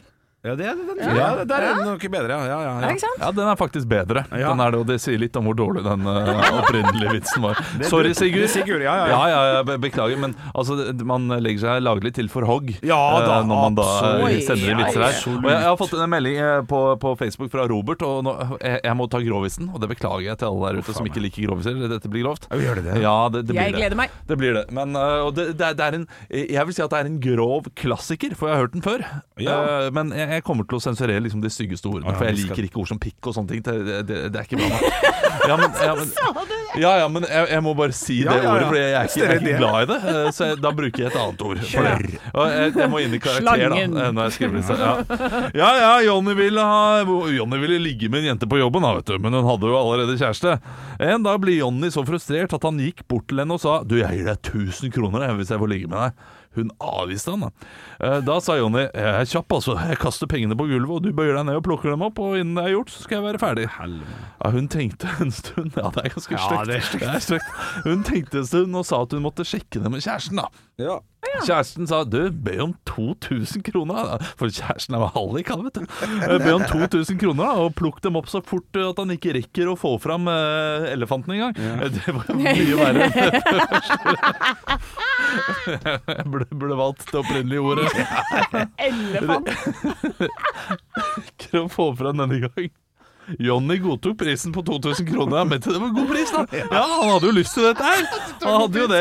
Ja, 0.47 0.55
det, 0.59 0.67
er- 0.71 0.79
den, 0.87 1.17
ja, 1.17 1.29
det 1.41 1.47
der 1.51 1.65
er 1.67 1.75
den 1.81 1.89
noe 1.91 2.11
bedre, 2.17 2.37
ja. 2.37 2.39
ja, 2.47 2.59
ja, 2.61 2.61
Ja. 2.67 2.75
ja. 2.87 2.91
Ikke 2.95 3.03
sant? 3.05 3.21
Ja, 3.23 3.31
den 3.37 3.49
er 3.53 3.57
faktisk 3.61 3.89
bedre. 3.91 4.23
Ja. 4.31 4.51
Den 4.53 4.61
er 4.65 4.71
det, 4.75 4.81
og 4.81 4.87
det 4.91 4.97
sier 5.03 5.19
litt 5.21 5.37
om 5.41 5.49
hvor 5.51 5.57
dårlig 5.59 5.83
den 5.87 6.07
eh, 6.07 6.53
opprinnelige 6.61 7.15
vitsen 7.19 7.45
var. 7.47 7.61
Sorry, 7.91 8.13
Sigurd. 8.17 8.47
Det 8.47 8.51
Sigurd, 8.55 8.85
ja, 8.85 8.95
ja, 9.03 9.07
ja, 9.11 9.21
ja. 9.33 9.41
ja, 9.57 9.63
be- 9.67 9.79
beklager, 9.83 10.19
men 10.23 10.35
altså, 10.55 10.77
man 11.07 11.29
legger 11.43 11.65
seg 11.67 11.83
laglig 11.85 12.15
til 12.17 12.29
for 12.33 12.47
hogg 12.49 12.73
Ja 12.87 12.99
da, 13.25 13.41
eh, 13.41 13.47
når 13.49 13.63
man 13.67 13.79
da 13.79 13.87
eh, 13.87 14.07
absolutt. 14.07 14.47
sender 14.47 14.73
inn 14.73 14.81
vitser 14.85 15.03
her. 15.03 15.15
Absolutt. 15.17 15.43
Og 15.45 15.51
jeg, 15.51 15.59
jeg 15.61 15.69
har 15.71 15.81
fått 15.83 15.97
en 15.99 16.13
melding 16.17 16.39
eh, 16.47 16.61
på, 16.71 16.81
på 17.03 17.15
Facebook 17.21 17.51
fra 17.53 17.67
Robert, 17.71 18.03
og 18.07 18.23
nå, 18.27 18.37
jeg, 18.63 18.81
jeg 18.87 18.97
må 19.01 19.09
ta 19.13 19.21
grovisen, 19.27 19.71
og 19.73 19.81
det 19.83 19.91
beklager 19.95 20.27
jeg 20.31 20.41
til 20.43 20.51
alle 20.53 20.71
der 20.73 20.81
ute 20.85 20.97
som 20.97 21.09
ikke 21.11 21.23
liker 21.25 21.47
groviser. 21.49 21.79
Dette 21.91 22.11
blir 22.13 22.25
grovt. 22.27 22.47
Ja, 22.53 22.61
Gjør 22.67 22.81
det 22.81 22.85
det? 22.91 22.97
Ja, 23.05 23.17
det, 23.33 23.45
det 23.47 23.55
blir 23.55 23.63
Jeg 23.63 23.73
det. 23.75 23.81
gleder 23.83 23.99
meg. 24.05 24.15
Det 24.31 24.39
blir 24.41 24.55
det. 24.61 24.65
Men 24.77 24.97
øh, 24.99 25.27
og 25.29 25.35
det, 25.37 25.49
det, 25.59 25.67
er, 25.73 25.77
det 25.79 25.87
er 25.87 25.99
en 26.01 26.07
Jeg 26.31 26.67
vil 26.69 26.77
si 26.77 26.83
at 26.85 26.93
det 26.95 26.99
er 27.03 27.11
en 27.11 27.19
grov 27.23 27.69
klassiker, 27.79 28.35
for 28.39 28.51
jeg 28.51 28.57
har 28.59 28.65
hørt 28.67 28.75
den 28.77 28.85
før. 28.85 29.05
Ja. 29.43 29.57
Eh, 29.87 29.89
men 29.95 30.13
jeg, 30.17 30.36
jeg 30.37 30.45
kommer 30.47 30.67
til 30.69 30.79
å 30.79 30.83
sensurere 30.85 31.23
liksom 31.25 31.43
de 31.45 31.51
styggeste 31.53 31.89
ordene, 31.91 32.15
for 32.17 32.29
jeg 32.29 32.39
liker 32.43 32.69
ikke 32.69 32.81
ord 32.83 32.91
som 32.93 33.01
pikk 33.03 33.31
og 33.31 33.37
sånne 33.37 33.55
ting. 33.55 33.65
Det, 33.67 34.05
det, 34.09 34.21
det 34.35 34.41
er 34.41 34.49
ikke 34.49 34.61
bra 34.61 34.71
nok. 34.75 35.15
Ja, 35.47 35.55
men, 35.61 35.71
ja, 35.79 35.93
men, 35.95 36.09
ja, 36.81 36.91
ja, 36.99 37.05
men 37.13 37.23
jeg, 37.29 37.47
jeg 37.53 37.63
må 37.63 37.73
bare 37.79 37.95
si 37.95 38.17
det 38.27 38.33
ordet, 38.35 38.65
for 38.67 38.75
jeg 38.81 38.95
er 38.99 39.05
ikke, 39.07 39.21
jeg 39.21 39.29
er 39.31 39.43
ikke 39.45 39.59
glad 39.61 39.77
i 39.77 39.87
det. 39.93 39.99
eh, 40.11 40.31
Så 40.35 40.49
jeg, 40.49 40.57
da 40.65 40.73
bruker 40.75 41.05
jeg 41.05 41.11
et 41.13 41.19
annet 41.21 41.45
ord 41.47 41.61
for 41.63 41.87
det. 41.87 42.17
Jeg, 42.17 42.73
jeg 42.81 42.91
må 42.91 43.03
inn 43.05 43.15
i 43.15 43.21
karakter, 43.23 43.69
da, 43.71 43.79
eh, 43.85 44.09
når 44.17 44.27
jeg 44.27 44.35
skriver 44.35 44.57
disse. 44.59 44.79
Ja. 44.81 45.45
ja 45.61 45.69
ja, 45.79 45.93
Johnny 46.09 46.35
ville, 46.41 46.65
ha, 46.67 47.05
Johnny 47.37 47.61
ville 47.63 47.79
ligge 47.85 48.11
med 48.11 48.25
en 48.25 48.33
jente 48.33 48.49
på 48.51 48.59
jobben, 48.59 48.83
da, 48.89 48.91
vet 48.99 49.13
du, 49.13 49.21
men 49.23 49.39
hun 49.39 49.47
hadde 49.47 49.71
jo 49.71 49.79
allerede 49.79 50.19
kjæreste. 50.19 50.57
En 51.13 51.29
dag 51.29 51.39
blir 51.45 51.61
Johnny 51.61 51.93
så 51.95 52.03
frustrert 52.09 52.57
at 52.59 52.67
han 52.67 52.83
gikk 52.83 53.05
bort 53.07 53.29
til 53.31 53.45
henne 53.45 53.55
og 53.55 53.63
sa 53.63 53.77
Du, 53.87 53.95
jeg 54.01 54.19
gir 54.25 54.27
deg 54.33 54.51
1000 54.51 54.97
kroner 54.97 55.29
hvis 55.39 55.53
jeg 55.55 55.63
får 55.63 55.71
ligge 55.77 55.93
med 55.93 56.09
deg. 56.09 56.27
Hun 56.57 56.71
avviste 56.81 57.31
han. 57.35 57.47
Da 57.47 57.51
Eh, 58.07 58.21
Da 58.27 58.39
sa 58.41 58.57
Jonny 58.59 58.83
jeg 58.87 58.93
er 58.97 59.25
kjapp, 59.29 59.53
altså. 59.57 59.77
Jeg 59.89 59.99
kaster 60.03 60.29
pengene 60.29 60.57
på 60.59 60.67
gulvet, 60.69 60.91
og 60.99 61.03
du 61.07 61.13
bøyer 61.17 61.37
deg 61.39 61.47
ned 61.49 61.57
og 61.61 61.65
plukker 61.65 61.93
dem 61.95 62.03
opp, 62.05 62.19
og 62.21 62.37
innen 62.37 62.57
det 62.59 62.65
er 62.67 62.75
gjort, 62.75 62.91
så 62.93 63.05
skal 63.07 63.19
jeg 63.21 63.27
være 63.29 63.41
ferdig. 63.41 63.67
Ja, 64.43 64.51
hun 64.53 64.69
tenkte 64.73 65.09
en 65.21 65.31
stund 65.33 65.77
Ja, 65.77 65.91
det 65.95 66.05
er 66.05 66.15
ganske 66.17 66.37
Ja, 66.37 67.19
stygt. 67.21 67.51
Hun 67.87 68.03
tenkte 68.05 68.43
en 68.43 68.47
stund 68.51 68.77
og 68.77 68.85
sa 68.89 69.03
at 69.07 69.13
hun 69.17 69.23
måtte 69.25 69.47
sjekke 69.49 69.81
det 69.83 69.91
med 69.93 70.05
kjæresten, 70.05 70.37
da. 70.43 70.49
Ja. 70.81 70.99
Kjæresten 71.47 71.87
sa 71.91 72.03
du, 72.09 72.31
be 72.31 72.55
om 72.63 72.73
2000 72.89 73.63
kroner. 73.67 74.17
For 74.39 74.49
kjæresten 74.53 74.97
er 74.97 75.07
hallik 75.15 75.51
han 75.53 75.65
vet 75.67 75.79
du. 75.81 75.85
Be 76.47 76.53
om 76.55 76.65
2000 76.71 77.19
kroner 77.21 77.61
Og 77.65 77.75
plukk 77.79 77.99
dem 78.05 78.17
opp 78.19 78.29
så 78.31 78.41
fort 78.45 78.77
eh, 78.79 78.87
at 78.89 78.99
han 79.03 79.13
ikke 79.15 79.35
rekker 79.37 79.71
å 79.73 79.77
få 79.79 79.95
fram 80.03 80.27
uh, 80.31 80.87
elefanten 80.93 81.35
en 81.37 81.43
gang 81.47 81.55
Eh, 81.57 81.89
Det 81.95 82.15
var 82.15 82.31
mye 82.37 82.77
verre 82.79 83.07
enn 83.07 83.15
det 83.17 83.43
første. 83.73 84.17
Jeg 86.17 86.27
burde, 86.31 86.47
burde 86.55 86.77
valgt 86.79 87.07
det 87.11 87.19
opprinnelige 87.21 87.61
ordet. 87.61 87.91
Elefant. 88.79 89.49
Rekker 91.17 91.63
å 91.65 91.69
få 91.73 91.91
fram 91.99 92.21
denne 92.23 92.39
gang. 92.47 92.69
Johnny 93.43 93.81
godtok 93.83 94.15
prisen 94.21 94.53
på 94.55 94.63
2000 94.63 95.03
kroner 95.09 95.43
Men 95.51 95.59
det 95.59 95.73
var 95.83 95.91
god 95.97 96.07
pris 96.13 96.31
da. 96.31 96.45
Ja, 96.55 96.83
han 96.87 97.09
hadde 97.11 97.27
jo 97.27 97.33
lyst 97.35 97.57
til 97.59 97.65
dette 97.67 97.83
her. 97.83 98.05
Han 98.45 98.61
hadde 98.63 98.79
jo 98.85 98.87
det 98.93 99.01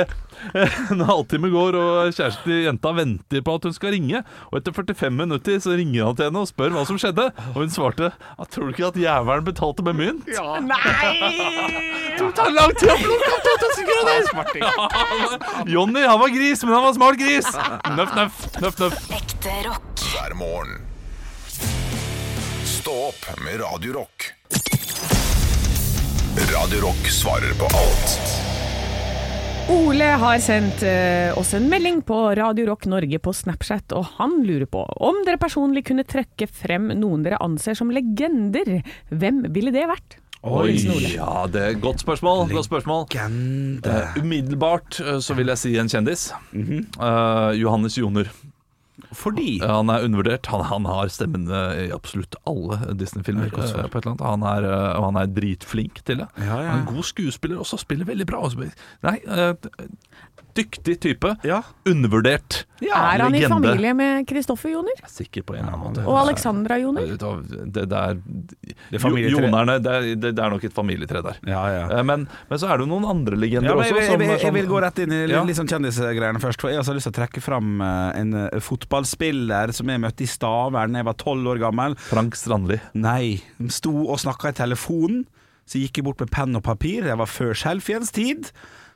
En 0.94 1.02
halvtime 1.08 1.50
går 1.54 1.76
og 1.80 2.12
kjæresten 2.16 2.44
til 2.46 2.60
jenta 2.68 2.90
venter 2.98 3.42
på 3.46 3.52
at 3.58 3.64
hun 3.68 3.74
skal 3.76 3.94
ringe 3.96 4.20
Og 4.52 4.56
etter 4.60 4.72
45 4.76 5.12
minutter 5.16 5.56
så 5.64 5.70
ringer 5.78 6.02
han 6.10 6.16
til 6.20 6.26
henne 6.30 6.42
og 6.44 6.50
spør 6.50 6.72
hva 6.76 6.84
som 6.88 6.98
skjedde 7.02 7.26
Og 7.54 7.58
hun 7.64 7.72
svarte 7.74 8.06
«Ja, 8.14 8.44
Tror 8.52 8.64
du 8.70 8.74
ikke 8.76 8.90
at 8.92 9.00
jævelen 9.02 9.46
betalte 9.48 9.82
med 9.88 9.96
mynt? 10.00 10.24
Det 10.28 10.36
tar 12.38 12.50
lang 12.56 12.72
tid 12.80 12.90
å 12.94 12.96
plukke 13.02 13.32
opp 13.36 13.46
2000 13.66 13.84
kroner 13.90 14.20
Ja, 14.62 14.72
Jonny, 15.76 16.04
han 16.08 16.20
var 16.22 16.30
gris, 16.36 16.60
men 16.64 16.74
han 16.78 16.86
var 16.88 16.94
smart 16.98 17.18
gris 17.20 17.48
Nøff, 17.98 18.12
nøff, 18.16 18.36
nøff, 18.64 18.76
nøff 18.86 18.96
Ekte 19.16 19.54
rock. 19.68 19.94
hver 20.16 20.34
morgen. 20.40 20.74
Stå 22.66 22.94
opp 23.10 23.22
med 23.44 23.56
Radio 23.62 23.92
Rock. 24.00 24.18
Radio 26.52 26.80
Rock 26.88 27.04
svarer 27.12 27.54
på 27.60 27.66
alt 27.78 28.10
Ole 29.66 30.06
har 30.22 30.38
sendt 30.46 30.84
eh, 30.86 31.34
oss 31.34 31.56
en 31.58 31.66
melding 31.72 32.04
på 32.06 32.16
Radio 32.38 32.68
Rock 32.68 32.84
Norge 32.86 33.18
på 33.18 33.32
Snapchat, 33.34 33.96
og 33.98 34.06
han 34.20 34.36
lurer 34.46 34.68
på 34.70 34.84
om 35.02 35.24
dere 35.26 35.40
personlig 35.42 35.82
kunne 35.88 36.06
trekke 36.06 36.46
frem 36.46 36.92
noen 37.00 37.24
dere 37.26 37.40
anser 37.42 37.74
som 37.74 37.90
legender. 37.90 38.84
Hvem 39.10 39.42
ville 39.56 39.74
det 39.74 39.88
vært? 39.90 40.20
Oi, 40.46 40.76
ja, 41.16 41.48
det 41.50 41.64
er 41.64 41.74
et 41.74 41.82
godt 41.82 42.04
spørsmål. 42.04 42.44
Godt 42.52 42.68
spørsmål. 42.70 43.08
Legende. 43.10 43.90
Eh, 43.90 44.20
umiddelbart 44.22 45.00
uh, 45.02 45.18
så 45.18 45.34
vil 45.34 45.50
jeg 45.56 45.64
si 45.64 45.74
en 45.82 45.90
kjendis. 45.90 46.28
Uh, 46.54 47.50
Johannes 47.58 47.98
Joner. 47.98 48.30
Fordi 49.16 49.60
Han 49.60 49.90
er 49.92 50.06
undervurdert. 50.06 50.48
Han, 50.52 50.64
han 50.70 50.86
har 50.90 51.12
stemmen 51.12 51.50
eh, 51.52 51.86
i 51.86 51.92
absolutt 51.96 52.38
alle 52.48 52.96
Disney-filmer. 52.96 53.52
Han 54.22 54.46
er, 54.48 54.68
eh, 54.70 55.04
han 55.04 55.20
er 55.20 55.32
dritflink 55.36 56.02
til 56.08 56.24
det. 56.24 56.30
Ja, 56.40 56.46
ja. 56.46 56.70
Han 56.72 56.80
er 56.80 56.84
en 56.86 56.94
god 56.96 57.10
skuespiller 57.12 57.62
også, 57.64 57.80
spiller 57.82 58.08
veldig 58.08 58.28
bra. 58.30 58.44
Nei, 59.06 59.18
eh, 59.26 59.54
dyktig 60.56 60.96
type. 61.04 61.32
Ja. 61.46 61.62
Undervurdert. 61.88 62.64
er 62.82 63.22
han 63.24 63.36
i 63.36 63.42
familie 63.48 63.94
med 63.96 64.26
Kristoffer 64.28 64.72
Joner? 64.72 64.96
Jeg 64.98 65.06
er 65.08 65.14
Sikker 65.16 65.46
på 65.48 65.56
en 65.56 65.64
eller 65.64 65.76
annen 65.76 65.94
måte. 65.94 66.06
Og 66.08 66.18
Alexandra 66.22 66.78
Joner? 66.80 67.06
Det, 67.16 67.86
det, 67.92 68.00
er, 68.00 68.20
er 68.96 69.30
Jonerne, 69.32 69.78
det 69.84 69.94
er, 69.94 70.08
det, 70.16 70.32
det 70.38 70.44
er 70.44 70.54
nok 70.56 70.66
et 70.68 70.76
familietre 70.76 71.22
der. 71.26 71.40
Ja, 71.48 71.64
ja. 71.74 71.84
Eh, 72.00 72.04
Men, 72.08 72.28
men 72.50 72.62
så 72.62 72.70
er 72.72 72.78
det 72.80 72.88
jo 72.88 72.92
noen 72.94 73.08
andre 73.12 73.40
legender 73.40 73.72
Ja, 73.72 73.76
men 73.76 73.86
jeg, 73.88 73.96
også. 73.96 74.12
som- 74.12 74.22
jeg, 74.26 74.32
jeg, 74.32 74.44
jeg, 74.48 74.56
vil 74.60 74.72
gå 74.72 74.82
rett 74.86 75.04
inn 75.06 75.12
i 75.16 75.22
litt, 75.26 75.36
Ja. 75.36 75.44
litt 75.48 75.60
sånn 75.60 75.72
kjendisgreiene 75.72 76.44
først. 76.44 76.62
For 76.64 76.72
Jeg 76.74 76.84
har 76.84 76.98
lyst 77.00 77.10
til 77.10 77.16
å 77.16 77.20
trekke 77.22 77.44
fram 77.44 77.82
eh, 77.82 78.20
en 78.22 78.34
eh, 78.46 78.60
fotballspiller 78.64 79.76
som 79.76 79.92
jeg 79.92 80.04
møtte 80.04 80.26
i 80.26 80.30
Stavern 80.30 80.96
da 80.96 81.04
jeg 81.04 81.10
var 81.12 81.20
tolv 81.22 81.54
år 81.56 81.62
gammel. 81.68 81.98
Frank 82.10 82.36
Strandli. 82.40 82.80
Nei, 82.96 83.42
de 83.60 83.72
sto 83.74 83.94
og 84.06 84.20
snakka 84.24 84.54
i 84.54 84.60
telefonen. 84.64 85.26
Så 85.66 85.80
gikk 85.82 85.98
jeg 85.98 86.06
bort 86.06 86.20
med 86.22 86.30
penn 86.30 86.56
og 86.58 86.62
papir. 86.66 87.04
Det 87.08 87.16
var 87.18 87.30
før 87.30 87.56
selfiens 87.58 88.12
tid. 88.14 88.52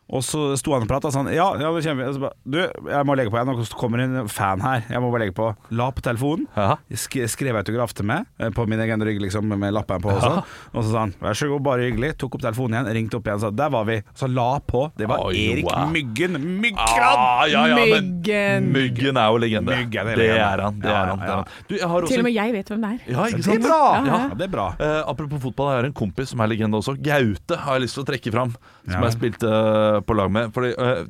Og 0.09 0.23
så 0.25 0.55
sto 0.57 0.73
han 0.73 0.81
og 0.85 0.89
prata 0.89 1.11
sånn 1.13 1.27
Ja, 1.29 1.51
ja 1.59 1.69
nå 1.69 1.81
kommer 1.85 2.01
vi. 2.01 2.07
Og 2.09 2.15
så 2.15 2.21
bare, 2.23 2.33
Du, 2.43 2.57
jeg 2.89 3.05
må 3.05 3.15
legge 3.19 3.29
på. 3.33 3.41
Nå 3.45 3.53
kommer 3.77 4.01
en 4.03 4.27
fan 4.31 4.61
her. 4.63 4.83
Jeg 4.89 5.01
må 5.03 5.11
bare 5.13 5.27
legge 5.27 5.35
på. 5.37 5.51
La 5.77 5.89
på 5.93 6.01
telefonen. 6.05 6.47
Sk 6.89 7.19
skrev 7.29 7.59
autograf 7.59 7.93
til 7.93 8.07
meg 8.09 8.25
eh, 8.41 8.49
på 8.55 8.65
min 8.69 8.81
egen 8.81 9.03
rygg, 9.05 9.19
liksom, 9.21 9.45
med 9.53 9.73
lappen 9.75 10.01
på. 10.01 10.09
Også. 10.15 10.43
Og 10.73 10.83
så 10.83 10.89
sa 10.91 10.99
han 11.05 11.13
'vær 11.19 11.37
så 11.37 11.47
god, 11.51 11.61
bare 11.63 11.85
hyggelig'. 11.89 12.17
Tok 12.17 12.35
opp 12.39 12.41
telefonen 12.41 12.79
igjen, 12.79 12.93
ringte 12.97 13.17
opp 13.19 13.27
igjen, 13.29 13.39
sa 13.39 13.51
'der 13.51 13.69
var 13.69 13.85
vi'. 13.85 14.01
Så 14.15 14.27
la 14.33 14.59
på. 14.59 14.91
Det 14.97 15.07
var 15.07 15.25
Oi, 15.27 15.33
Erik 15.35 15.65
wow. 15.69 15.89
Myggen. 15.93 16.33
Myggrad! 16.61 17.17
Ah, 17.19 17.45
ja, 17.45 17.65
ja, 17.67 17.75
men 17.75 17.89
Myggen. 18.09 18.71
Myggen 18.73 19.17
er 19.17 19.27
jo 19.29 19.37
legende. 19.37 19.77
Myggen 19.77 20.07
er 20.07 20.15
det 20.15 20.17
legende. 20.17 20.49
er 20.49 20.61
han. 20.65 20.79
Det 20.79 20.89
er 20.89 21.05
han, 21.05 21.19
det 21.19 21.29
er 21.29 21.35
han. 21.35 21.45
Du, 21.69 21.75
jeg 21.75 21.87
har 21.87 22.01
også 22.01 22.07
Til 22.13 22.19
og 22.19 22.23
med 22.23 22.33
jeg 22.33 22.53
vet 22.53 22.67
hvem 22.73 22.81
det 22.81 22.89
er. 22.89 22.99
Ja, 23.13 23.25
ikke 23.29 23.43
sant? 23.43 23.53
Det 23.53 23.65
er 23.65 23.67
bra! 23.69 23.83
Ja, 23.93 24.05
Ja, 24.09 24.17
ja. 24.29 24.35
det 24.35 24.45
er 24.47 24.53
bra. 24.57 24.67
Uh, 24.79 25.01
apropos 25.11 25.41
fotball, 25.41 25.69
jeg 25.73 25.77
har 25.83 25.85
en 25.91 25.93
kompis 25.93 26.29
som 26.33 26.39
er 26.41 26.47
legende 26.49 26.77
også. 26.81 26.97
Gaute 26.97 27.55
har 27.61 27.77
jeg 27.77 27.81
lyst 27.85 27.93
til 27.99 28.03
å 28.03 28.09
trekke 28.09 28.31
fram. 28.33 28.55
Som 28.89 28.97
Ja. 29.03 29.05
jeg 29.05 29.13
spilte 29.19 29.49
eh, 29.49 29.98
på 30.05 30.17
lag 30.17 30.31
med. 30.31 30.53
Fordi 30.55 30.73
uh, 30.77 31.03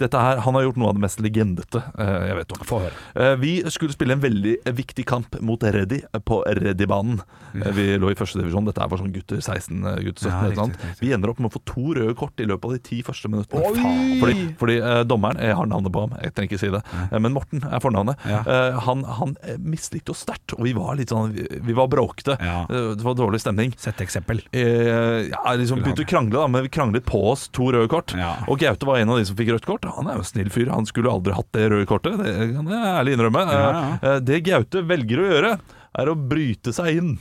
dette 0.00 0.22
her, 0.22 0.42
Han 0.44 0.58
har 0.58 0.66
gjort 0.66 0.80
noe 0.80 0.92
av 0.92 0.98
det 0.98 1.04
mest 1.06 1.22
legendete 1.24 1.82
uh, 1.82 2.26
jeg 2.28 2.38
vet 2.40 2.56
om. 2.56 2.64
Få 2.68 2.82
høre. 2.84 2.94
Uh, 3.16 3.34
vi 3.40 3.54
skulle 3.72 3.96
spille 3.96 4.16
en 4.16 4.24
veldig 4.24 4.58
viktig 4.76 5.06
kamp 5.08 5.38
mot 5.40 5.62
Reddy 5.62 6.02
på 6.26 6.42
Reddy-banen. 6.46 7.20
Eh, 7.54 7.72
vi 7.72 7.86
lå 7.98 8.10
i 8.10 8.16
første 8.18 8.40
divisjon. 8.40 8.66
Dette 8.68 8.82
er 8.82 8.90
for 8.90 9.00
sånn 9.00 9.12
gutter 9.14 9.40
16, 9.40 9.82
eh, 9.86 9.98
gutter 10.06 10.26
17. 10.26 10.32
Ja, 10.32 10.48
riktig, 10.50 10.90
riktig. 10.90 11.00
Vi 11.00 11.12
ender 11.16 11.32
opp 11.32 11.40
med 11.42 11.50
å 11.50 11.54
få 11.56 11.62
to 11.68 11.94
røde 11.98 12.16
kort 12.18 12.42
i 12.42 12.48
løpet 12.48 12.68
av 12.68 12.76
de 12.76 12.82
ti 12.90 13.00
første 13.06 13.30
minuttene. 13.32 13.62
Oi! 13.62 14.18
Fordi, 14.20 14.36
fordi 14.60 14.76
eh, 14.80 15.02
dommeren 15.08 15.40
Jeg 15.46 15.56
har 15.58 15.68
navnet 15.70 15.92
på 15.92 16.04
ham, 16.04 16.16
jeg 16.22 16.34
trenger 16.36 16.52
ikke 16.52 16.62
si 16.62 16.72
det. 16.74 16.82
Eh, 17.06 17.18
men 17.22 17.34
Morten 17.36 17.64
er 17.64 17.82
fornavnet. 17.82 18.26
Ja. 18.28 18.42
Eh, 18.42 18.80
han 18.86 19.04
han 19.18 19.36
eh, 19.46 19.60
mislikte 19.62 20.14
oss 20.14 20.24
sterkt, 20.26 20.56
og 20.56 20.64
vi 20.66 20.74
var 20.76 20.96
litt 20.98 21.12
sånn 21.12 21.34
Vi, 21.36 21.46
vi 21.68 21.76
var 21.76 21.90
bråkete. 21.92 22.38
Ja. 22.40 22.64
Eh, 22.68 22.92
det 22.98 23.06
var 23.06 23.18
dårlig 23.18 23.42
stemning. 23.44 23.74
Sett 23.80 24.00
eksempel. 24.04 24.42
Eh, 24.52 25.28
ja, 25.30 25.42
liksom 25.58 25.82
begynte 25.84 26.06
å 26.06 26.10
krangle, 26.10 26.40
da, 26.40 26.50
men 26.50 26.66
vi 26.66 26.72
kranglet 26.72 27.06
på 27.06 27.22
oss 27.32 27.46
to 27.54 27.70
røde 27.74 27.88
kort. 27.92 28.14
Ja. 28.16 28.25
Og 28.48 28.58
Gaute 28.60 28.86
var 28.88 28.98
en 29.00 29.10
av 29.14 29.18
de 29.20 29.24
som 29.28 29.36
fikk 29.38 29.50
rødt 29.54 29.66
kort. 29.68 29.84
Han 29.96 30.06
er 30.10 30.18
jo 30.18 30.24
en 30.24 30.28
snill 30.30 30.50
fyr. 30.52 30.70
Han 30.72 30.86
skulle 30.88 31.10
aldri 31.12 31.34
hatt 31.36 31.50
det 31.56 31.68
røde 31.72 31.86
kortet, 31.90 32.18
det 32.22 32.34
kan 32.54 32.66
jeg 32.72 32.90
ærlig 32.94 33.16
innrømme. 33.16 33.44
Ja, 33.52 33.98
Eh, 34.02 34.18
Det 34.20 34.42
Gaute 34.46 34.82
velger 34.86 35.22
å 35.22 35.28
gjøre, 35.30 35.52
er 35.96 36.06
å 36.12 36.16
bryte 36.28 36.72
seg 36.76 36.96
inn 37.00 37.12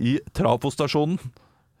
i 0.00 0.18
trafostasjonen 0.36 1.18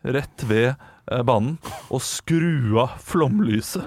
rett 0.04 0.44
ved 0.48 0.74
eh, 1.10 1.22
banen 1.22 1.58
og 1.90 2.00
skru 2.02 2.78
av 2.82 2.96
flomlyset. 3.02 3.84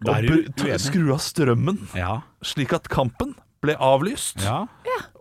Og 0.00 0.78
skru 0.80 1.10
av 1.12 1.20
strømmen, 1.20 1.78
Ja. 1.94 2.22
slik 2.42 2.72
at 2.72 2.88
kampen 2.88 3.34
ble 3.60 3.74
avlyst 3.76 4.40
Ja. 4.42 4.66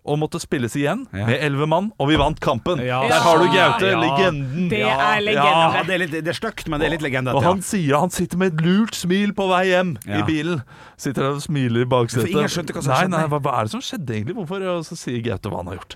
Og 0.10 0.18
måtte 0.22 0.40
spilles 0.42 0.74
igjen 0.80 1.06
Ja. 1.14 1.26
med 1.30 1.38
elleve 1.46 1.68
mann, 1.70 1.92
og 2.02 2.10
vi 2.10 2.18
vant 2.20 2.40
kampen. 2.42 2.82
Ja. 2.84 3.02
Der 3.08 3.22
har 3.22 3.38
du 3.38 3.46
Gaute, 3.54 3.92
Ja. 3.94 4.00
legenden. 4.02 4.70
Det 4.72 4.82
er 4.82 5.22
legende. 5.22 5.56
Ja, 5.78 5.84
det 5.86 5.94
er, 5.94 6.02
litt, 6.04 6.12
det 6.12 6.28
er 6.34 6.38
stygt, 6.40 6.68
men 6.68 6.80
det 6.82 6.88
er 6.90 6.96
litt 6.98 7.06
legende. 7.06 7.34
Og 7.38 7.44
han 7.46 7.62
sier 7.62 8.00
han 8.00 8.10
sitter 8.10 8.38
med 8.42 8.54
et 8.58 8.66
lurt 8.66 8.96
smil 8.98 9.34
på 9.38 9.48
vei 9.52 9.66
hjem 9.72 9.96
Ja. 10.08 10.20
i 10.20 10.22
bilen. 10.28 10.64
Sitter 10.98 11.22
der 11.30 11.36
og 11.38 11.42
smiler 11.46 11.82
i 11.86 11.86
baksetet. 11.86 12.26
For 12.28 12.34
ingen 12.34 12.50
skjønte 12.52 12.74
hva 12.76 12.82
som 12.84 12.92
nei, 12.92 13.04
skjedde. 13.06 13.10
Nei, 13.16 13.28
hva, 13.28 13.40
hva 13.46 13.54
er 13.60 13.64
det 13.70 13.72
som 13.78 13.82
skjedde 13.82 14.10
egentlig? 14.18 14.36
Hvorfor? 14.36 14.66
Og 14.78 14.84
så 14.90 14.98
sier 14.98 15.22
Gaute 15.24 15.50
hva 15.50 15.58
han 15.64 15.68
har 15.68 15.78
gjort. 15.80 15.96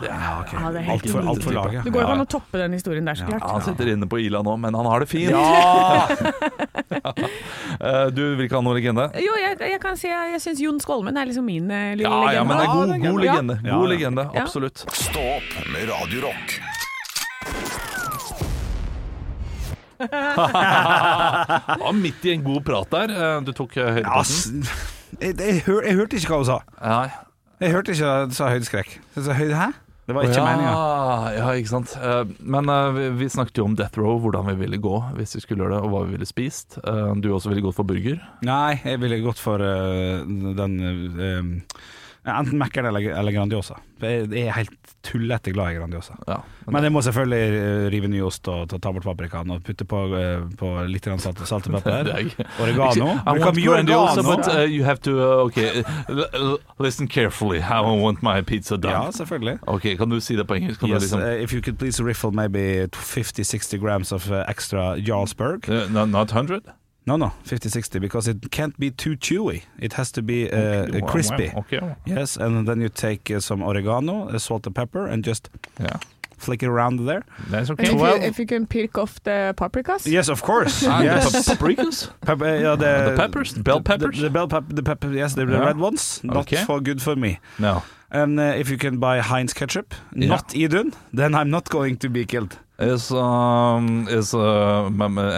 Ja, 0.00 0.06
er, 0.06 0.76
ja, 0.80 0.92
alt, 0.92 1.06
for, 1.10 1.28
alt 1.32 1.42
for 1.44 1.52
laget. 1.56 1.84
Det 1.84 1.92
går 1.92 2.02
jo 2.04 2.08
an 2.14 2.22
å 2.22 2.26
toppe 2.30 2.58
den 2.62 2.72
historien 2.76 3.04
der, 3.10 3.14
så 3.18 3.26
Ja. 3.28 3.38
han 3.42 3.62
sitter 3.66 3.90
inne 3.92 4.06
på 4.08 4.18
Ila 4.22 4.40
nå, 4.46 4.54
men 4.58 4.74
han 4.78 4.86
har 4.86 5.00
det 5.04 5.08
fint. 5.10 5.30
Ja! 5.34 6.06
Eh, 7.80 8.06
Du 8.14 8.22
vil 8.36 8.44
ikke 8.46 8.56
ha 8.58 8.62
noen 8.66 8.76
legende? 8.76 9.04
Jo, 9.22 9.34
jeg, 9.40 9.56
jeg 9.72 9.80
kan 9.82 9.96
si 9.96 10.08
jeg, 10.10 10.32
jeg 10.34 10.40
syns 10.44 10.60
Jon 10.60 10.80
Skolmen 10.82 11.16
er 11.16 11.26
liksom 11.30 11.46
min 11.46 11.70
eh, 11.70 11.94
lille 11.96 12.10
Ja, 12.10 12.32
ja, 12.38 12.44
men 12.44 12.56
det 12.58 12.66
er 12.66 12.74
legende. 12.74 12.98
god, 12.98 13.10
god 13.12 13.20
legende. 13.24 13.58
Ja. 13.64 13.76
God 13.78 13.88
legende, 13.94 14.24
Ja. 14.34 14.42
Absolutt. 14.44 14.84
Stå 14.92 15.22
opp 15.38 15.50
med 15.72 15.88
Radio 15.90 16.26
Rock. 16.28 16.60
var 21.80 21.92
midt 21.92 22.24
i 22.24 22.32
en 22.32 22.44
god 22.44 22.64
prat 22.64 22.90
der. 22.90 23.10
eh, 23.36 23.40
Du 23.44 23.52
tok 23.52 23.76
Ja, 23.76 23.88
jeg, 25.20 25.34
jeg, 25.36 25.62
hør, 25.66 25.82
jeg 25.84 25.94
hørte 25.98 26.16
ikke 26.20 26.30
hva 26.32 26.38
hun 26.40 26.48
sa. 26.48 26.58
Nei. 26.80 27.08
Jeg 27.60 27.74
hørte 27.74 27.92
ikke 27.92 28.08
at 28.08 28.30
hun 28.30 28.36
sa 28.36 28.50
høydeskrekk. 28.54 28.98
Så, 29.18 29.34
høyde, 29.36 29.56
hæ? 29.58 29.70
Det 30.10 30.14
var 30.16 30.26
ikke 30.26 30.40
ja, 30.40 30.44
meninga. 30.48 30.70
Ja, 31.36 31.50
ikke 31.54 31.70
sant. 31.70 31.92
Eh, 32.00 32.30
Men 32.40 32.70
eh, 32.72 33.00
vi, 33.20 33.28
snakket 33.30 33.60
jo 33.60 33.66
om 33.68 33.76
Death 33.78 34.00
Row, 34.00 34.16
hvordan 34.24 34.48
vi 34.48 34.56
ville 34.64 34.80
gå 34.82 34.96
hvis 35.14 35.36
vi 35.36 35.42
skulle 35.44 35.62
gjøre 35.62 35.76
det, 35.76 35.82
og 35.84 35.92
hva 35.92 36.00
vi 36.06 36.16
ville 36.16 36.26
spist. 36.26 36.80
Eh, 36.82 37.12
Du 37.22 37.28
også 37.30 37.52
ville 37.52 37.62
gått 37.62 37.76
for 37.78 37.86
burger. 37.86 38.18
Nei, 38.42 38.80
jeg 38.82 38.98
ville 39.04 39.20
gått 39.22 39.38
for 39.38 39.62
den 39.62 40.56
den 40.56 41.62
Enten 42.28 42.58
Mækkern 42.60 42.86
eller, 42.86 43.14
eller 43.18 43.32
Grandiosa. 43.32 43.74
Jeg, 44.02 44.26
er 44.32 44.52
helt 44.52 44.90
tullete 45.04 45.52
glad 45.52 45.72
i 45.72 45.78
Grandiosa. 45.78 46.12
Ja. 46.28 46.36
Men 46.68 46.84
jeg 46.84 46.92
må 46.92 47.00
selvfølgelig 47.02 47.52
øh, 47.56 47.86
rive 47.92 48.08
ny 48.08 48.20
ost 48.22 48.48
og 48.48 48.68
ta, 48.68 48.76
ta 48.78 48.92
bort 48.92 49.04
paprikaen 49.04 49.50
og 49.50 49.62
putte 49.64 49.84
på, 49.88 50.02
øh, 50.16 50.42
på 50.60 50.72
litt 50.88 51.08
salt, 51.08 51.40
salt 51.48 51.68
og 51.70 51.78
pepper. 51.78 51.90
Er. 52.10 52.28
Oregano. 52.60 53.06
I 53.14 53.32
Men 53.32 53.42
want 53.42 53.58
Grandiosa, 53.64 54.22
but 54.22 54.48
uh, 54.48 54.64
you 54.68 54.84
have 54.84 54.98
to 55.00 55.16
uh, 55.16 55.46
Okay, 55.46 55.82
l- 56.08 56.58
listen 56.78 57.08
carefully. 57.08 57.60
How 57.60 57.84
I 57.84 57.96
want 58.02 58.22
my 58.22 58.42
pizza 58.42 58.76
done. 58.76 58.92
Ja, 58.92 59.10
selvfølgelig. 59.10 59.58
Ok, 59.66 59.96
Kan 59.98 60.10
du 60.10 60.20
si 60.20 60.36
det 60.36 60.46
på 60.46 60.54
engelsk? 60.54 60.82
Yes, 60.82 61.02
liksom, 61.02 61.20
uh, 61.20 61.42
if 61.42 61.52
you 61.54 61.62
could 61.62 61.78
please 61.78 62.04
riffle 62.04 62.30
maybe 62.32 62.86
50-60 62.96 63.78
grams 63.78 64.12
of 64.12 64.30
uh, 64.30 64.44
extra 64.48 64.96
Jarlsberg. 64.96 65.68
Uh, 65.68 65.88
no, 65.92 66.04
not 66.04 66.30
100? 66.32 66.60
No, 67.06 67.16
no, 67.16 67.32
50-60 67.44 67.98
because 68.00 68.28
it 68.28 68.50
can't 68.50 68.78
be 68.78 68.90
too 68.90 69.16
chewy. 69.16 69.62
It 69.78 69.94
has 69.94 70.12
to 70.12 70.22
be 70.22 70.50
uh, 70.52 70.56
Okay, 70.56 71.00
wow, 71.00 71.08
crispy. 71.08 71.48
wow, 71.48 71.60
Okay. 71.60 71.94
Yes, 72.06 72.36
and 72.36 72.66
then 72.68 72.80
you 72.80 72.88
take 72.88 73.30
uh, 73.30 73.40
some 73.40 73.62
oregano, 73.62 74.28
uh, 74.28 74.38
salt 74.38 74.66
and 74.66 74.74
pepper, 74.74 75.06
and 75.06 75.24
just 75.24 75.48
Yeah. 75.80 75.96
flick 76.38 76.62
it 76.62 76.68
around 76.68 77.06
there. 77.06 77.22
That's 77.50 77.70
And 77.70 77.80
if, 77.80 77.92
well, 77.94 78.16
you, 78.18 78.22
if 78.28 78.38
you 78.38 78.46
can 78.46 78.66
pick 78.66 78.96
off 78.98 79.18
the 79.24 79.54
paprikas 79.56 80.06
Yes, 80.06 80.28
of 80.28 80.42
course. 80.42 80.84
Ah, 80.86 81.02
yes. 81.02 81.32
the 81.32 81.54
paprikas? 81.56 82.08
Pep- 82.20 82.42
uh, 82.42 82.44
yeah, 82.44 82.76
the, 82.76 83.10
The 83.10 83.16
peppers? 83.16 83.54
The 83.54 83.62
bell 83.62 83.80
peppers? 83.80 84.16
The, 84.16 84.22
the 84.24 84.30
bell 84.30 84.48
pep- 84.48 84.68
the 84.68 84.82
pepper, 84.82 85.10
yes, 85.12 85.34
the, 85.34 85.46
the 85.46 85.52
Yeah. 85.52 85.66
red 85.66 85.76
ones. 85.78 86.20
Not 86.22 86.36
Okay. 86.36 86.64
for 86.64 86.80
good 86.80 87.00
for 87.02 87.16
me. 87.16 87.38
No. 87.58 87.82
And 88.10 88.38
uh, 88.40 88.58
if 88.60 88.68
you 88.70 88.76
can 88.78 88.98
buy 88.98 89.20
Heinz 89.20 89.52
ketchup, 89.54 89.94
Yeah. 90.14 90.28
not 90.28 90.54
Idun, 90.54 90.92
then 91.14 91.34
I'm 91.34 91.48
not 91.50 91.68
going 91.70 91.96
to 91.98 92.08
be 92.10 92.24
killed. 92.26 92.58
Is 92.78 93.10
um 93.10 94.06
is 94.08 94.32
uh 94.34 94.88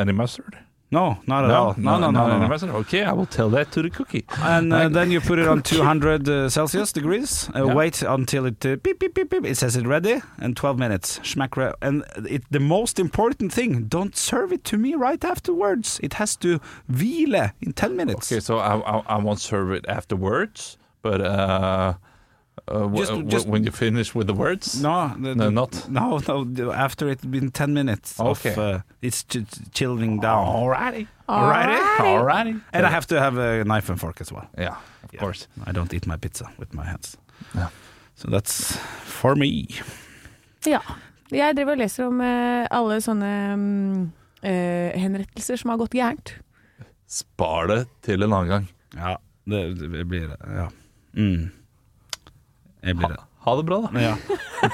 any 0.00 0.12
mustard? 0.12 0.54
No, 0.92 1.16
not 1.26 1.44
at 1.46 1.50
all. 1.50 1.74
No, 1.78 1.98
no, 1.98 2.10
no, 2.10 2.26
no, 2.28 2.46
no. 2.46 2.66
no. 2.66 2.76
Okay, 2.80 3.02
I 3.02 3.12
will 3.12 3.26
tell 3.26 3.48
that 3.50 3.72
to 3.72 3.80
the 3.82 3.88
cookie. 3.90 4.24
And 4.38 4.72
uh, 4.72 4.88
then 4.90 5.10
you 5.10 5.20
put 5.22 5.38
it 5.38 5.48
on 5.48 5.62
200 5.74 6.28
uh, 6.28 6.48
Celsius 6.50 6.92
degrees. 6.92 7.48
Uh, 7.54 7.64
Yeah. 7.66 7.74
Wait 7.74 8.02
until 8.02 8.44
it 8.46 8.64
uh, 8.66 8.76
beep, 8.76 8.98
beep, 8.98 9.14
beep, 9.14 9.30
beep. 9.30 9.46
It 9.46 9.56
says 9.56 9.74
it 9.76 9.86
ready, 9.86 10.20
and 10.38 10.54
12 10.54 10.78
minutes. 10.78 11.18
Schmack. 11.20 11.56
Re- 11.56 11.72
and 11.80 12.04
it, 12.28 12.42
the 12.50 12.60
most 12.60 12.98
important 12.98 13.52
thing: 13.52 13.84
don't 13.88 14.14
serve 14.16 14.52
it 14.52 14.64
to 14.64 14.76
me 14.76 14.94
right 14.94 15.24
afterwards. 15.24 15.98
It 16.02 16.14
has 16.14 16.36
to 16.36 16.60
hvile 16.90 17.52
in 17.62 17.72
10 17.72 17.96
minutes. 17.96 18.30
Okay, 18.30 18.40
so 18.40 18.58
I 18.58 18.74
I, 18.76 19.02
I 19.16 19.18
won't 19.18 19.40
serve 19.40 19.70
it 19.72 19.86
afterwards, 19.88 20.76
but 21.02 21.20
uh, 22.68 22.84
uh 22.86 22.96
Just- 22.96 23.26
just- 23.28 23.46
when 23.46 23.64
you 23.64 23.70
finish 23.72 24.14
with 24.14 24.26
the 24.26 24.34
words. 24.34 24.80
No, 24.82 25.12
the, 25.20 25.34
No, 25.34 25.44
the- 25.44 25.50
not. 25.50 25.88
No, 25.88 26.18
no. 26.18 26.72
After 26.72 27.08
it's 27.08 27.24
been 27.24 27.50
10 27.50 27.72
minutes 27.74 28.18
Okay. 28.20 28.52
of 28.52 28.58
uh, 28.58 28.78
it's 29.00 29.24
ch- 29.24 29.44
chilling 29.72 30.20
down. 30.20 30.46
Alrighty. 30.46 31.06
Alrighty. 31.28 31.78
Alrighty. 31.98 32.60
And 32.72 32.86
I 32.86 32.90
have 32.90 33.06
to 33.06 33.20
have 33.20 33.36
a 33.36 33.64
knife 33.64 33.88
and 33.90 33.98
fork 34.00 34.20
as 34.20 34.32
well. 34.32 34.46
Yeah, 34.58 34.76
of 35.04 35.18
course. 35.18 35.48
I 35.66 35.72
don't 35.72 35.92
eat 35.94 36.06
my 36.06 36.16
pizza 36.16 36.50
with 36.58 36.74
my 36.74 36.84
hands. 36.84 37.16
Yeah. 37.54 37.68
So 38.14 38.28
that's 38.30 38.76
for 39.04 39.34
me. 39.34 39.66
Ja. 40.66 40.80
Jeg 41.32 41.56
driver 41.56 41.72
og 41.72 41.78
leser 41.80 42.04
om 42.10 42.20
eh, 42.20 42.66
alle 42.70 42.98
sånne 43.00 43.28
um, 43.54 44.12
eh, 44.44 44.92
henrettelser 45.00 45.56
som 45.56 45.70
har 45.72 45.78
gått 45.80 45.94
gærent. 45.96 46.34
Spar 47.08 47.66
det 47.70 47.86
til 48.04 48.22
en 48.22 48.32
annen 48.36 48.50
gang. 48.52 48.68
Ja, 48.94 49.16
det, 49.48 49.62
det 49.80 50.04
blir 50.10 50.28
det. 50.28 50.36
Ja. 50.44 50.68
Mm. 51.16 51.50
Jeg 52.82 52.98
blir 52.98 53.14
det. 53.14 53.20
Ha 53.42 53.52
det 53.58 53.64
bra, 53.66 53.78
da. 53.82 53.90
Ja. 53.98 54.14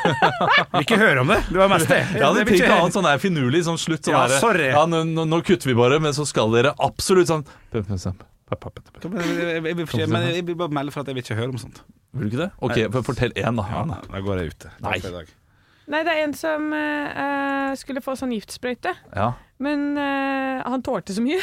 Vil 0.74 0.84
ikke 0.84 0.98
høre 1.00 1.22
om 1.22 1.30
det. 1.32 1.38
Det 1.48 1.56
var 1.56 1.70
mest 1.72 1.88
det. 1.88 2.02
Jeg 2.12 2.20
hadde 2.24 2.42
tenkt 2.44 2.58
ikke- 2.58 2.72
å 2.74 2.80
ha 2.82 2.88
en 2.88 2.92
sånn 2.92 3.06
der 3.08 3.20
finurlig 3.22 3.62
sånn 3.64 3.78
slutt. 3.80 4.02
Sånn 4.04 4.12
Ja, 4.12 4.26
der, 4.28 4.40
sorry. 4.42 4.66
Ja, 4.74 4.82
nå, 4.88 5.04
nå, 5.08 5.24
nå 5.28 5.38
kutter 5.44 5.70
vi 5.70 5.76
bare, 5.78 6.00
men 6.04 6.12
så 6.16 6.26
skal 6.28 6.52
dere 6.52 6.74
absolutt 6.76 7.30
sånn 7.32 7.46
Jeg, 7.72 7.84
jeg, 7.84 9.62
jeg, 9.64 9.76
vil 9.76 9.86
ikke- 9.86 10.08
men 10.08 10.28
jeg 10.34 10.44
vil 10.44 10.56
bare 10.56 10.72
melde 10.72 10.92
for 10.92 11.00
at 11.00 11.06
jeg 11.08 11.16
vil 11.16 11.24
ikke 11.24 11.36
høre 11.40 11.48
om 11.52 11.58
sånt. 11.60 11.80
Vil 12.12 12.28
du 12.28 12.36
ikke 12.36 12.44
det? 12.44 12.50
Ok, 12.60 12.92
for, 12.92 13.02
fortell 13.12 13.32
én, 13.36 13.56
da. 13.56 13.64
Ja, 13.72 13.84
da 13.84 14.20
går 14.24 14.40
jeg 14.42 14.52
ute. 14.54 14.70
Nei. 14.80 14.98
for 15.00 15.08
i 15.08 15.12
dag. 15.12 15.26
Nei, 15.88 16.02
det 16.04 16.12
er 16.12 16.22
en 16.26 16.34
som 16.36 16.72
eh, 16.76 17.20
eh, 17.24 17.74
skulle 17.80 18.02
få 18.04 18.16
sånn 18.20 18.32
giftsprøyte, 18.36 18.92
Ja. 19.16 19.32
men 19.58 19.96
uh, 19.96 20.62
han 20.68 20.82
tålte 20.84 21.16
så 21.16 21.24
mye. 21.24 21.40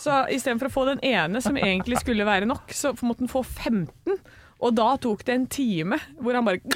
Så 0.00 0.24
istedenfor 0.32 0.70
å 0.70 0.72
få 0.72 0.86
den 0.88 1.00
ene 1.04 1.40
som 1.44 1.56
egentlig 1.56 2.00
skulle 2.00 2.24
være 2.26 2.48
nok, 2.48 2.72
så 2.74 2.94
måtte 3.04 3.20
han 3.20 3.28
få 3.28 3.44
15. 3.44 4.16
Og 4.64 4.72
da 4.78 4.94
tok 5.02 5.24
det 5.28 5.34
en 5.36 5.46
time 5.52 5.98
hvor 6.18 6.36
han 6.38 6.46
bare 6.46 6.60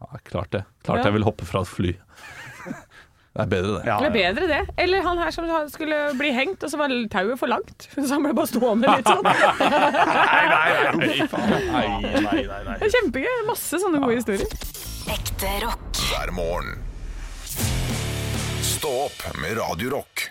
ja, 0.00 0.20
klart 0.30 0.50
det. 0.54 0.64
Klart 0.86 1.02
Ja. 1.02 1.10
jeg 1.10 1.18
vil 1.18 1.26
hoppe 1.28 1.44
fra 1.48 1.60
et 1.66 1.68
fly. 1.70 1.94
Det 3.30 3.44
er 3.44 3.46
bedre, 3.46 3.74
det. 3.78 3.86
Ja, 3.86 3.96
Det 4.02 4.08
er 4.08 4.14
bedre 4.34 4.46
det. 4.50 4.56
Eller 4.82 5.04
han 5.06 5.20
her 5.22 5.30
som 5.30 5.46
skulle 5.70 5.98
bli 6.18 6.32
hengt, 6.34 6.64
og 6.66 6.72
så 6.72 6.80
var 6.80 6.90
tauet 7.12 7.38
for 7.38 7.46
langt. 7.52 7.86
Så 7.94 8.08
han 8.10 8.24
ble 8.26 8.32
bare 8.34 8.50
stående 8.50 8.90
litt 8.90 9.06
sånn. 9.06 9.22
nei, 9.22 10.46
nei, 10.50 10.64
nei, 10.98 11.28
nei, 12.26 12.40
nei, 12.66 12.74
Det 12.80 12.88
er 12.88 12.94
kjempegøy. 12.96 13.36
Masse 13.46 13.78
sånne 13.84 14.00
gode 14.02 14.18
historier. 14.18 14.50
Ekte 15.14 15.52
rock. 15.62 16.02
hver 16.10 16.34
morgen. 16.34 16.82
Stå 18.66 18.90
opp 19.06 19.22
med 19.38 19.54
Radio 19.62 19.94
Rock. 19.94 20.26